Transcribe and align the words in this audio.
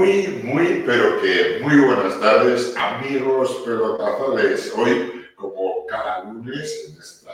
Muy, 0.00 0.28
muy, 0.42 0.82
pero 0.86 1.20
que 1.20 1.58
muy 1.60 1.78
buenas 1.78 2.18
tardes, 2.18 2.74
amigos 2.74 3.50
pelotazales. 3.66 4.72
Hoy, 4.74 5.26
como 5.36 5.84
cada 5.84 6.24
lunes, 6.24 6.88
en 6.88 6.98
esta 6.98 7.30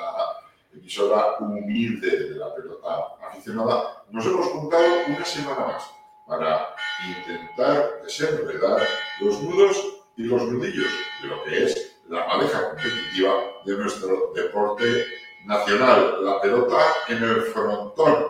emisora 0.74 1.36
humilde 1.38 2.24
de 2.28 2.34
la 2.34 2.52
pelota 2.56 3.14
aficionada, 3.24 4.02
nos 4.10 4.26
hemos 4.26 4.46
juntado 4.46 4.84
una 5.06 5.24
semana 5.24 5.60
más 5.60 5.84
para 6.26 6.74
intentar 7.06 8.02
desenredar 8.02 8.82
los 9.20 9.40
nudos 9.44 10.02
y 10.16 10.24
los 10.24 10.42
nudillos 10.50 10.90
de 11.22 11.28
lo 11.28 11.44
que 11.44 11.62
es 11.66 12.00
la 12.08 12.26
pareja 12.26 12.70
competitiva 12.70 13.32
de 13.64 13.76
nuestro 13.76 14.32
deporte 14.34 15.06
nacional, 15.44 16.24
la 16.24 16.40
pelota 16.40 16.78
en 17.06 17.22
el 17.22 17.42
frontón, 17.42 18.26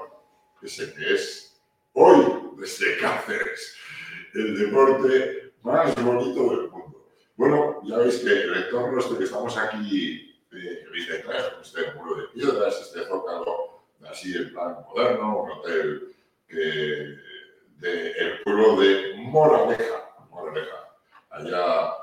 ese 0.60 0.92
que 0.92 1.14
es 1.14 1.58
hoy 1.94 2.50
desde 2.58 2.98
Cáceres, 2.98 3.76
el 4.36 4.58
deporte 4.58 5.52
más 5.62 5.94
bonito 6.04 6.50
del 6.50 6.70
mundo. 6.70 7.06
Bueno, 7.36 7.80
ya 7.84 7.98
veis 7.98 8.18
que 8.18 8.32
el 8.32 8.54
entorno 8.54 8.98
este 8.98 9.16
que 9.16 9.24
estamos 9.24 9.56
aquí, 9.56 10.38
eh, 10.52 10.82
que 10.84 10.90
veis 10.90 11.08
detrás, 11.08 11.52
este 11.62 11.92
muro 11.94 12.16
de 12.16 12.28
piedras, 12.28 12.80
este 12.80 13.04
zócalo 13.06 13.84
así 14.08 14.36
en 14.36 14.52
plan 14.52 14.76
moderno, 14.88 15.42
un 15.42 15.50
hotel 15.50 16.14
que, 16.48 17.16
de 17.78 18.10
el 18.12 18.42
pueblo 18.42 18.80
de 18.80 19.14
Moraleja, 19.16 20.14
Moraleja, 20.30 20.96
allá 21.30 21.94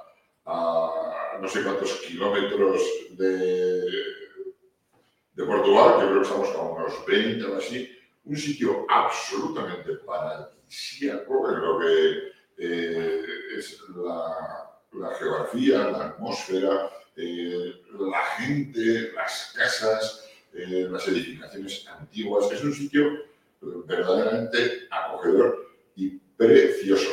a 0.46 1.38
no 1.40 1.48
sé 1.48 1.64
cuántos 1.64 1.92
kilómetros 2.02 2.82
de, 3.12 3.82
de 5.34 5.46
Portugal, 5.46 6.00
que 6.00 6.06
creo 6.08 6.22
que 6.22 6.28
estamos 6.28 6.50
como 6.50 6.74
unos 6.74 7.06
20 7.06 7.46
o 7.46 7.58
así, 7.58 7.98
un 8.26 8.38
sitio 8.38 8.86
absolutamente 8.90 9.94
paradisíaco 10.06 10.63
en 11.02 11.62
lo 11.62 11.80
que 11.80 12.34
eh, 12.58 13.22
es 13.58 13.80
la, 13.96 15.14
geografía, 15.20 15.90
la 15.90 16.06
atmósfera, 16.08 16.90
eh, 17.16 17.84
la 18.00 18.24
gente, 18.38 19.12
las 19.14 19.54
casas, 19.56 20.30
eh, 20.54 20.88
las 20.90 21.08
edificaciones 21.08 21.88
antiguas. 21.88 22.52
Es 22.52 22.64
un 22.64 22.74
sitio 22.74 23.26
verdaderamente 23.86 24.88
acogedor 24.90 25.74
y 25.96 26.10
precioso. 26.38 27.12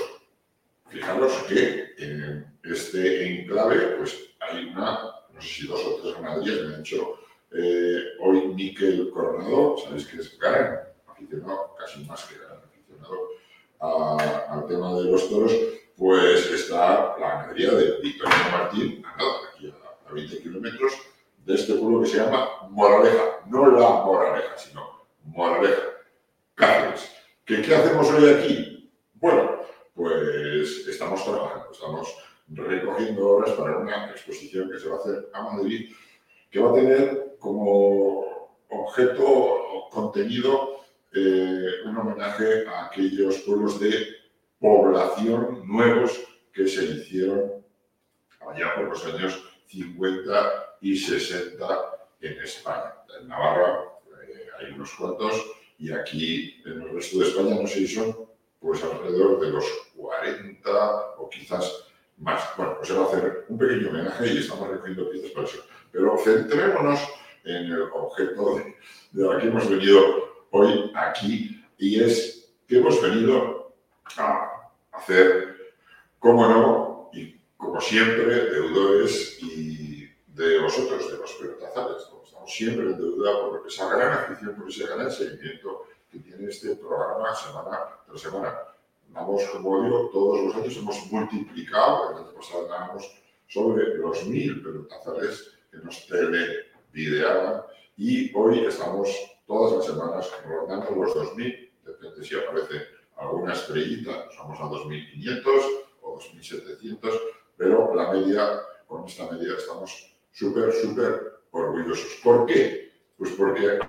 Fijaros 0.89 1.33
que 1.49 1.95
en 1.99 2.47
este 2.65 3.43
enclave 3.43 3.97
pues, 3.99 4.19
hay 4.41 4.67
una, 4.67 5.03
no 5.33 5.41
sé 5.41 5.49
si 5.49 5.67
dos 5.67 5.81
o 5.85 6.01
tres 6.03 6.15
ganaderías, 6.15 6.67
me 6.67 6.75
han 6.75 6.83
dicho 6.83 7.17
hoy 8.21 8.47
Miquel 8.55 9.11
Coronado, 9.11 9.77
sabéis 9.79 10.07
que 10.07 10.19
es 10.19 10.39
gran 10.39 10.81
aficionado, 11.09 11.75
casi 11.79 12.05
más 12.05 12.25
que 12.27 12.37
aficionado 12.37 13.40
al 13.81 14.67
tema 14.67 14.95
de 14.95 15.05
los 15.05 15.29
toros, 15.29 15.53
pues 15.97 16.51
está 16.51 17.17
la 17.19 17.29
ganadería 17.29 17.71
de 17.73 18.01
Victorino 18.03 18.51
Martín, 18.53 19.05
aquí 19.05 19.73
a, 20.07 20.13
20 20.13 20.43
kilómetros 20.43 20.93
de 21.45 21.55
este 21.55 21.75
pueblo 21.75 22.03
que 22.03 22.09
se 22.09 22.19
llama 22.19 22.69
Moraleja, 22.69 23.41
no 23.47 23.71
la 23.71 24.05
Moraleja, 24.05 24.59
sino 24.59 24.83
Moraleja, 25.25 25.83
Cáceres. 26.55 27.11
¿Qué, 27.45 27.63
¿Qué 27.63 27.75
hacemos 27.75 28.11
hoy 28.11 28.29
aquí? 28.31 28.93
Bueno, 29.15 29.61
pues 29.95 30.87
estamos 30.89 31.25
trabajando, 31.25 31.71
estamos 31.73 32.17
recogiendo 32.49 33.29
obras 33.29 33.53
para 33.53 33.79
una 33.79 34.11
exposición 34.11 34.71
que 34.71 34.79
se 34.79 34.89
va 34.89 34.97
a 34.97 34.99
hacer 34.99 35.31
a 35.33 35.43
Madrid, 35.43 35.91
que 36.51 36.61
va 36.61 36.71
a 36.71 36.75
tener 36.75 37.37
como 37.39 38.59
objeto 38.69 39.25
o 39.27 39.91
contenido 39.91 40.80
eh, 41.13 41.83
un 41.85 41.97
homenaje 41.97 42.67
a 42.67 42.87
aquellos 42.87 43.39
pueblos 43.39 43.81
de 43.81 44.07
población 44.61 45.67
nuevos 45.67 46.21
que 46.53 46.69
se 46.69 46.85
hicieron 46.85 47.65
allá 48.49 48.75
por 48.75 48.89
los 48.91 49.05
años 49.07 49.43
50 49.67 50.77
y 50.81 50.97
60 50.97 51.67
en 52.21 52.41
España. 52.41 52.95
En 53.21 53.29
Navarra 53.29 53.85
eh, 54.23 54.47
hay 54.59 54.73
unos 54.73 54.93
cuantos 54.93 55.35
y 55.79 55.91
aquí 55.93 56.63
en 56.65 56.83
el 56.83 56.91
resto 56.91 57.19
de 57.19 57.29
España 57.29 57.55
no 57.61 57.67
sé 57.67 57.87
si 57.87 57.89
son 57.89 58.17
pues 58.61 58.83
alrededor 58.85 59.41
de 59.41 59.51
los 59.51 59.65
40 59.97 61.17
o 61.19 61.29
quizás 61.31 61.87
más. 62.19 62.43
Bueno, 62.57 62.77
pues 62.77 62.89
se 62.89 62.95
va 62.95 63.05
a 63.05 63.09
hacer 63.09 63.47
un 63.49 63.59
pequeño 63.59 63.89
homenaje 63.89 64.27
y 64.27 64.39
estamos 64.39 64.69
recogiendo 64.69 65.11
piezas 65.11 65.31
para 65.31 65.47
eso. 65.47 65.65
Pero 65.91 66.19
centrémonos 66.19 67.01
en 67.45 67.73
el 67.73 67.83
objeto 67.83 68.57
de, 68.57 68.77
de 69.13 69.39
que 69.41 69.47
hemos 69.47 69.69
venido 69.69 70.30
hoy 70.51 70.93
aquí 70.95 71.65
y 71.79 72.03
es 72.03 72.53
que 72.67 72.79
hemos 72.79 73.01
venido 73.03 73.75
a 74.17 74.71
hacer, 74.93 75.57
como 76.19 76.47
no, 76.47 77.11
y 77.13 77.37
como 77.57 77.81
siempre, 77.81 78.51
deudores 78.51 79.39
y 79.43 80.09
de 80.29 80.61
vosotros, 80.61 81.11
de 81.11 81.19
los 81.19 81.33
pelotazales. 81.33 82.03
Estamos 82.25 82.51
siempre 82.53 82.87
en 82.87 82.97
deuda 82.97 83.41
por 83.41 83.67
esa 83.67 83.95
gran 83.95 84.13
afición, 84.13 84.55
por 84.57 84.69
ese 84.69 84.87
gran 84.87 85.11
seguimiento 85.11 85.87
que 86.11 86.19
tiene 86.19 86.49
este 86.49 86.77
programa 86.77 87.35
semana 87.35 87.79
tras 88.07 88.21
semana. 88.21 88.59
Vamos, 89.09 89.43
como 89.53 89.83
digo, 89.83 90.11
todos 90.13 90.45
los 90.45 90.55
años 90.55 90.77
hemos 90.77 91.13
multiplicado, 91.13 92.11
el 92.11 92.19
año 92.19 92.35
pasado 92.35 92.69
ganábamos 92.69 93.11
sobre 93.49 93.97
los 93.97 94.25
mil 94.27 94.63
pelotazales 94.63 95.53
que 95.71 95.79
nos 95.79 96.07
televideaban 96.07 97.63
y 97.97 98.33
hoy 98.37 98.65
estamos 98.67 99.09
todas 99.51 99.73
las 99.73 99.87
semanas 99.87 100.31
rondando 100.47 100.91
los 100.93 101.13
2.000, 101.13 101.71
depende 101.85 102.25
si 102.25 102.37
aparece 102.37 102.87
alguna 103.17 103.53
estrellita, 103.53 104.31
somos 104.31 104.61
a 104.61 104.63
2.500 104.63 105.43
o 106.03 106.19
2.700, 106.21 107.21
pero 107.57 107.93
la 107.93 108.13
media, 108.13 108.61
con 108.87 109.05
esta 109.07 109.29
media 109.29 109.55
estamos 109.59 110.15
súper, 110.31 110.73
súper 110.73 111.33
orgullosos. 111.51 112.21
¿Por 112.23 112.47
qué? 112.47 112.93
Pues 113.19 113.33
porque 113.33 113.81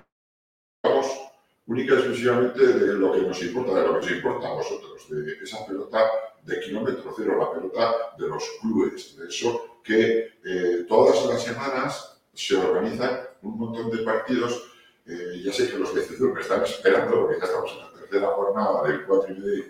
hablamos 0.82 1.30
única 1.66 1.94
y 1.94 1.98
exclusivamente 1.98 2.66
de 2.66 2.94
lo 2.94 3.12
que 3.12 3.22
nos 3.22 3.40
importa, 3.40 3.74
de 3.74 3.86
lo 3.86 4.00
que 4.00 4.06
nos 4.06 4.10
importa 4.10 4.48
a 4.48 4.54
vosotros, 4.54 5.08
de 5.10 5.32
esa 5.44 5.64
pelota 5.64 6.10
de 6.42 6.58
kilómetro 6.58 7.14
cero, 7.16 7.38
la 7.38 7.52
pelota 7.52 8.16
de 8.18 8.26
los 8.26 8.42
clubes, 8.60 9.16
de 9.16 9.28
eso 9.28 9.78
que 9.84 10.28
eh, 10.44 10.86
todas 10.88 11.24
las 11.26 11.40
semanas 11.40 12.20
se 12.34 12.56
organizan 12.56 13.20
un 13.42 13.58
montón 13.58 13.92
de 13.92 14.02
partidos 14.02 14.71
eh, 15.06 15.42
ya 15.44 15.52
sé 15.52 15.68
que 15.68 15.78
los 15.78 15.92
vecinos 15.94 16.32
me 16.32 16.40
están 16.40 16.62
esperando 16.62 17.20
porque 17.20 17.38
ya 17.38 17.44
estamos 17.44 17.72
en 17.72 17.78
la 17.78 17.92
tercera 17.92 18.28
jornada 18.28 18.88
del 18.88 19.04
4 19.04 19.34
y 19.34 19.38
medio 19.38 19.64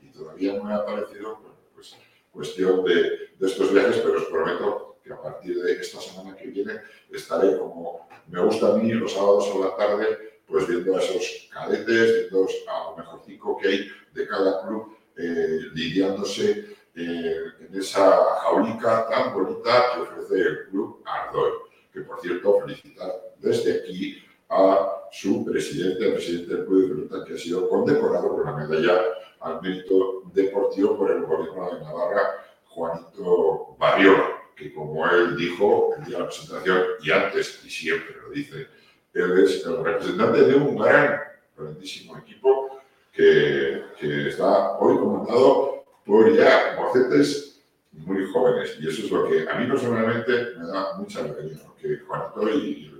y 0.00 0.08
todavía 0.08 0.54
no 0.54 0.64
me 0.64 0.72
ha 0.72 0.76
aparecido, 0.76 1.40
pues 1.74 1.96
cuestión 2.30 2.84
de, 2.84 3.28
estos 3.40 3.72
viajes, 3.72 3.98
pero 3.98 4.18
os 4.18 4.24
prometo 4.24 4.96
que 5.02 5.12
a 5.12 5.20
partir 5.20 5.60
de 5.62 5.72
esta 5.72 6.00
semana 6.00 6.36
que 6.36 6.48
viene 6.48 6.80
estaré 7.10 7.56
como 7.58 8.08
me 8.28 8.42
gusta 8.42 8.68
a 8.68 8.76
mí 8.76 8.92
los 8.92 9.12
sábados 9.12 9.48
a 9.54 9.58
la 9.58 9.76
tarde, 9.76 10.40
pues 10.46 10.66
viendo 10.66 10.96
a 10.96 11.00
esos 11.00 11.48
cadetes, 11.52 12.30
viendo 12.30 12.48
a 12.68 12.90
lo 12.90 12.96
mejorcico 12.96 13.58
que 13.58 13.68
hay 13.68 13.90
de 14.14 14.26
cada 14.26 14.66
club 14.66 14.96
eh, 15.16 15.60
lidiándose 15.74 16.76
eh, 16.94 17.36
en 17.60 17.78
esa 17.78 18.40
jaulica 18.42 19.08
tan 19.08 19.34
bonita 19.34 19.94
que 19.94 20.00
ofrece 20.00 20.48
el 20.48 20.68
club 20.68 21.02
Ardoy. 21.04 21.52
Que 21.92 22.00
por 22.00 22.20
cierto, 22.20 22.60
felicitar 22.60 23.12
desde 23.38 23.80
aquí 23.80 24.22
a 24.48 25.08
su 25.10 25.44
presidente, 25.44 26.06
el 26.06 26.12
presidente 26.14 26.54
del 26.54 26.66
Club 26.66 26.82
de 26.82 26.94
Pelota, 26.94 27.24
que 27.26 27.34
ha 27.34 27.38
sido 27.38 27.68
condecorado 27.68 28.28
con 28.28 28.44
la 28.44 28.52
medalla 28.52 29.00
al 29.40 29.60
mérito 29.62 30.22
deportivo 30.32 30.96
por 30.96 31.10
el 31.10 31.22
gobierno 31.22 31.70
de 31.74 31.80
Navarra, 31.80 32.44
Juanito 32.66 33.76
Barriola, 33.78 34.28
que 34.56 34.72
como 34.72 35.08
él 35.08 35.36
dijo 35.36 35.94
el 35.96 36.04
día 36.04 36.16
de 36.16 36.22
la 36.22 36.28
presentación, 36.28 36.82
y 37.02 37.10
antes 37.10 37.60
y 37.64 37.70
siempre 37.70 38.16
lo 38.22 38.30
dice, 38.30 38.66
él 39.14 39.38
es 39.44 39.64
el 39.66 39.84
representante 39.84 40.42
de 40.42 40.54
un 40.54 40.76
gran, 40.76 41.20
grandísimo 41.56 42.18
equipo 42.18 42.80
que, 43.12 43.82
que 43.98 44.28
está 44.28 44.78
hoy 44.78 44.96
comandado 44.98 45.84
por 46.04 46.32
ya 46.34 46.76
mocetes 46.78 47.62
muy 47.92 48.24
jóvenes. 48.32 48.76
Y 48.80 48.88
eso 48.88 49.04
es 49.04 49.10
lo 49.10 49.28
que 49.28 49.48
a 49.48 49.54
mí 49.54 49.66
personalmente 49.66 50.32
me 50.58 50.66
da 50.66 50.96
mucha 50.96 51.20
alegría, 51.20 51.58
que 51.80 51.98
Juanito 52.06 52.50
y 52.50 52.97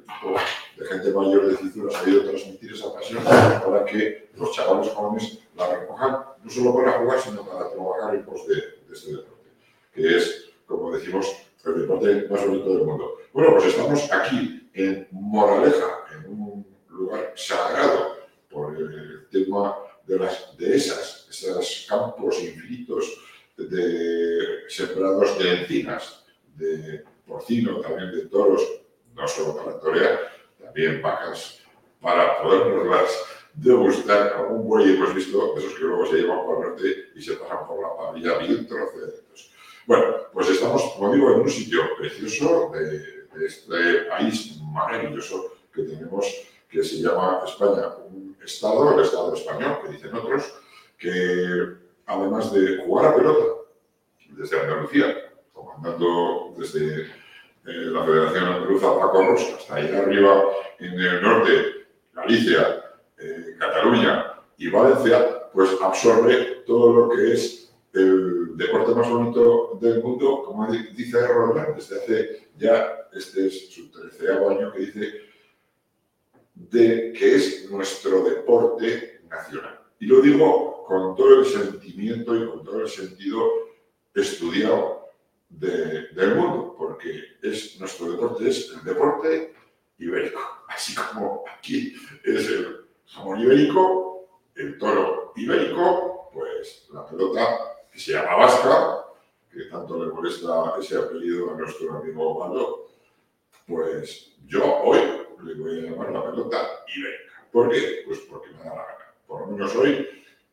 de 0.77 0.87
gente 0.87 1.13
mayor 1.13 1.47
de 1.47 1.57
Cizu 1.57 1.89
ha 1.89 1.91
sabido 1.91 2.25
transmitir 2.25 2.73
esa 2.73 2.93
pasión 2.93 3.23
para 3.25 3.85
que 3.85 4.29
los 4.37 4.53
chavales 4.53 4.89
jóvenes 4.91 5.39
la 5.57 5.79
recojan, 5.79 6.25
no 6.43 6.51
solo 6.51 6.75
para 6.75 6.93
jugar, 6.93 7.21
sino 7.21 7.45
para 7.45 7.71
trabajar 7.71 8.15
en 8.15 8.25
pos 8.25 8.47
de, 8.47 8.55
este 8.93 9.13
deporte, 9.13 9.49
que 9.93 10.17
es, 10.17 10.51
como 10.67 10.93
decimos, 10.93 11.27
el 11.65 11.83
deporte 11.83 12.27
más 12.31 12.47
bonito 12.47 12.69
del 12.71 12.85
mundo. 12.85 13.19
Bueno, 13.33 13.53
pues 13.53 13.67
estamos 13.67 14.11
aquí 14.13 14.71
en 14.73 15.07
Moraleja, 15.11 16.05
en 16.15 16.31
un 16.31 16.67
lugar 16.89 17.33
sagrado 17.37 18.17
por 18.49 18.77
el 18.77 19.27
tema 19.31 19.77
de, 20.07 20.19
las 20.19 20.57
dehesas, 20.57 21.27
esos 21.31 21.87
campos 21.89 22.43
infinitos 22.43 23.21
de 23.57 24.69
sembrados 24.69 25.39
de 25.39 25.61
encinas, 25.61 26.25
de 26.57 27.05
porcino, 27.27 27.81
también 27.81 28.13
de 28.13 28.27
toros, 28.27 28.63
no 29.19 29.29
solo 29.29 29.57
para 29.57 29.79
torear, 29.81 30.31
también 30.63 31.03
vacas 31.03 31.61
para 32.01 32.41
podernos 32.41 33.11
de 33.55 33.73
gustar 33.75 34.35
algún 34.35 34.69
buey, 34.69 34.95
hemos 34.95 35.13
visto 35.15 35.57
esos 35.59 35.75
que 35.75 35.83
luego 35.83 36.07
se 36.07 36.19
llevan 36.19 36.45
por 36.45 36.65
el 36.65 36.71
norte 36.71 37.11
y 37.17 37.21
se 37.21 37.35
pasan 37.35 37.67
por 37.67 37.83
la 37.83 37.97
parrilla 37.97 38.39
bien 38.39 38.69
troceados. 38.69 39.53
Bueno, 39.87 40.05
pues 40.33 40.49
estamos, 40.51 40.83
como 40.95 41.13
digo, 41.13 41.33
en 41.33 41.41
un 41.41 41.51
sitio 41.51 41.81
precioso 41.99 42.71
de, 42.73 43.27
de 43.37 43.47
este 43.47 44.03
país 44.09 44.61
maravilloso 44.63 45.57
que 45.75 45.83
tenemos, 45.83 46.27
que 46.69 46.85
se 46.85 46.97
llama 46.97 47.41
España, 47.45 47.97
un 48.07 48.37
Estado, 48.45 48.95
el 48.95 49.05
Estado 49.05 49.35
español, 49.35 49.79
que 49.83 49.93
dicen 49.93 50.15
otros, 50.15 50.55
que 50.97 51.75
además 52.07 52.53
de 52.53 52.79
jugar 52.85 53.07
a 53.07 53.17
pelota 53.17 53.45
desde 54.31 54.61
Andalucía, 54.61 55.33
comandando 55.53 56.55
desde 56.57 57.11
la 57.69 58.05
Federación 58.05 58.45
Andaluza 58.45 58.99
Paco 58.99 59.23
Rosa 59.23 59.57
hasta 59.57 59.75
ahí 59.75 59.95
arriba 59.95 60.45
en 60.79 60.99
el 60.99 61.23
norte, 61.23 61.87
Galicia, 62.15 62.85
eh, 63.19 63.57
Cataluña 63.59 64.33
y 64.57 64.69
Valencia, 64.69 65.51
pues 65.53 65.71
absorbe 65.83 66.63
todo 66.67 66.93
lo 66.93 67.09
que 67.11 67.33
es 67.33 67.73
el 67.93 68.57
deporte 68.57 68.95
más 68.95 69.09
bonito 69.09 69.79
del 69.81 70.03
mundo, 70.03 70.43
como 70.45 70.71
dice 70.73 71.27
Roland, 71.27 71.77
desde 71.77 71.97
hace 71.97 72.49
ya, 72.57 73.09
este 73.13 73.47
es 73.47 73.71
su 73.71 73.91
tercer 73.91 74.31
año 74.31 74.73
que 74.73 74.79
dice, 74.79 75.13
de 76.55 77.13
que 77.13 77.37
es 77.37 77.71
nuestro 77.71 78.25
deporte 78.25 79.21
nacional. 79.29 79.81
Y 80.01 80.07
lo 80.07 80.21
digo 80.21 80.85
con 80.87 81.15
todo 81.17 81.41
el 81.41 81.47
sentimiento 81.47 82.35
y 82.35 82.49
con 82.49 82.65
todo 82.65 82.81
el 82.81 82.89
sentido 82.89 83.43
estudiado 84.15 84.98
del 85.49 86.35
mundo, 86.35 86.75
porque 86.77 87.37
es 87.43 87.79
nuestro 87.81 88.11
deporte, 88.13 88.49
es 88.49 88.71
el 88.73 88.85
deporte 88.85 89.55
ibérico. 89.99 90.41
Así 90.69 90.95
como 90.95 91.45
aquí 91.57 91.95
es 92.25 92.49
el 92.49 92.87
jamón 93.07 93.41
ibérico, 93.41 94.29
el 94.55 94.79
toro 94.79 95.33
ibérico, 95.37 96.31
pues 96.33 96.89
la 96.93 97.07
pelota 97.07 97.59
que 97.93 97.99
se 97.99 98.13
llama 98.13 98.37
vasca, 98.37 99.05
que 99.51 99.65
tanto 99.65 100.05
le 100.05 100.13
molesta 100.13 100.75
ese 100.79 100.99
apellido 100.99 101.53
a 101.53 101.57
nuestro 101.57 101.97
amigo 101.97 102.37
Osvaldo, 102.37 102.89
pues 103.67 104.37
yo 104.47 104.65
hoy 104.83 104.99
le 105.43 105.55
voy 105.55 105.79
a 105.79 105.91
llamar 105.91 106.13
la 106.13 106.31
pelota 106.31 106.85
ibérica. 106.95 107.47
¿Por 107.51 107.71
qué? 107.71 108.03
Pues 108.07 108.21
porque 108.31 108.51
me 108.51 108.59
da 108.59 108.77
la 108.77 108.83
gana. 108.83 109.15
Por 109.27 109.41
lo 109.41 109.47
menos 109.49 109.75
hoy 109.77 110.07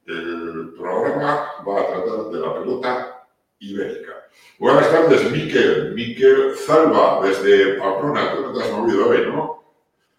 el 0.07 0.73
programa 0.77 1.51
va 1.67 1.81
a 1.81 1.87
tratar 1.87 2.25
de 2.31 2.39
la 2.39 2.53
pelota 2.53 3.14
ibérica. 3.59 4.13
Buenas 4.59 4.89
tardes, 4.91 5.31
Miquel. 5.31 5.93
Miquel 5.93 6.55
Zalba, 6.65 7.21
desde 7.25 7.75
Pamplona. 7.75 8.33
Tú 8.33 8.41
no 8.41 8.53
te 8.53 8.63
has 8.63 8.71
movido 8.71 9.09
hoy, 9.09 9.25
¿no? 9.27 9.63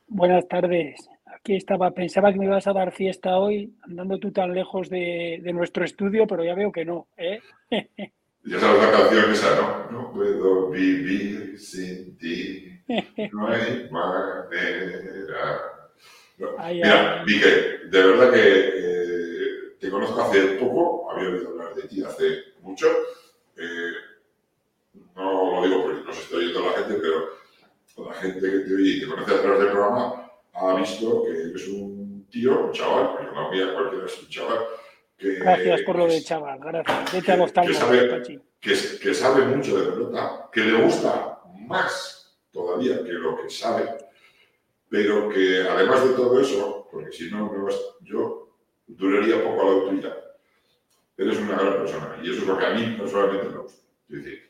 Buenas 0.08 0.46
tardes. 0.48 1.08
Aquí 1.26 1.56
estaba, 1.56 1.90
pensaba 1.92 2.32
que 2.32 2.38
me 2.38 2.46
ibas 2.46 2.66
a 2.66 2.72
dar 2.72 2.92
fiesta 2.92 3.38
hoy, 3.38 3.72
andando 3.82 4.18
tú 4.18 4.32
tan 4.32 4.52
lejos 4.52 4.88
de, 4.90 5.40
de 5.42 5.52
nuestro 5.52 5.84
estudio, 5.84 6.26
pero 6.26 6.44
ya 6.44 6.54
veo 6.54 6.72
que 6.72 6.84
no. 6.84 7.08
¿eh? 7.16 7.40
Ya 8.48 8.60
sabes 8.60 8.80
la 8.80 8.92
canción 8.92 9.32
esa, 9.32 9.56
¿no? 9.56 9.90
No 9.90 10.12
puedo 10.12 10.70
vivir 10.70 11.58
sin 11.58 12.16
ti, 12.16 12.78
no 13.32 13.48
hay 13.48 13.88
manera. 13.90 15.62
Mira, 16.38 17.24
Miquel, 17.26 17.90
de 17.90 18.02
verdad 18.06 18.32
que 18.32 18.68
eh, 18.68 19.76
te 19.80 19.90
conozco 19.90 20.20
hace 20.22 20.40
poco, 20.60 21.10
había 21.10 21.30
oído 21.30 21.48
hablar 21.48 21.74
de 21.74 21.88
ti 21.88 22.04
hace 22.04 22.24
mucho. 22.62 22.86
Eh, 23.56 23.92
no 25.14 25.60
lo 25.60 25.66
digo 25.66 25.82
porque 25.82 26.04
no 26.04 26.12
se 26.12 26.20
está 26.22 26.36
oyendo 26.36 26.60
la 26.60 26.72
gente, 26.72 26.94
pero 27.00 27.36
la 28.08 28.14
gente 28.14 28.40
que 28.40 28.58
te 28.58 28.74
oye 28.74 28.90
y 28.90 29.00
te 29.00 29.06
conoce 29.06 29.34
a 29.34 29.40
través 29.40 29.60
del 29.60 29.70
programa 29.70 30.30
ha 30.52 30.74
visto 30.74 31.24
que 31.24 31.30
eres 31.30 31.68
un 31.68 32.26
tío, 32.30 32.66
un 32.66 32.72
chaval, 32.72 33.10
porque 33.12 33.34
la 33.34 33.50
mía 33.50 33.74
cualquiera 33.74 34.06
es 34.06 34.22
un 34.22 34.28
chaval. 34.28 34.58
Que, 35.16 35.34
gracias 35.36 35.82
por 35.82 35.96
lo 35.96 36.06
de 36.06 36.22
chaval, 36.22 36.58
gracias. 36.60 37.12
Vete 37.12 37.32
a 37.32 37.36
los 37.36 37.52
que, 37.52 37.74
sabe, 37.74 38.22
que, 38.60 38.78
que 39.00 39.14
sabe 39.14 39.46
mucho 39.46 39.78
de 39.78 39.90
pelota, 39.90 40.50
que 40.52 40.60
le 40.60 40.82
gusta 40.82 41.40
más 41.66 42.16
todavía 42.50 43.02
que 43.02 43.12
lo 43.12 43.36
que 43.40 43.48
sabe, 43.48 43.96
pero 44.88 45.28
que 45.28 45.62
además 45.62 46.06
de 46.08 46.14
todo 46.14 46.40
eso, 46.40 46.88
porque 46.90 47.12
si 47.12 47.30
no, 47.30 47.50
yo 48.02 48.48
duraría 48.86 49.42
poco 49.42 49.62
a 49.62 49.64
la 49.64 49.70
autoridad. 49.72 50.25
Eres 51.18 51.38
una 51.38 51.56
gran 51.56 51.72
persona 51.78 52.16
y 52.22 52.30
eso 52.30 52.42
es 52.42 52.46
lo 52.46 52.58
que 52.58 52.66
a 52.66 52.74
mí 52.74 52.96
personalmente 52.98 53.48
me 53.48 53.58
gusta. 53.58 53.82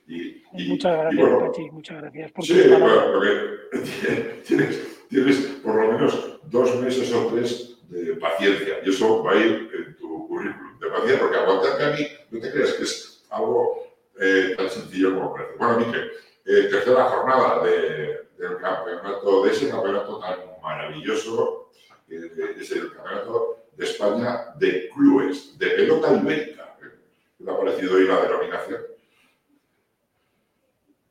Y, 0.08 0.42
y, 0.52 0.68
muchas 0.68 0.92
gracias, 0.92 1.14
y 1.14 1.16
bueno, 1.16 1.46
Pachi, 1.46 1.70
muchas 1.70 2.02
gracias. 2.02 2.32
Por 2.32 2.44
sí, 2.44 2.62
bueno, 2.68 3.12
porque 3.12 4.40
tienes, 4.46 5.06
tienes 5.08 5.36
por 5.62 5.74
lo 5.74 5.92
menos 5.92 6.40
dos 6.44 6.80
meses 6.80 7.12
o 7.14 7.26
tres 7.28 7.78
de 7.88 8.16
paciencia 8.16 8.80
y 8.84 8.90
eso 8.90 9.22
va 9.22 9.32
a 9.32 9.36
ir 9.36 9.70
en 9.72 9.96
tu 9.96 10.28
currículum 10.28 10.78
de 10.78 10.88
paciencia, 10.88 11.20
porque 11.20 11.36
aguantarme 11.36 11.84
a 11.84 11.96
mí, 11.96 12.06
no 12.30 12.40
te 12.40 12.52
creas 12.52 12.72
que 12.72 12.82
es 12.82 13.26
algo 13.30 13.86
eh, 14.20 14.54
tan 14.56 14.68
sencillo 14.68 15.14
como 15.14 15.32
parece. 15.32 15.56
Bueno, 15.58 15.78
Miquel, 15.78 16.10
eh, 16.44 16.68
tercera 16.70 17.04
jornada 17.04 17.64
de, 17.64 18.28
del 18.38 18.56
campeonato, 18.60 19.44
de 19.44 19.52
ese 19.52 19.70
campeonato 19.70 20.18
tan 20.18 20.38
maravilloso, 20.62 21.70
que 22.08 22.16
es 22.16 22.72
el 22.72 22.92
campeonato 22.92 23.65
de 23.76 23.84
España 23.84 24.54
de 24.58 24.88
clubes, 24.90 25.58
de 25.58 25.66
pelota 25.68 26.14
ibérica. 26.14 26.76
¿Qué 26.80 27.44
te 27.44 27.50
ha 27.50 27.56
parecido 27.56 27.94
hoy 27.94 28.06
la 28.06 28.20
denominación? 28.22 28.80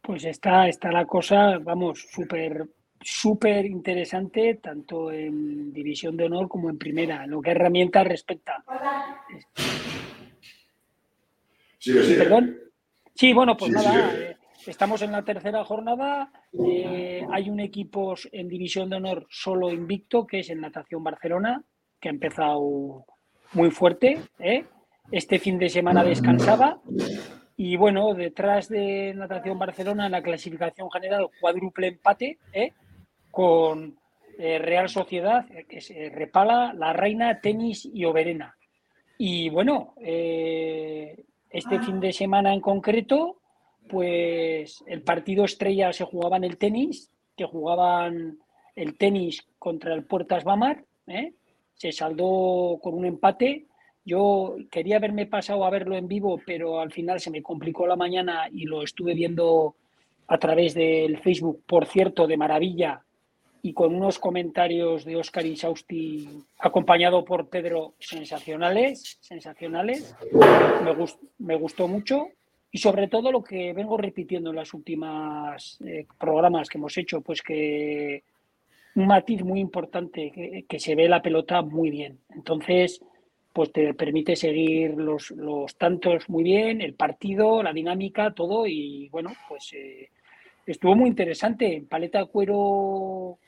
Pues 0.01 0.25
está, 0.25 0.67
está 0.67 0.91
la 0.91 1.05
cosa, 1.05 1.57
vamos, 1.59 2.07
súper 2.11 2.67
súper 3.01 3.65
interesante, 3.65 4.55
tanto 4.55 5.11
en 5.11 5.71
División 5.71 6.17
de 6.17 6.25
Honor 6.25 6.47
como 6.47 6.71
en 6.71 6.77
Primera, 6.79 7.27
lo 7.27 7.39
que 7.39 7.51
herramientas 7.51 8.07
respecta. 8.07 8.63
Sí, 11.77 11.93
sí. 12.03 12.15
¿Perdón? 12.15 12.57
Sí, 13.13 13.31
bueno, 13.31 13.55
pues 13.55 13.71
nada, 13.71 14.11
eh, 14.15 14.37
estamos 14.65 15.03
en 15.03 15.11
la 15.11 15.23
tercera 15.23 15.63
jornada. 15.63 16.31
Eh, 16.51 17.25
hay 17.31 17.49
un 17.49 17.59
equipo 17.59 18.15
en 18.31 18.47
División 18.47 18.89
de 18.89 18.95
Honor 18.95 19.27
solo 19.29 19.71
invicto, 19.71 20.25
que 20.25 20.39
es 20.39 20.49
en 20.49 20.61
Natación 20.61 21.03
Barcelona, 21.03 21.63
que 21.99 22.09
ha 22.09 22.11
empezado 22.11 23.05
muy 23.53 23.71
fuerte. 23.71 24.19
¿eh? 24.39 24.65
Este 25.11 25.39
fin 25.39 25.57
de 25.57 25.69
semana 25.69 26.03
descansaba. 26.03 26.79
Y 27.57 27.77
bueno, 27.77 28.13
detrás 28.13 28.67
de 28.69 29.13
Natación 29.13 29.57
Barcelona 29.57 30.07
en 30.07 30.11
la 30.11 30.21
clasificación 30.21 30.91
general, 30.91 31.29
cuádruple 31.39 31.87
empate 31.87 32.37
con 33.31 33.97
Real 34.37 34.89
Sociedad, 34.89 35.45
que 35.69 35.79
se 35.79 36.09
Repala, 36.09 36.73
La 36.73 36.91
Reina, 36.91 37.39
Tenis 37.39 37.89
y 37.93 38.03
Oberena. 38.03 38.57
Y 39.17 39.47
bueno, 39.49 39.93
este 39.97 41.79
fin 41.79 42.01
de 42.01 42.11
semana 42.11 42.53
en 42.53 42.59
concreto, 42.59 43.37
pues 43.87 44.83
el 44.87 45.03
partido 45.03 45.45
estrella 45.45 45.93
se 45.93 46.03
jugaba 46.03 46.35
en 46.35 46.43
el 46.43 46.57
tenis, 46.57 47.09
que 47.37 47.45
jugaban 47.45 48.39
el 48.75 48.97
tenis 48.97 49.47
contra 49.57 49.93
el 49.93 50.03
Puertas 50.03 50.43
Bamar, 50.43 50.83
¿eh? 51.07 51.33
Se 51.75 51.91
saldó 51.91 52.79
con 52.81 52.93
un 52.93 53.05
empate. 53.05 53.65
Yo 54.03 54.55
quería 54.71 54.97
haberme 54.97 55.25
pasado 55.25 55.65
a 55.65 55.69
verlo 55.69 55.95
en 55.95 56.07
vivo, 56.07 56.39
pero 56.45 56.79
al 56.79 56.91
final 56.91 57.19
se 57.19 57.31
me 57.31 57.41
complicó 57.41 57.87
la 57.87 57.95
mañana 57.95 58.49
y 58.51 58.65
lo 58.65 58.83
estuve 58.83 59.13
viendo 59.13 59.75
a 60.27 60.37
través 60.37 60.73
del 60.73 61.19
Facebook, 61.19 61.63
por 61.67 61.85
cierto, 61.85 62.27
de 62.27 62.37
maravilla, 62.37 63.05
y 63.65 63.73
con 63.73 63.95
unos 63.95 64.19
comentarios 64.19 65.05
de 65.05 65.15
Oscar 65.15 65.43
Insausti 65.43 66.29
acompañado 66.59 67.25
por 67.25 67.49
Pedro 67.49 67.95
sensacionales, 67.97 69.17
sensacionales. 69.21 70.15
Me, 71.39 71.55
gustó 71.55 71.87
mucho 71.87 72.27
y 72.71 72.77
sobre 72.77 73.07
todo 73.07 73.31
lo 73.31 73.43
que 73.43 73.73
vengo 73.73 73.97
repitiendo 73.97 74.51
en 74.51 74.57
las 74.57 74.71
últimas 74.75 75.79
eh, 75.83 76.05
programas 76.19 76.69
que 76.69 76.77
hemos 76.77 76.95
hecho, 76.95 77.21
pues 77.21 77.41
que 77.41 78.21
un 78.95 79.07
matiz 79.07 79.43
muy 79.43 79.59
importante, 79.59 80.31
que, 80.31 80.65
que, 80.67 80.79
se 80.79 80.95
ve 80.95 81.07
la 81.09 81.21
pelota 81.21 81.61
muy 81.61 81.89
bien. 81.89 82.19
Entonces, 82.29 83.01
pues 83.55 83.71
te 83.71 83.93
permite 83.93 84.35
seguir 84.35 84.95
los, 84.95 85.31
los 85.31 85.77
tantos 85.77 86.29
muy 86.29 86.43
bien, 86.43 86.81
el 86.81 86.93
partido, 86.93 87.63
la 87.63 87.71
dinámica, 87.71 88.33
todo 88.33 88.67
y 88.67 89.07
bueno, 89.07 89.31
pues 89.47 89.71
eh, 89.71 90.09
estuvo 90.65 90.93
muy 90.93 91.07
interesante. 91.07 91.81
Paleta 91.89 92.25
Cuero 92.25 93.39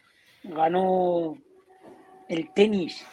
ganó 0.44 1.38
el 2.30 2.54
tenis 2.54 3.06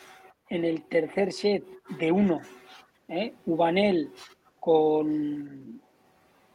en 0.49 0.65
el 0.65 0.85
tercer 0.85 1.33
set 1.33 1.65
de 1.99 2.13
uno. 2.13 2.41
¿eh? 3.09 3.35
Ubanel 3.45 4.11
con 4.61 5.81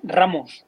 Ramos 0.03 0.65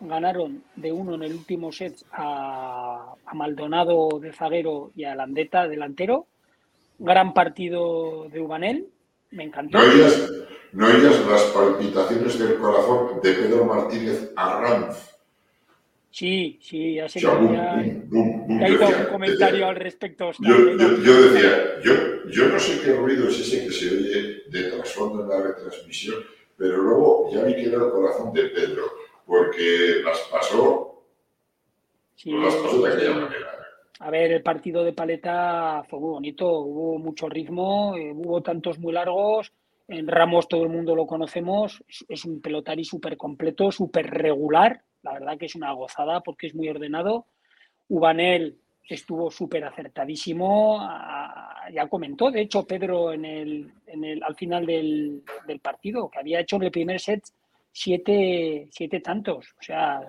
ganaron 0.00 0.62
de 0.76 0.92
uno 0.92 1.14
en 1.14 1.22
el 1.22 1.32
último 1.32 1.72
set 1.72 1.94
a, 2.12 3.14
Maldonado 3.34 4.08
de 4.20 4.32
zaguero 4.32 4.92
y 4.94 5.04
a 5.04 5.14
Landeta 5.14 5.66
delantero. 5.68 6.26
Gran 6.98 7.34
partido 7.34 8.28
de 8.30 8.40
Ubanel, 8.40 8.86
me 9.32 9.44
encantó. 9.44 9.78
¿No 10.72 10.86
oías, 10.86 11.26
las 11.28 11.42
palpitaciones 11.54 12.38
del 12.38 12.56
corazón 12.58 13.20
de 13.22 13.32
Pedro 13.32 13.64
Martínez 13.64 14.32
Arranz 14.36 15.12
Sí, 16.10 16.58
sí, 16.62 16.94
ya 16.94 17.04
O 17.04 17.08
se 17.10 17.20
sea, 17.20 17.34
boom, 17.34 17.52
ya, 17.52 17.74
boom, 17.74 18.08
boom, 18.08 18.46
boom. 18.46 18.60
ya 18.60 18.68
Yo 18.68 18.74
hizo 18.74 18.86
decía- 18.86 18.98
un 19.04 19.12
comentario 19.12 19.52
decía- 19.56 19.68
al 19.68 19.76
respecto. 19.76 20.30
Yo, 20.40 20.56
yo- 20.78 20.96
yo 21.02 21.22
decía, 21.30 21.80
yo, 21.84 21.92
yo 22.30 22.48
no 22.48 22.58
sé 22.58 22.80
qué 22.82 22.94
ruido 22.94 23.28
es 23.28 23.38
ese 23.40 23.66
que 23.66 23.70
se 23.72 23.90
oye 23.90 24.42
de 24.48 24.70
trasfondo 24.70 25.22
en 25.22 25.28
la 25.28 25.42
retransmisión, 25.42 26.14
pero 26.56 26.78
luego 26.78 27.30
ya 27.34 27.42
vi 27.44 27.54
que 27.56 27.66
era 27.68 27.84
el 27.84 27.90
corazón 27.90 28.32
de 28.32 28.44
Pedro, 28.44 28.84
porque 29.26 30.00
las 30.04 30.18
pasó, 30.30 31.02
Sí, 32.14 32.32
las 32.32 32.54
pasó 32.54 32.82
de 32.82 32.92
aquella 32.94 33.12
sí. 33.12 33.20
manera. 33.20 33.46
A 33.98 34.10
ver, 34.10 34.32
el 34.32 34.42
partido 34.42 34.84
de 34.84 34.92
Paleta 34.92 35.84
fue 35.88 36.00
muy 36.00 36.10
bonito, 36.10 36.60
hubo 36.60 36.98
mucho 36.98 37.28
ritmo, 37.28 37.94
eh, 37.96 38.12
hubo 38.14 38.42
tantos 38.42 38.78
muy 38.78 38.92
largos. 38.92 39.52
En 39.88 40.06
Ramos 40.08 40.48
todo 40.48 40.62
el 40.62 40.68
mundo 40.68 40.96
lo 40.96 41.06
conocemos, 41.06 41.82
es, 41.88 42.04
es 42.08 42.24
un 42.24 42.40
pelotari 42.40 42.84
súper 42.84 43.16
completo, 43.16 43.70
súper 43.70 44.06
regular, 44.10 44.82
la 45.02 45.12
verdad 45.12 45.38
que 45.38 45.46
es 45.46 45.54
una 45.54 45.72
gozada 45.72 46.20
porque 46.22 46.48
es 46.48 46.54
muy 46.54 46.68
ordenado. 46.68 47.26
Ubanel 47.88 48.58
estuvo 48.88 49.30
súper 49.30 49.64
acertadísimo, 49.64 50.80
ya 51.72 51.88
comentó, 51.88 52.30
de 52.30 52.42
hecho, 52.42 52.66
Pedro 52.66 53.12
en 53.12 53.24
el, 53.24 53.72
en 53.86 54.04
el, 54.04 54.22
al 54.22 54.34
final 54.34 54.66
del, 54.66 55.22
del 55.46 55.60
partido, 55.60 56.08
que 56.10 56.18
había 56.18 56.40
hecho 56.40 56.56
en 56.56 56.64
el 56.64 56.70
primer 56.70 57.00
set 57.00 57.22
siete, 57.78 58.68
siete 58.70 59.00
tantos, 59.00 59.54
o 59.60 59.62
sea, 59.62 60.00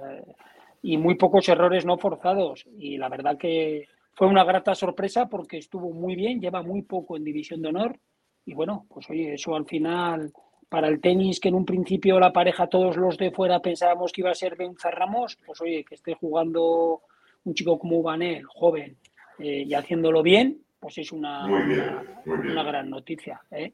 y 0.81 0.95
muy 0.97 1.15
pocos 1.15 1.49
errores 1.49 1.85
no 1.85 1.97
forzados. 1.97 2.65
Y 2.77 2.97
la 2.97 3.09
verdad 3.09 3.37
que 3.37 3.87
fue 4.13 4.27
una 4.27 4.45
grata 4.45 4.73
sorpresa 4.73 5.27
porque 5.27 5.57
estuvo 5.57 5.91
muy 5.91 6.15
bien, 6.15 6.39
lleva 6.39 6.63
muy 6.63 6.83
poco 6.83 7.17
en 7.17 7.25
División 7.25 7.61
de 7.61 7.67
Honor. 7.67 7.99
Y 8.45 8.53
bueno, 8.53 8.85
pues 8.89 9.09
oye, 9.09 9.33
eso 9.33 9.53
al 9.53 9.65
final, 9.65 10.31
para 10.69 10.87
el 10.87 11.01
tenis, 11.01 11.41
que 11.41 11.49
en 11.49 11.55
un 11.55 11.65
principio 11.65 12.17
la 12.21 12.31
pareja, 12.31 12.67
todos 12.67 12.95
los 12.95 13.17
de 13.17 13.31
fuera 13.31 13.59
pensábamos 13.59 14.13
que 14.13 14.21
iba 14.21 14.31
a 14.31 14.35
ser 14.35 14.55
Benza 14.55 14.89
Ramos, 14.89 15.37
pues 15.45 15.59
oye, 15.59 15.83
que 15.83 15.95
esté 15.95 16.13
jugando 16.13 17.01
un 17.43 17.53
chico 17.53 17.77
como 17.77 17.97
Ubanel, 17.97 18.45
joven, 18.45 18.95
eh, 19.39 19.63
y 19.67 19.73
haciéndolo 19.73 20.23
bien, 20.23 20.61
pues 20.79 20.97
es 20.99 21.11
una, 21.11 21.45
Muy 21.45 21.63
bien, 21.63 21.81
una, 21.81 22.21
muy 22.25 22.37
bien. 22.37 22.51
una 22.53 22.63
gran 22.63 22.89
noticia. 22.89 23.41
¿eh? 23.51 23.73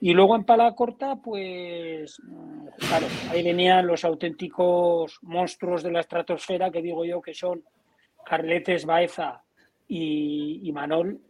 Y 0.00 0.12
luego 0.12 0.36
en 0.36 0.44
pala 0.44 0.74
corta, 0.74 1.16
pues 1.16 2.20
mm, 2.22 2.68
claro, 2.78 3.06
ahí 3.30 3.42
venían 3.42 3.86
los 3.86 4.04
auténticos 4.04 5.18
monstruos 5.22 5.82
de 5.82 5.90
la 5.90 6.00
estratosfera, 6.00 6.70
que 6.70 6.82
digo 6.82 7.04
yo 7.04 7.20
que 7.20 7.34
son 7.34 7.64
Carletes 8.24 8.84
Baeza 8.84 9.42
y, 9.88 10.60
y 10.62 10.72
Manol, 10.72 11.20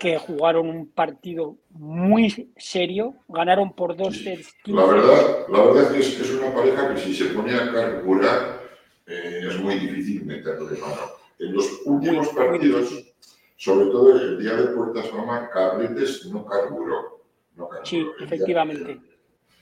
que 0.00 0.16
jugaron 0.16 0.70
un 0.70 0.86
partido 0.92 1.58
muy 1.70 2.52
serio, 2.56 3.16
ganaron 3.28 3.74
por 3.74 3.94
dos 3.94 4.16
sets 4.16 4.54
La 4.64 4.86
verdad, 4.86 5.46
la 5.50 5.62
verdad 5.62 5.94
es 5.94 6.16
que 6.16 6.22
es 6.22 6.30
una 6.30 6.54
pareja 6.54 6.94
que 6.94 7.00
si 7.00 7.14
se 7.14 7.26
pone 7.26 7.54
a 7.54 7.70
carburar 7.70 8.60
eh, 9.06 9.40
es 9.46 9.60
muy 9.60 9.74
difícil 9.74 10.24
meterle 10.24 10.78
mano. 10.78 11.02
En 11.38 11.52
los 11.52 11.66
últimos 11.84 12.28
partidos, 12.28 13.12
sobre 13.56 13.86
todo 13.86 14.18
el 14.18 14.38
día 14.38 14.54
de 14.54 14.68
Puertas 14.68 15.12
Mamá, 15.12 15.50
Carletes 15.52 16.26
no 16.32 16.46
carburó. 16.46 17.19
No. 17.56 17.68
Sí, 17.84 17.98
El 18.18 18.24
efectivamente. 18.24 18.98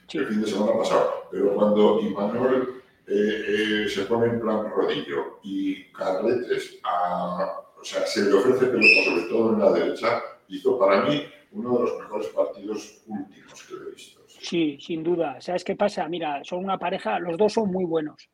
Sí. 0.07 0.17
el 0.19 0.27
fin 0.27 0.41
de 0.41 0.47
semana 0.47 0.73
pasado. 0.77 1.27
Pero 1.31 1.53
cuando 1.53 1.99
Imanol 2.01 2.81
eh, 3.07 3.83
eh, 3.85 3.89
se 3.89 4.05
pone 4.05 4.27
en 4.27 4.39
plan 4.39 4.69
rodillo 4.69 5.39
y 5.43 5.85
Carletes 5.91 6.79
a- 6.83 7.61
o 7.79 7.83
sea, 7.83 8.05
se 8.05 8.25
le 8.25 8.33
ofrece 8.33 8.65
pelota, 8.65 9.03
sobre 9.05 9.21
todo 9.29 9.53
en 9.53 9.59
la 9.59 9.71
derecha, 9.71 10.21
hizo 10.49 10.77
para 10.77 11.03
mí 11.05 11.23
uno 11.53 11.75
de 11.77 11.79
los 11.85 11.99
mejores 11.99 12.27
partidos 12.27 13.01
últimos 13.07 13.63
que 13.63 13.73
he 13.73 13.91
visto. 13.95 14.21
Sí, 14.27 14.77
sin 14.81 15.03
duda. 15.03 15.39
¿Sabes 15.41 15.63
qué 15.63 15.75
pasa? 15.75 16.07
Mira, 16.07 16.43
son 16.43 16.63
una 16.63 16.77
pareja, 16.77 17.19
los 17.19 17.37
dos 17.37 17.53
son 17.53 17.71
muy 17.71 17.85
buenos. 17.85 18.29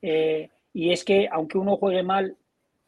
Eh, 0.00 0.48
y 0.74 0.90
es 0.92 1.04
que 1.04 1.28
aunque 1.30 1.58
uno 1.58 1.76
juegue 1.76 2.02
mal, 2.02 2.36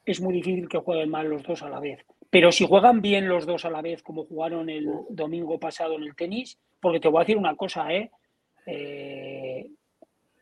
es 0.05 0.21
muy 0.21 0.35
difícil 0.35 0.69
que 0.69 0.79
jueguen 0.79 1.11
mal 1.11 1.29
los 1.29 1.43
dos 1.43 1.63
a 1.63 1.69
la 1.71 1.81
vez. 1.81 2.01
Pero 2.31 2.53
si 2.53 2.67
juegan 2.67 3.01
bien 3.01 3.29
los 3.29 3.47
dos 3.47 3.65
a 3.65 3.71
la 3.71 3.83
vez, 3.83 4.03
como 4.03 4.25
jugaron 4.25 4.69
el 4.69 4.89
domingo 5.11 5.59
pasado 5.59 5.95
en 5.95 6.03
el 6.03 6.17
tenis, 6.17 6.59
porque 6.81 7.01
te 7.01 7.09
voy 7.09 7.19
a 7.19 7.25
decir 7.25 7.37
una 7.37 7.57
cosa, 7.57 7.93
¿eh? 7.93 8.11
Eh, 8.67 9.71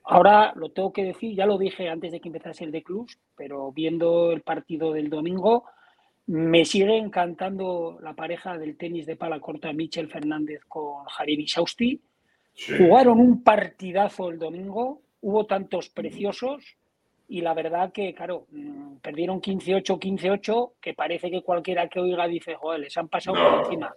ahora 0.05 0.53
lo 0.57 0.71
tengo 0.71 0.93
que 0.93 1.05
decir, 1.05 1.35
ya 1.35 1.47
lo 1.47 1.59
dije 1.59 1.89
antes 1.89 2.13
de 2.13 2.21
que 2.21 2.29
empezase 2.29 2.65
el 2.65 2.73
de 2.73 2.83
Clubs, 2.83 3.19
pero 3.37 3.73
viendo 3.73 4.33
el 4.33 4.43
partido 4.43 4.93
del 4.93 5.11
domingo, 5.11 5.65
me 6.27 6.65
sigue 6.65 6.97
encantando 6.97 7.99
la 8.01 8.15
pareja 8.15 8.57
del 8.57 8.77
tenis 8.77 9.07
de 9.07 9.17
pala 9.17 9.41
corta 9.41 9.73
Michel 9.73 10.09
Fernández 10.09 10.63
con 10.67 11.05
Jariri 11.05 11.49
Sausti. 11.49 12.01
Sí. 12.55 12.75
Jugaron 12.79 13.19
un 13.19 13.43
partidazo 13.43 14.31
el 14.31 14.39
domingo, 14.39 15.03
hubo 15.21 15.47
tantos 15.47 15.89
preciosos 15.89 16.77
y 17.33 17.41
la 17.41 17.55
verdad 17.55 17.91
que, 17.95 18.13
claro, 18.13 18.47
mm, 18.51 18.97
perdieron 18.97 19.41
15-8, 19.41 19.99
15-8, 19.99 20.73
que 20.79 20.93
parece 20.93 21.31
que 21.31 21.41
cualquiera 21.41 21.89
que 21.89 21.99
oiga 21.99 22.29
dice, 22.29 22.57
joder, 22.57 22.81
les 22.81 22.95
han 22.99 23.09
pasado 23.09 23.39
por 23.39 23.53
No, 23.53 23.59
encima. 23.61 23.95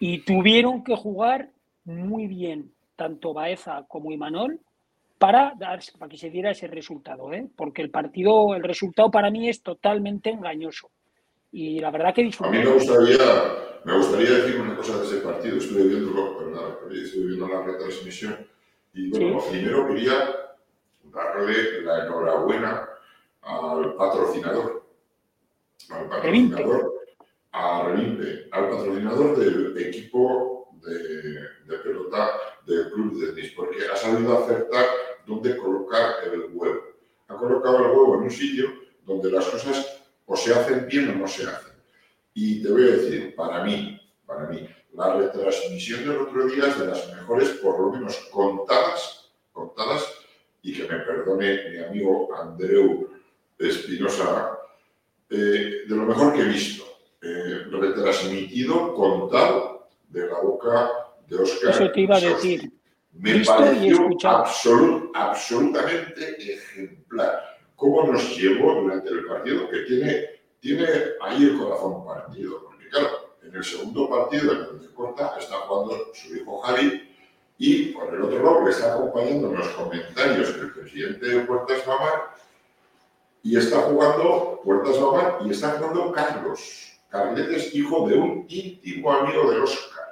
Y 0.00 0.18
tuvieron 0.18 0.84
que 0.84 0.94
jugar 0.94 1.48
muy 1.84 2.26
bien, 2.26 2.72
tanto 2.94 3.32
Baeza 3.32 3.86
como 3.88 4.12
Imanol, 4.12 4.60
para, 5.16 5.54
dar, 5.58 5.80
para 5.98 6.10
que 6.10 6.18
se 6.18 6.28
diera 6.28 6.50
ese 6.50 6.66
resultado, 6.66 7.32
¿eh? 7.32 7.48
porque 7.56 7.80
el 7.80 7.88
partido, 7.88 8.54
el 8.54 8.62
resultado 8.62 9.10
para 9.10 9.30
mí 9.30 9.48
es 9.48 9.62
totalmente 9.62 10.28
engañoso. 10.28 10.90
Y 11.52 11.78
la 11.78 11.90
verdad 11.90 12.12
que 12.12 12.20
A 12.20 12.24
mí 12.24 12.28
disfruté. 12.28 12.58
me 12.58 12.66
gustaría, 12.66 13.24
me 13.86 13.96
gustaría 13.96 14.30
decir 14.30 14.60
una 14.60 14.76
cosa 14.76 14.98
de 14.98 15.06
ese 15.06 15.16
partido. 15.20 15.56
Estuve 15.56 15.86
viendo, 15.86 16.36
perdón, 16.36 16.76
estuve 16.92 17.28
viendo 17.28 17.48
la 17.48 17.62
retransmisión 17.62 18.46
y 18.92 19.08
bueno, 19.08 19.38
primero 19.50 19.88
quería 19.88 20.43
darle 21.14 21.82
la 21.82 22.04
enhorabuena 22.04 22.88
al 23.42 23.94
patrocinador, 23.94 24.84
al 25.90 26.08
patrocinador, 26.08 26.94
a 27.52 27.88
Relimpe, 27.88 28.48
al 28.50 28.68
patrocinador 28.70 29.38
del 29.38 29.78
equipo 29.78 30.68
de, 30.82 31.40
de 31.66 31.78
pelota 31.82 32.30
del 32.66 32.90
club 32.90 33.20
de 33.20 33.32
tenis, 33.32 33.52
porque 33.54 33.86
ha 33.86 33.96
sabido 33.96 34.38
acertar 34.38 34.86
dónde 35.26 35.56
colocar 35.56 36.14
el 36.24 36.50
huevo. 36.52 36.80
Ha 37.28 37.36
colocado 37.36 37.78
el 37.78 37.90
huevo 37.92 38.14
en 38.16 38.22
un 38.22 38.30
sitio 38.30 38.72
donde 39.04 39.30
las 39.30 39.46
cosas 39.46 40.02
o 40.26 40.36
se 40.36 40.52
hacen 40.52 40.86
bien 40.88 41.10
o 41.10 41.14
no 41.14 41.28
se 41.28 41.46
hacen. 41.46 41.74
Y 42.32 42.62
te 42.62 42.72
voy 42.72 42.82
a 42.82 42.96
decir, 42.96 43.34
para 43.34 43.62
mí, 43.62 44.00
para 44.26 44.46
mí, 44.46 44.68
la 44.94 45.14
retransmisión 45.16 46.00
del 46.08 46.18
otro 46.18 46.46
día 46.46 46.68
es 46.68 46.78
de 46.78 46.86
las 46.86 47.14
mejores, 47.14 47.50
por 47.50 47.78
lo 47.78 47.92
menos 47.92 48.16
contadas, 48.32 49.30
contadas, 49.52 50.23
y 50.64 50.72
que 50.72 50.82
me 50.84 50.98
perdone 51.00 51.70
mi 51.70 51.78
amigo 51.78 52.34
Andreu 52.34 53.10
Espinosa, 53.58 54.58
eh, 55.30 55.84
de 55.86 55.94
lo 55.96 56.04
mejor 56.04 56.32
que 56.34 56.40
he 56.40 56.44
visto, 56.46 56.84
eh, 57.22 57.64
retransmitido, 57.70 58.94
contado 58.94 59.88
de 60.08 60.26
la 60.26 60.40
boca 60.40 60.90
de 61.28 61.36
Oscar. 61.36 61.70
Eso 61.70 61.92
te 61.92 62.00
iba 62.00 62.16
a 62.16 62.20
decir. 62.20 62.72
Me 63.12 63.34
Visto 63.34 63.54
pareció 63.56 64.08
absolut- 64.24 65.10
absolutamente 65.14 66.54
ejemplar. 66.54 67.58
Cómo 67.76 68.10
nos 68.10 68.36
llevó 68.36 68.74
durante 68.80 69.10
el 69.10 69.24
partido, 69.26 69.68
que 69.70 69.80
tiene, 69.80 70.24
tiene 70.60 70.86
ahí 71.20 71.44
el 71.44 71.58
corazón 71.58 72.04
partido. 72.04 72.64
Porque 72.64 72.88
claro, 72.88 73.36
en 73.42 73.54
el 73.54 73.62
segundo 73.64 74.08
partido, 74.08 74.52
en 74.52 74.58
el 74.58 74.80
de 74.80 74.94
corta, 74.94 75.36
está 75.38 75.56
jugando 75.56 76.10
su 76.14 76.34
hijo 76.34 76.58
Javi 76.62 77.13
y 77.58 77.86
por 77.86 78.12
el 78.12 78.22
otro 78.22 78.42
lado 78.42 78.64
le 78.64 78.70
está 78.70 78.94
acompañando 78.94 79.48
en 79.48 79.56
los 79.58 79.68
comentarios 79.68 80.54
el 80.56 80.72
presidente 80.72 81.26
de 81.26 81.40
Puertas 81.40 81.86
Mamar 81.86 82.34
y 83.42 83.56
está 83.56 83.82
jugando 83.82 84.60
Puertas 84.64 84.98
Mamar 85.00 85.38
y 85.44 85.50
está 85.50 85.70
jugando 85.72 86.12
Carlos. 86.12 86.90
Carletes, 87.08 87.74
hijo 87.74 88.08
de 88.08 88.16
un 88.16 88.44
íntimo 88.48 89.12
amigo 89.12 89.48
de 89.50 89.60
Oscar. 89.60 90.04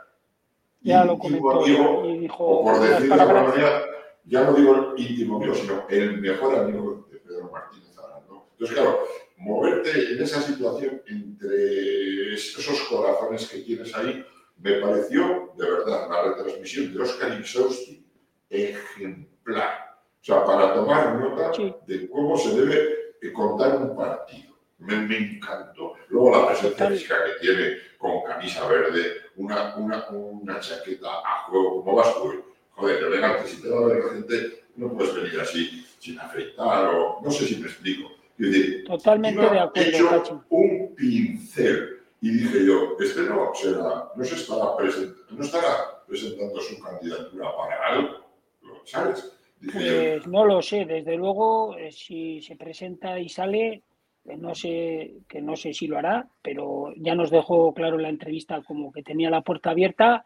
Ya 0.83 1.05
lo 1.05 1.15
Íntimo 1.15 1.51
comentó 1.51 1.65
amigo 1.65 2.07
y 2.07 2.19
dijo 2.19 2.45
o 2.45 2.63
por 2.63 2.81
decirlo 2.81 3.17
de 3.17 3.23
alguna 3.23 3.43
manera, 3.43 3.83
ya 4.25 4.45
no 4.45 4.53
digo 4.55 4.95
el 4.97 5.01
íntimo 5.01 5.39
mío, 5.41 5.55
sino 5.55 5.85
el 5.89 6.21
mejor 6.21 6.55
amigo 6.55 7.07
de 7.11 7.19
Pedro 7.19 7.51
Martínez 7.51 7.99
Arando. 7.99 8.47
Entonces, 8.53 8.77
claro, 8.77 9.01
moverte 9.37 10.13
en 10.13 10.23
esa 10.23 10.41
situación 10.41 11.03
entre 11.07 12.35
esos 12.35 12.81
corazones 12.83 13.49
que 13.49 13.59
tienes 13.59 13.93
ahí, 13.97 14.25
me 14.63 14.73
pareció, 14.81 15.53
de 15.59 15.71
verdad, 15.71 16.09
la 16.09 16.23
retransmisión 16.23 16.95
de 16.95 17.03
Oscar 17.03 17.33
Insausti 17.39 18.05
ejemplar. 18.49 19.97
O 20.21 20.25
sea, 20.25 20.45
para 20.45 20.75
tomar 20.75 21.19
nota 21.19 21.53
Sí. 21.53 21.75
de 21.87 22.09
cómo 22.09 22.37
se 22.37 22.55
debe 22.55 22.89
eh, 23.21 23.33
contar 23.33 23.77
un 23.77 23.97
partido. 23.97 24.53
Me, 24.79 24.97
me 24.97 25.17
encantó. 25.17 25.95
Luego 26.09 26.31
la 26.33 26.49
presencia 26.49 26.89
física 26.89 27.15
que 27.25 27.47
tiene 27.47 27.77
con 27.99 28.23
camisa 28.25 28.67
verde, 28.69 29.03
una, 29.37 29.77
una, 29.77 30.09
una 30.11 30.61
chaqueta 30.61 31.09
a 31.09 31.45
juego, 31.49 31.85
como 31.85 31.97
vas 31.97 32.15
tú, 32.15 32.33
joder, 32.71 33.03
elegante, 33.05 33.49
si 33.49 33.63
te 33.63 33.69
va 33.69 33.81
a 33.81 33.87
ver 33.89 34.05
la 34.05 34.13
gente, 34.13 34.65
no 34.77 34.93
puedes 34.93 35.15
venir 35.15 35.39
así 35.41 35.87
sin 36.01 36.19
afeitar 36.19 36.87
o 36.95 37.21
no 37.23 37.31
sé 37.31 37.45
si 37.47 37.57
me 37.57 37.67
explico. 37.69 38.11
Decir, 38.37 38.85
Totalmente 38.85 39.41
de 39.41 39.59
acuerdo, 39.61 40.17
hecho 40.17 40.45
un 40.49 40.95
pincel 40.97 42.02
y 42.23 42.31
dije 42.31 42.65
yo, 42.65 42.97
este 43.01 43.23
no 43.23 43.53
será, 43.53 44.09
no 44.15 44.25
se 44.25 44.37
estará 44.37 44.77
presentando, 44.77 45.33
no 45.33 45.45
estará 45.45 46.05
presentando 46.07 46.61
su 46.61 46.81
candidatura 46.81 47.57
para 47.57 47.87
algo, 47.89 48.17
¿lo 48.63 48.87
¿sabes? 48.87 49.37
Pues 49.73 50.27
no 50.29 50.45
lo 50.45 50.63
sé, 50.63 50.85
desde 50.85 51.17
luego, 51.17 51.77
eh, 51.77 51.91
si 51.91 52.41
se 52.41 52.55
presenta 52.55 53.19
y 53.19 53.29
sale, 53.29 53.83
eh, 54.25 54.37
no 54.37 54.55
sé, 54.55 55.15
que 55.29 55.43
no 55.43 55.57
sé 55.57 55.75
si 55.75 55.89
lo 55.89 55.99
hará, 55.99 56.29
pero 56.43 56.93
ya 56.97 57.17
nos 57.17 57.31
dejó 57.31 57.75
claro 57.75 57.97
en 57.97 58.03
la 58.03 58.09
entrevista 58.09 58.63
como 58.63 58.93
que 58.93 59.03
tenía 59.03 59.29
la 59.29 59.43
puerta 59.43 59.71
abierta, 59.71 60.25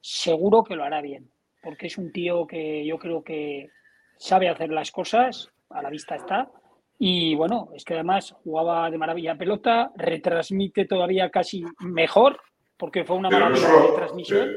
seguro 0.00 0.62
que 0.62 0.76
lo 0.76 0.84
hará 0.84 1.00
bien, 1.00 1.28
porque 1.60 1.88
es 1.88 1.98
un 1.98 2.12
tío 2.12 2.46
que 2.46 2.86
yo 2.86 2.98
creo 3.00 3.24
que 3.24 3.68
sabe 4.16 4.48
hacer 4.48 4.70
las 4.70 4.92
cosas, 4.92 5.50
a 5.70 5.82
la 5.82 5.90
vista 5.90 6.14
está, 6.14 6.48
y 6.98 7.34
bueno, 7.34 7.70
es 7.74 7.84
que 7.84 7.94
además 7.94 8.34
jugaba 8.44 8.90
de 8.90 8.98
maravilla 8.98 9.36
pelota, 9.36 9.90
retransmite 9.96 10.84
todavía 10.84 11.30
casi 11.30 11.64
mejor, 11.80 12.40
porque 12.76 13.04
fue 13.04 13.16
una 13.16 13.30
maravilla 13.30 13.68
de 13.68 13.92
transmisión. 13.96 14.50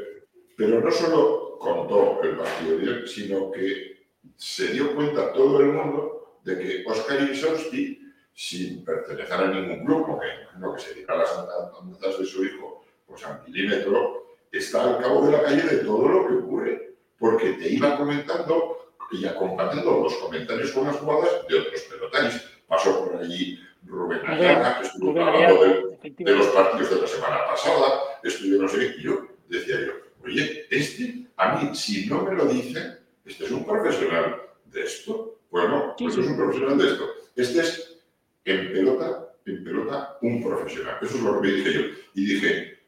Pero, 0.57 0.79
no 0.79 0.91
solo 0.91 1.57
contó 1.59 2.21
el 2.23 2.37
partido 2.37 2.77
bien, 2.77 3.07
sino 3.07 3.51
que 3.51 4.07
se 4.35 4.67
dio 4.69 4.95
cuenta 4.95 5.33
todo 5.33 5.59
el 5.59 5.73
mundo 5.73 6.39
de 6.43 6.57
que 6.57 6.83
Oscar 6.87 7.29
Isowski, 7.29 7.99
sin 8.33 8.83
pertenecer 8.85 9.33
a 9.33 9.47
ningún 9.47 9.85
club, 9.85 10.05
porque 10.05 10.27
no 10.59 10.73
que 10.73 10.81
se 10.81 10.93
dedica 10.93 11.13
a 11.13 11.17
las 11.17 11.37
andanzas 11.37 12.19
de 12.19 12.25
su 12.25 12.45
hijo, 12.45 12.85
pues 13.05 13.25
a 13.25 13.41
milímetro, 13.45 14.37
está 14.51 14.83
al 14.83 15.01
cabo 15.01 15.25
de 15.25 15.31
la 15.31 15.43
calle 15.43 15.63
de 15.63 15.77
todo 15.83 16.07
lo 16.07 16.27
que 16.27 16.33
ocurre, 16.35 16.95
porque 17.17 17.53
te 17.53 17.69
iba 17.69 17.97
comentando 17.97 18.84
y 19.11 19.25
acompañando 19.25 20.01
los 20.03 20.15
comentarios 20.15 20.71
con 20.71 20.85
las 20.85 20.95
jugadas 20.97 21.47
de 21.47 21.59
otros 21.59 21.81
pelotaris. 21.81 22.41
Pasó 22.67 23.05
por 23.05 23.21
allí 23.21 23.59
Rubén 23.85 24.21
Ayala, 24.25 24.79
que 24.79 24.87
estuvo 24.87 25.09
hablando 25.21 25.97
de, 26.01 26.31
los 26.31 26.47
partidos 26.47 26.89
de 26.89 27.01
la 27.01 27.07
semana 27.07 27.45
pasada, 27.45 27.99
estuvo 28.23 28.61
no 28.61 28.67
sé 28.67 28.79
qué, 28.79 28.95
y 28.99 29.03
yo 29.03 29.27
decía 29.47 29.79
yo, 29.85 29.93
oye, 30.23 30.65
este, 30.69 31.27
a 31.37 31.55
mí, 31.55 31.75
si 31.75 32.07
no 32.07 32.23
me 32.23 32.33
lo 32.33 32.45
dicen, 32.45 32.97
este 33.23 33.45
es 33.45 33.51
un 33.51 33.65
profesional 33.65 34.41
de 34.65 34.83
esto. 34.83 35.39
Bueno, 35.49 35.95
pues 35.97 36.17
es 36.17 36.25
un 36.25 36.35
profesional 36.35 36.77
de 36.77 36.87
esto. 36.87 37.05
Este 37.35 37.59
es, 37.59 38.03
en 38.43 38.71
pelota, 38.73 39.33
en 39.45 39.63
pelota, 39.63 40.17
un 40.21 40.43
profesional. 40.43 40.97
Eso 41.01 41.15
es 41.15 41.23
lo 41.23 41.41
que 41.41 41.47
me 41.47 41.53
dije 41.53 41.73
yo. 41.73 41.81
Y 42.13 42.25
dije, 42.25 42.79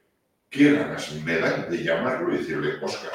¿qué 0.50 0.74
ganas 0.74 1.14
me 1.24 1.38
dan 1.38 1.70
de 1.70 1.84
llamarlo 1.84 2.34
y 2.34 2.38
decirle, 2.38 2.76
Oscar, 2.82 3.12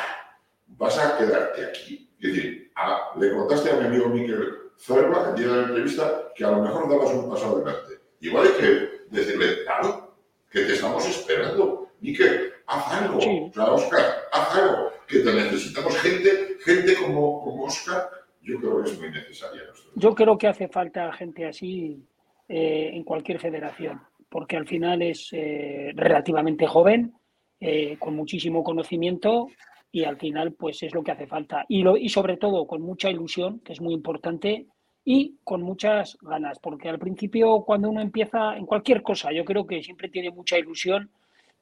vas 0.67 0.99
a 0.99 1.19
quedarte 1.19 1.65
aquí? 1.65 2.12
Es 2.23 2.37
decir, 2.37 2.71
le 3.19 3.33
contaste 3.33 3.71
a 3.71 3.77
mi 3.79 3.87
amigo 3.87 4.09
Miquel 4.09 4.55
Zerba, 4.79 5.31
el 5.31 5.35
día 5.35 5.49
de 5.49 5.57
la 5.57 5.69
entrevista, 5.69 6.29
que 6.37 6.45
a 6.45 6.53
lo 6.53 6.63
mejor 6.63 6.89
dabas 6.89 7.13
un 7.13 7.29
paso 7.29 7.57
adelante. 7.57 7.95
Igual 8.21 8.47
hay 8.47 8.61
que 8.61 8.89
decirle, 9.11 9.65
claro, 9.65 10.15
que 10.49 10.61
te 10.61 10.75
estamos 10.75 11.05
esperando. 11.05 11.89
Miquel, 12.01 12.53
haz 12.67 12.93
algo. 12.93 13.19
O 13.19 13.53
sea, 13.53 13.73
Oscar, 13.73 14.05
haz 14.33 14.55
algo 14.57 14.93
que 15.09 15.19
te 15.19 15.33
necesitamos 15.33 15.99
gente, 15.99 16.59
gente 16.65 16.95
como, 16.95 17.43
como 17.43 17.65
Oscar, 17.65 18.09
yo 18.41 18.57
creo 18.61 18.85
que 18.85 18.91
es 18.91 19.01
muy 19.01 19.11
necesaria. 19.11 19.63
Yo 19.97 20.15
creo 20.15 20.39
que 20.39 20.47
hace 20.47 20.69
falta 20.69 21.13
gente 21.13 21.45
así 21.45 22.07
eh, 22.49 22.91
en 22.93 23.03
cualquier 23.03 23.41
federación, 23.41 24.01
porque 24.29 24.57
al 24.57 24.69
final 24.69 25.03
es 25.03 25.29
eh, 25.33 25.91
relativamente 25.97 26.69
joven, 26.69 27.15
eh, 27.59 27.97
con 27.99 28.15
muchísimo 28.15 28.63
conocimiento 28.63 29.49
y 29.93 30.05
al 30.05 30.17
final 30.17 30.53
pues 30.55 30.83
es 30.83 30.95
lo 30.95 31.05
que 31.05 31.13
hace 31.13 31.27
falta. 31.27 31.65
Y, 31.69 31.83
lo, 31.83 31.97
y 31.97 32.09
sobre 32.09 32.37
todo 32.37 32.67
con 32.67 32.83
mucha 32.83 33.11
ilusión, 33.11 33.61
que 33.61 33.75
es 33.75 33.81
muy 33.81 33.95
importante, 33.95 34.67
y 35.05 35.37
con 35.45 35.63
muchas 35.63 36.17
ganas, 36.21 36.59
porque 36.59 36.89
al 36.89 36.99
principio 36.99 37.63
cuando 37.63 37.91
uno 37.91 38.01
empieza 38.01 38.57
en 38.57 38.67
cualquier 38.67 39.03
cosa, 39.03 39.33
yo 39.33 39.45
creo 39.45 39.67
que 39.67 39.83
siempre 39.83 40.09
tiene 40.09 40.31
mucha 40.31 40.59
ilusión 40.59 41.11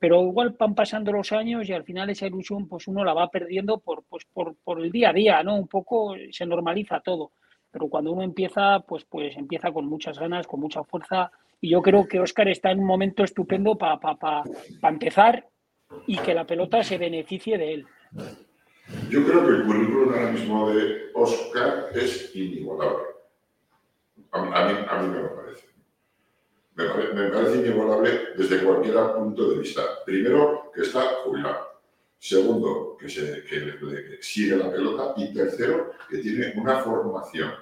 pero 0.01 0.23
igual 0.23 0.57
van 0.59 0.75
pasando 0.75 1.13
los 1.13 1.31
años 1.31 1.69
y 1.69 1.75
al 1.75 1.85
final 1.85 2.09
esa 2.09 2.27
ilusión 2.27 2.67
pues 2.67 2.89
uno 2.89 3.05
la 3.05 3.13
va 3.13 3.29
perdiendo 3.29 3.79
por, 3.79 4.03
pues, 4.09 4.25
por, 4.33 4.57
por 4.65 4.81
el 4.81 4.91
día 4.91 5.11
a 5.11 5.13
día, 5.13 5.43
¿no? 5.43 5.57
Un 5.57 5.69
poco 5.69 6.15
se 6.31 6.47
normaliza 6.47 7.01
todo, 7.01 7.33
pero 7.71 7.87
cuando 7.89 8.11
uno 8.13 8.23
empieza, 8.23 8.81
pues, 8.81 9.05
pues 9.05 9.37
empieza 9.37 9.71
con 9.71 9.85
muchas 9.85 10.19
ganas, 10.19 10.47
con 10.47 10.59
mucha 10.59 10.83
fuerza 10.85 11.31
y 11.61 11.69
yo 11.69 11.83
creo 11.83 12.09
que 12.09 12.19
Óscar 12.19 12.49
está 12.49 12.71
en 12.71 12.81
un 12.81 12.87
momento 12.87 13.23
estupendo 13.23 13.77
para 13.77 14.01
pa, 14.01 14.15
pa, 14.17 14.43
empezar 14.89 15.47
y 16.07 16.17
que 16.17 16.33
la 16.33 16.47
pelota 16.47 16.83
se 16.83 16.97
beneficie 16.97 17.59
de 17.59 17.75
él. 17.75 17.87
Yo 19.09 19.25
creo 19.25 19.47
que 19.47 19.53
el 19.53 19.65
currículum 19.65 20.13
ahora 20.13 20.33
mismo 20.33 20.71
de 20.71 21.11
Óscar 21.15 21.91
es 21.95 22.35
inigualable. 22.35 23.05
A 24.33 24.43
mí, 24.43 24.51
a 24.89 25.03
mí 25.03 25.09
me 25.09 25.23
lo 25.23 25.37
parece 25.37 25.71
me, 27.15 27.29
parece 27.29 27.59
inigualable 27.59 28.11
desde 28.37 28.63
cualquier 28.63 28.95
punto 29.15 29.51
de 29.51 29.59
vista. 29.59 29.83
Primero, 30.05 30.71
que 30.75 30.83
está 30.83 31.01
jubilado. 31.25 31.69
Segundo, 32.19 32.97
que, 32.99 33.09
se, 33.09 33.45
que, 33.45 34.19
sigue 34.21 34.57
la 34.57 34.71
pelota. 34.71 35.15
Y 35.17 35.33
tercero, 35.33 35.93
que 36.09 36.19
tiene 36.19 36.53
una 36.57 36.81
formación, 36.81 37.53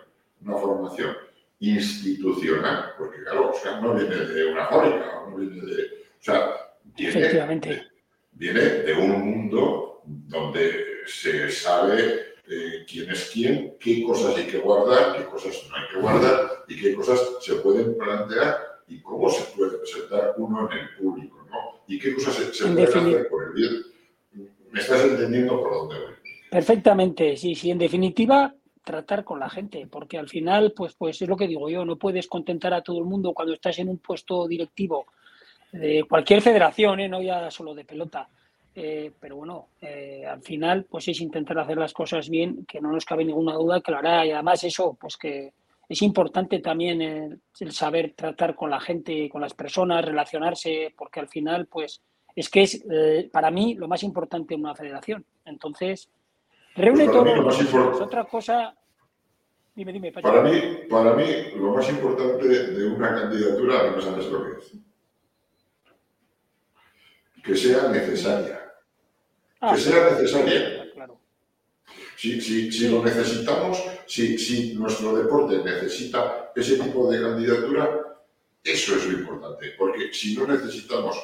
una 0.45 0.57
formación 0.57 1.17
institucional, 1.61 2.95
porque 2.97 3.23
claro, 3.23 3.51
Oscar 3.51 3.83
no 3.83 3.95
viene 3.95 4.17
de 4.17 4.53
una 4.53 4.67
fábrica, 4.67 5.25
no 5.29 5.37
viene 5.37 5.65
de... 5.65 5.83
O 6.21 6.23
sea, 6.23 6.51
viene, 6.97 7.89
viene 8.33 8.61
de 8.61 8.93
un 8.95 9.11
mundo 9.21 9.98
donde 10.09 10.85
se 11.07 11.51
sabe 11.51 12.29
eh, 12.49 12.85
quién 12.91 13.11
es 13.11 13.31
quién, 13.33 13.77
qué 13.79 14.03
cosas 14.03 14.37
hay 14.37 14.47
que 14.47 14.59
guardar, 14.59 15.19
qué 15.19 15.25
cosas 15.25 15.55
no 15.69 15.77
hay 15.77 15.89
que 15.93 16.01
guardar 16.01 16.65
y 16.67 16.81
qué 16.81 16.95
cosas 16.95 17.21
se 17.41 17.55
pueden 17.57 17.97
plantear 17.99 18.57
y 18.87 19.01
cómo 19.01 19.29
se 19.29 19.45
puede 19.55 19.79
presentar 19.79 20.35
uno 20.39 20.71
en 20.73 20.79
el 20.79 20.89
público, 20.97 21.47
¿no? 21.51 21.83
Y 21.87 21.99
qué 21.99 22.15
cosas 22.15 22.37
se, 22.37 22.67
pueden 22.67 22.89
hacer 22.89 23.29
por 23.29 23.45
el 23.45 23.53
bien. 23.53 24.49
¿Me 24.71 24.81
estás 24.81 25.05
entendiendo 25.05 25.61
por 25.61 25.73
dónde 25.73 25.95
voy? 25.97 26.15
Perfectamente, 26.51 27.37
sí, 27.37 27.55
sí. 27.55 27.71
En 27.71 27.79
definitiva, 27.79 28.55
tratar 28.83 29.25
con 29.25 29.39
la 29.39 29.51
gente, 29.51 29.87
porque 29.91 30.17
al 30.17 30.29
final, 30.29 30.73
pues, 30.75 30.95
pues 30.95 31.21
es 31.21 31.29
lo 31.29 31.37
que 31.37 31.47
digo 31.47 31.69
yo, 31.69 31.85
no 31.85 31.97
puedes 31.97 32.27
contentar 32.27 32.73
a 32.73 32.83
todo 32.83 32.99
el 32.99 33.05
mundo 33.05 33.35
cuando 33.35 33.53
estás 33.53 33.79
en 33.79 33.91
un 33.91 33.99
puesto 33.99 34.49
directivo 34.49 35.07
de 35.73 36.05
cualquier 36.09 36.41
federación, 36.41 37.01
¿eh? 37.01 37.09
no 37.09 37.21
ya 37.21 37.51
solo 37.51 37.75
de 37.75 37.85
pelota. 37.85 38.29
Eh, 38.81 39.11
pero 39.19 39.35
bueno, 39.35 39.71
eh, 39.81 40.25
al 40.25 40.41
final, 40.41 40.85
pues 40.85 41.09
es 41.09 41.21
intentar 41.21 41.59
hacer 41.59 41.77
las 41.77 41.93
cosas 41.93 42.29
bien, 42.31 42.65
que 42.65 42.81
no 42.81 42.93
nos 42.93 43.05
cabe 43.05 43.25
ninguna 43.25 43.55
duda 43.55 43.81
que 43.81 43.91
lo 43.91 43.99
hará. 43.99 44.25
Y 44.25 44.31
además 44.31 44.63
eso, 44.63 44.97
pues 45.01 45.17
que, 45.17 45.53
es 45.89 46.03
importante 46.03 46.61
también 46.61 47.03
el, 47.03 47.41
saber 47.73 48.13
tratar 48.15 48.55
con 48.55 48.71
la 48.71 48.79
gente, 48.79 49.29
con 49.29 49.41
las 49.41 49.53
personas, 49.53 50.05
relacionarse, 50.05 50.95
porque 50.97 51.19
al 51.19 51.27
final, 51.27 51.67
pues, 51.67 52.01
es 52.37 52.49
que 52.49 52.63
es 52.63 52.85
eh, 52.89 53.29
para 53.33 53.51
mí 53.51 53.75
lo 53.75 53.89
más 53.89 54.05
importante 54.05 54.55
en 54.55 54.61
una 54.61 54.77
federación. 54.77 55.25
Entonces, 55.45 56.09
reúne 56.77 57.07
pues 57.07 57.69
todo. 57.69 57.93
Es 57.97 58.01
otra 58.01 58.25
cosa. 58.27 58.77
Dime, 59.75 59.93
dime, 59.93 60.13
Para 60.13 60.43
mí, 60.43 60.61
para 60.89 61.15
mí, 61.15 61.25
lo 61.57 61.75
más 61.75 61.89
importante 61.91 62.47
de 62.47 62.87
una 62.87 63.13
candidatura, 63.13 63.91
no 63.91 64.01
sabes 64.01 64.27
lo 64.27 64.45
que 64.45 64.59
es. 64.59 64.73
Que 67.43 67.57
sea 67.57 67.89
necesaria. 67.89 68.68
Ah, 69.61 69.75
que 69.75 69.81
sea 69.81 70.11
necesaria. 70.11 70.85
Si, 72.17 72.41
si, 72.41 72.71
si 72.73 72.89
lo 72.89 73.03
necesitamos, 73.03 73.83
si, 74.07 74.39
si 74.39 74.75
nuestro 74.75 75.17
deporte 75.17 75.59
necesita 75.59 76.53
ese 76.55 76.77
tipo 76.79 77.11
de 77.11 77.23
candidatura, 77.23 78.19
eso 78.65 78.97
es 78.97 79.07
lo 79.07 79.19
importante, 79.19 79.75
porque 79.79 80.13
si 80.13 80.37
no 80.37 80.47
necesitamos 80.47 81.17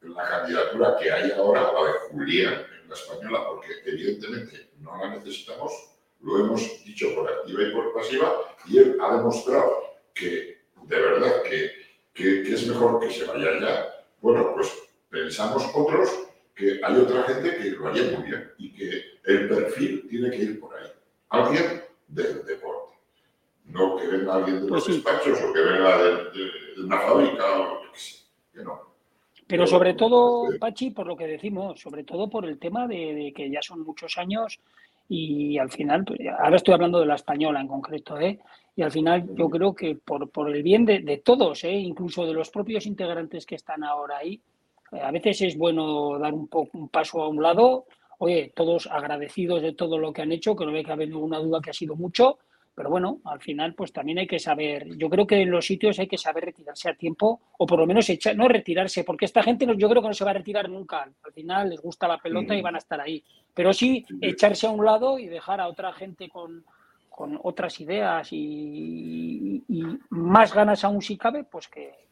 la 0.00 0.28
candidatura 0.28 0.96
que 0.98 1.12
hay 1.12 1.30
ahora, 1.32 1.72
la 1.72 1.84
de 1.84 1.98
Julián 2.10 2.54
en 2.54 2.88
la 2.88 2.94
española, 2.94 3.44
porque 3.46 3.68
evidentemente 3.84 4.70
no 4.80 4.96
la 4.96 5.16
necesitamos, 5.16 5.72
lo 6.20 6.38
hemos 6.38 6.62
dicho 6.84 7.14
por 7.14 7.30
activa 7.30 7.62
y 7.62 7.72
por 7.72 7.92
pasiva, 7.92 8.32
y 8.66 8.78
él 8.78 8.96
ha 9.00 9.16
demostrado 9.16 9.98
que 10.14 10.58
de 10.84 11.00
verdad 11.00 11.42
que, 11.42 11.72
que, 12.14 12.42
que 12.42 12.54
es 12.54 12.66
mejor 12.66 13.00
que 13.00 13.10
se 13.10 13.24
vaya 13.24 13.60
ya. 13.60 14.04
Bueno, 14.20 14.52
pues 14.54 14.72
pensamos 15.10 15.64
otros 15.74 16.27
que 16.58 16.80
hay 16.82 16.96
otra 16.96 17.22
gente 17.22 17.56
que 17.56 17.70
lo 17.70 17.86
haría 17.86 18.18
muy 18.18 18.26
bien 18.26 18.50
y 18.58 18.72
que 18.72 19.02
el 19.24 19.48
perfil 19.48 20.06
tiene 20.10 20.30
que 20.30 20.36
ir 20.36 20.60
por 20.60 20.74
ahí. 20.74 20.88
Alguien 21.28 21.82
del 22.08 22.44
deporte. 22.44 22.94
No 23.66 23.96
que 23.96 24.08
venga 24.08 24.34
alguien 24.34 24.62
de 24.62 24.68
pues 24.68 24.88
los 24.88 24.96
despachos 24.96 25.38
o 25.40 25.52
que 25.52 25.60
venga 25.60 26.02
de, 26.02 26.82
una 26.82 26.98
fábrica 27.00 27.60
o 27.60 27.80
que, 27.80 27.88
que 28.58 28.64
no. 28.64 28.80
Pero 29.46 29.66
sobre 29.66 29.94
todo, 29.94 30.48
Pachi, 30.58 30.90
por 30.90 31.06
lo 31.06 31.16
que 31.16 31.26
decimos, 31.26 31.80
sobre 31.80 32.02
todo 32.02 32.28
por 32.28 32.44
el 32.44 32.58
tema 32.58 32.86
de, 32.88 33.32
que 33.34 33.48
ya 33.48 33.62
son 33.62 33.82
muchos 33.82 34.18
años 34.18 34.58
y 35.08 35.56
al 35.58 35.70
final, 35.70 36.04
pues, 36.04 36.18
ahora 36.38 36.56
estoy 36.56 36.74
hablando 36.74 37.00
de 37.00 37.06
la 37.06 37.14
española 37.14 37.60
en 37.60 37.68
concreto, 37.68 38.18
¿eh? 38.18 38.40
y 38.76 38.82
al 38.82 38.90
final 38.90 39.26
yo 39.34 39.48
creo 39.48 39.74
que 39.74 39.94
por, 39.94 40.28
por 40.28 40.54
el 40.54 40.62
bien 40.62 40.84
de, 40.84 40.98
de 41.00 41.18
todos, 41.18 41.64
¿eh? 41.64 41.72
incluso 41.72 42.26
de 42.26 42.34
los 42.34 42.50
propios 42.50 42.84
integrantes 42.84 43.46
que 43.46 43.54
están 43.54 43.84
ahora 43.84 44.18
ahí, 44.18 44.38
a 44.92 45.10
veces 45.10 45.42
es 45.42 45.56
bueno 45.56 46.18
dar 46.18 46.32
un, 46.32 46.48
poco, 46.48 46.78
un 46.78 46.88
paso 46.88 47.22
a 47.22 47.28
un 47.28 47.42
lado, 47.42 47.86
oye, 48.18 48.52
todos 48.54 48.86
agradecidos 48.86 49.62
de 49.62 49.72
todo 49.72 49.98
lo 49.98 50.12
que 50.12 50.22
han 50.22 50.32
hecho, 50.32 50.56
que 50.56 50.66
no 50.66 50.72
me 50.72 50.84
cabe 50.84 51.06
ninguna 51.06 51.38
duda 51.38 51.60
que 51.60 51.70
ha 51.70 51.74
sido 51.74 51.96
mucho, 51.96 52.38
pero 52.74 52.90
bueno, 52.90 53.20
al 53.24 53.40
final 53.40 53.74
pues 53.74 53.92
también 53.92 54.18
hay 54.18 54.26
que 54.26 54.38
saber, 54.38 54.96
yo 54.96 55.10
creo 55.10 55.26
que 55.26 55.42
en 55.42 55.50
los 55.50 55.66
sitios 55.66 55.98
hay 55.98 56.06
que 56.06 56.16
saber 56.16 56.44
retirarse 56.44 56.88
a 56.88 56.94
tiempo 56.94 57.40
o 57.58 57.66
por 57.66 57.80
lo 57.80 57.86
menos 57.86 58.08
echar, 58.08 58.36
no 58.36 58.46
retirarse, 58.46 59.02
porque 59.02 59.24
esta 59.24 59.42
gente 59.42 59.66
no, 59.66 59.74
yo 59.74 59.88
creo 59.88 60.00
que 60.00 60.08
no 60.08 60.14
se 60.14 60.24
va 60.24 60.30
a 60.30 60.34
retirar 60.34 60.68
nunca, 60.68 61.02
al 61.02 61.32
final 61.32 61.70
les 61.70 61.80
gusta 61.80 62.06
la 62.06 62.18
pelota 62.18 62.54
y 62.54 62.62
van 62.62 62.76
a 62.76 62.78
estar 62.78 63.00
ahí, 63.00 63.22
pero 63.52 63.72
sí 63.72 64.04
echarse 64.20 64.66
a 64.66 64.70
un 64.70 64.84
lado 64.84 65.18
y 65.18 65.26
dejar 65.26 65.60
a 65.60 65.68
otra 65.68 65.92
gente 65.92 66.28
con, 66.28 66.64
con 67.18 67.36
otras 67.42 67.80
ideas 67.80 68.28
y, 68.30 69.64
más 70.10 70.54
ganas 70.54 70.84
aún 70.84 71.02
si 71.02 71.18
cabe, 71.18 71.42
pues 71.42 71.66
que, 71.66 72.07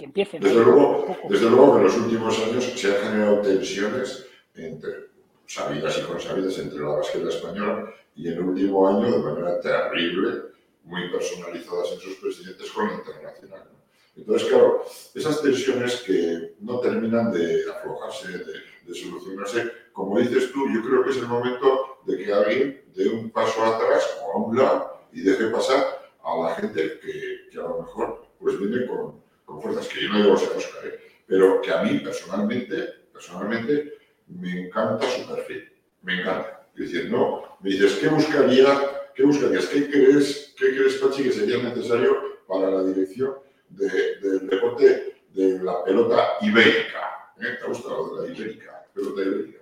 que 0.00 0.06
empiecen. 0.06 0.40
Desde 0.40 0.64
luego, 0.64 1.16
desde 1.28 1.50
luego 1.50 1.72
que 1.72 1.78
en 1.78 1.84
los 1.84 1.96
últimos 1.98 2.38
años 2.40 2.64
se 2.64 2.88
han 2.88 3.02
generado 3.02 3.40
tensiones 3.42 4.26
entre 4.54 5.10
sabidas 5.46 5.98
y 5.98 6.02
consabidas 6.02 6.58
entre 6.58 6.80
la 6.80 6.96
basqueta 6.96 7.28
española 7.28 7.92
y 8.16 8.28
en 8.28 8.34
el 8.34 8.40
último 8.40 8.88
año 8.88 9.12
de 9.12 9.18
manera 9.18 9.60
terrible, 9.60 10.42
muy 10.84 11.10
personalizadas 11.10 11.92
en 11.92 12.00
sus 12.00 12.14
presidentes 12.16 12.70
con 12.70 12.88
la 12.88 12.94
internacional. 12.94 13.68
Entonces, 14.16 14.48
claro, 14.48 14.84
esas 15.14 15.42
tensiones 15.42 15.96
que 16.00 16.54
no 16.60 16.80
terminan 16.80 17.30
de 17.30 17.64
aflojarse, 17.70 18.38
de, 18.38 18.94
solucionarse, 18.94 19.70
como 19.92 20.18
dices 20.18 20.50
tú, 20.50 20.66
yo 20.74 20.82
creo 20.82 21.04
que 21.04 21.10
es 21.10 21.18
el 21.18 21.28
momento 21.28 21.98
de 22.06 22.16
que 22.16 22.32
alguien 22.32 22.84
dé 22.94 23.08
un 23.08 23.30
paso 23.30 23.62
atrás 23.64 24.18
o 24.24 24.32
a 24.32 24.36
un 24.36 24.56
lado 24.56 25.06
y 25.12 25.20
deje 25.20 25.46
pasar 25.48 26.10
a 26.24 26.36
la 26.42 26.54
gente 26.56 26.98
que, 27.00 27.58
a 27.58 27.62
lo 27.62 27.82
mejor 27.82 28.26
pues 28.40 28.58
viene 28.58 28.86
con, 28.86 29.20
fuerzas, 29.58 29.88
que 29.88 30.02
yo 30.02 30.08
no 30.10 30.22
digo 30.22 30.36
ser 30.36 30.56
Oscar, 30.56 30.86
¿eh? 30.86 31.00
pero 31.26 31.60
que 31.60 31.72
a 31.72 31.82
mí 31.82 31.98
personalmente, 32.00 32.88
personalmente 33.12 33.94
me 34.28 34.66
encanta 34.66 35.08
su 35.08 35.26
perfil, 35.26 35.72
me 36.02 36.20
encanta. 36.20 36.68
Es 36.74 36.92
decir, 36.92 37.10
no, 37.10 37.56
me 37.60 37.70
dices, 37.70 37.94
¿qué 37.94 38.08
buscaría, 38.08 39.10
qué 39.14 39.24
buscarías, 39.24 39.66
qué 39.66 39.90
crees, 39.90 40.54
qué 40.56 40.76
crees, 40.76 40.94
Pachi, 40.96 41.24
que 41.24 41.32
sería 41.32 41.62
necesario 41.62 42.16
para 42.46 42.70
la 42.70 42.84
dirección 42.84 43.34
del 43.68 44.48
deporte 44.48 45.24
de 45.32 45.58
la 45.62 45.84
pelota 45.84 46.36
ibérica? 46.42 47.32
¿Eh? 47.40 47.56
¿Te 47.58 47.64
ha 47.64 47.68
gustado 47.68 48.16
de 48.16 48.28
la 48.28 48.34
ibérica? 48.34 48.86
Pelota 48.94 49.22
ibérica. 49.22 49.58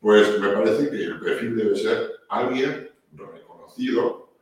Pues 0.00 0.38
me 0.40 0.48
parece 0.48 0.90
que 0.90 1.04
el 1.04 1.20
perfil 1.20 1.56
debe 1.56 1.76
ser 1.76 2.12
alguien 2.28 2.90
reconocido, 3.12 4.32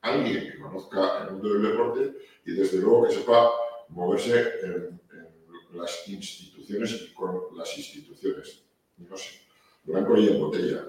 alguien 0.00 0.50
que 0.50 0.58
conozca 0.58 1.24
el 1.24 1.32
mundo 1.32 1.54
del 1.54 1.62
deporte 1.62 2.12
y 2.44 2.52
desde 2.52 2.78
luego 2.78 3.06
que 3.06 3.14
sepa 3.14 3.50
moverse 3.90 4.40
en, 4.62 5.00
en 5.72 5.78
las 5.78 6.08
instituciones 6.08 7.02
y 7.02 7.14
con 7.14 7.56
las 7.56 7.76
instituciones 7.76 8.64
no 9.08 9.16
sé, 9.16 9.40
blanco 9.84 10.16
y 10.16 10.28
en 10.28 10.40
botella. 10.40 10.84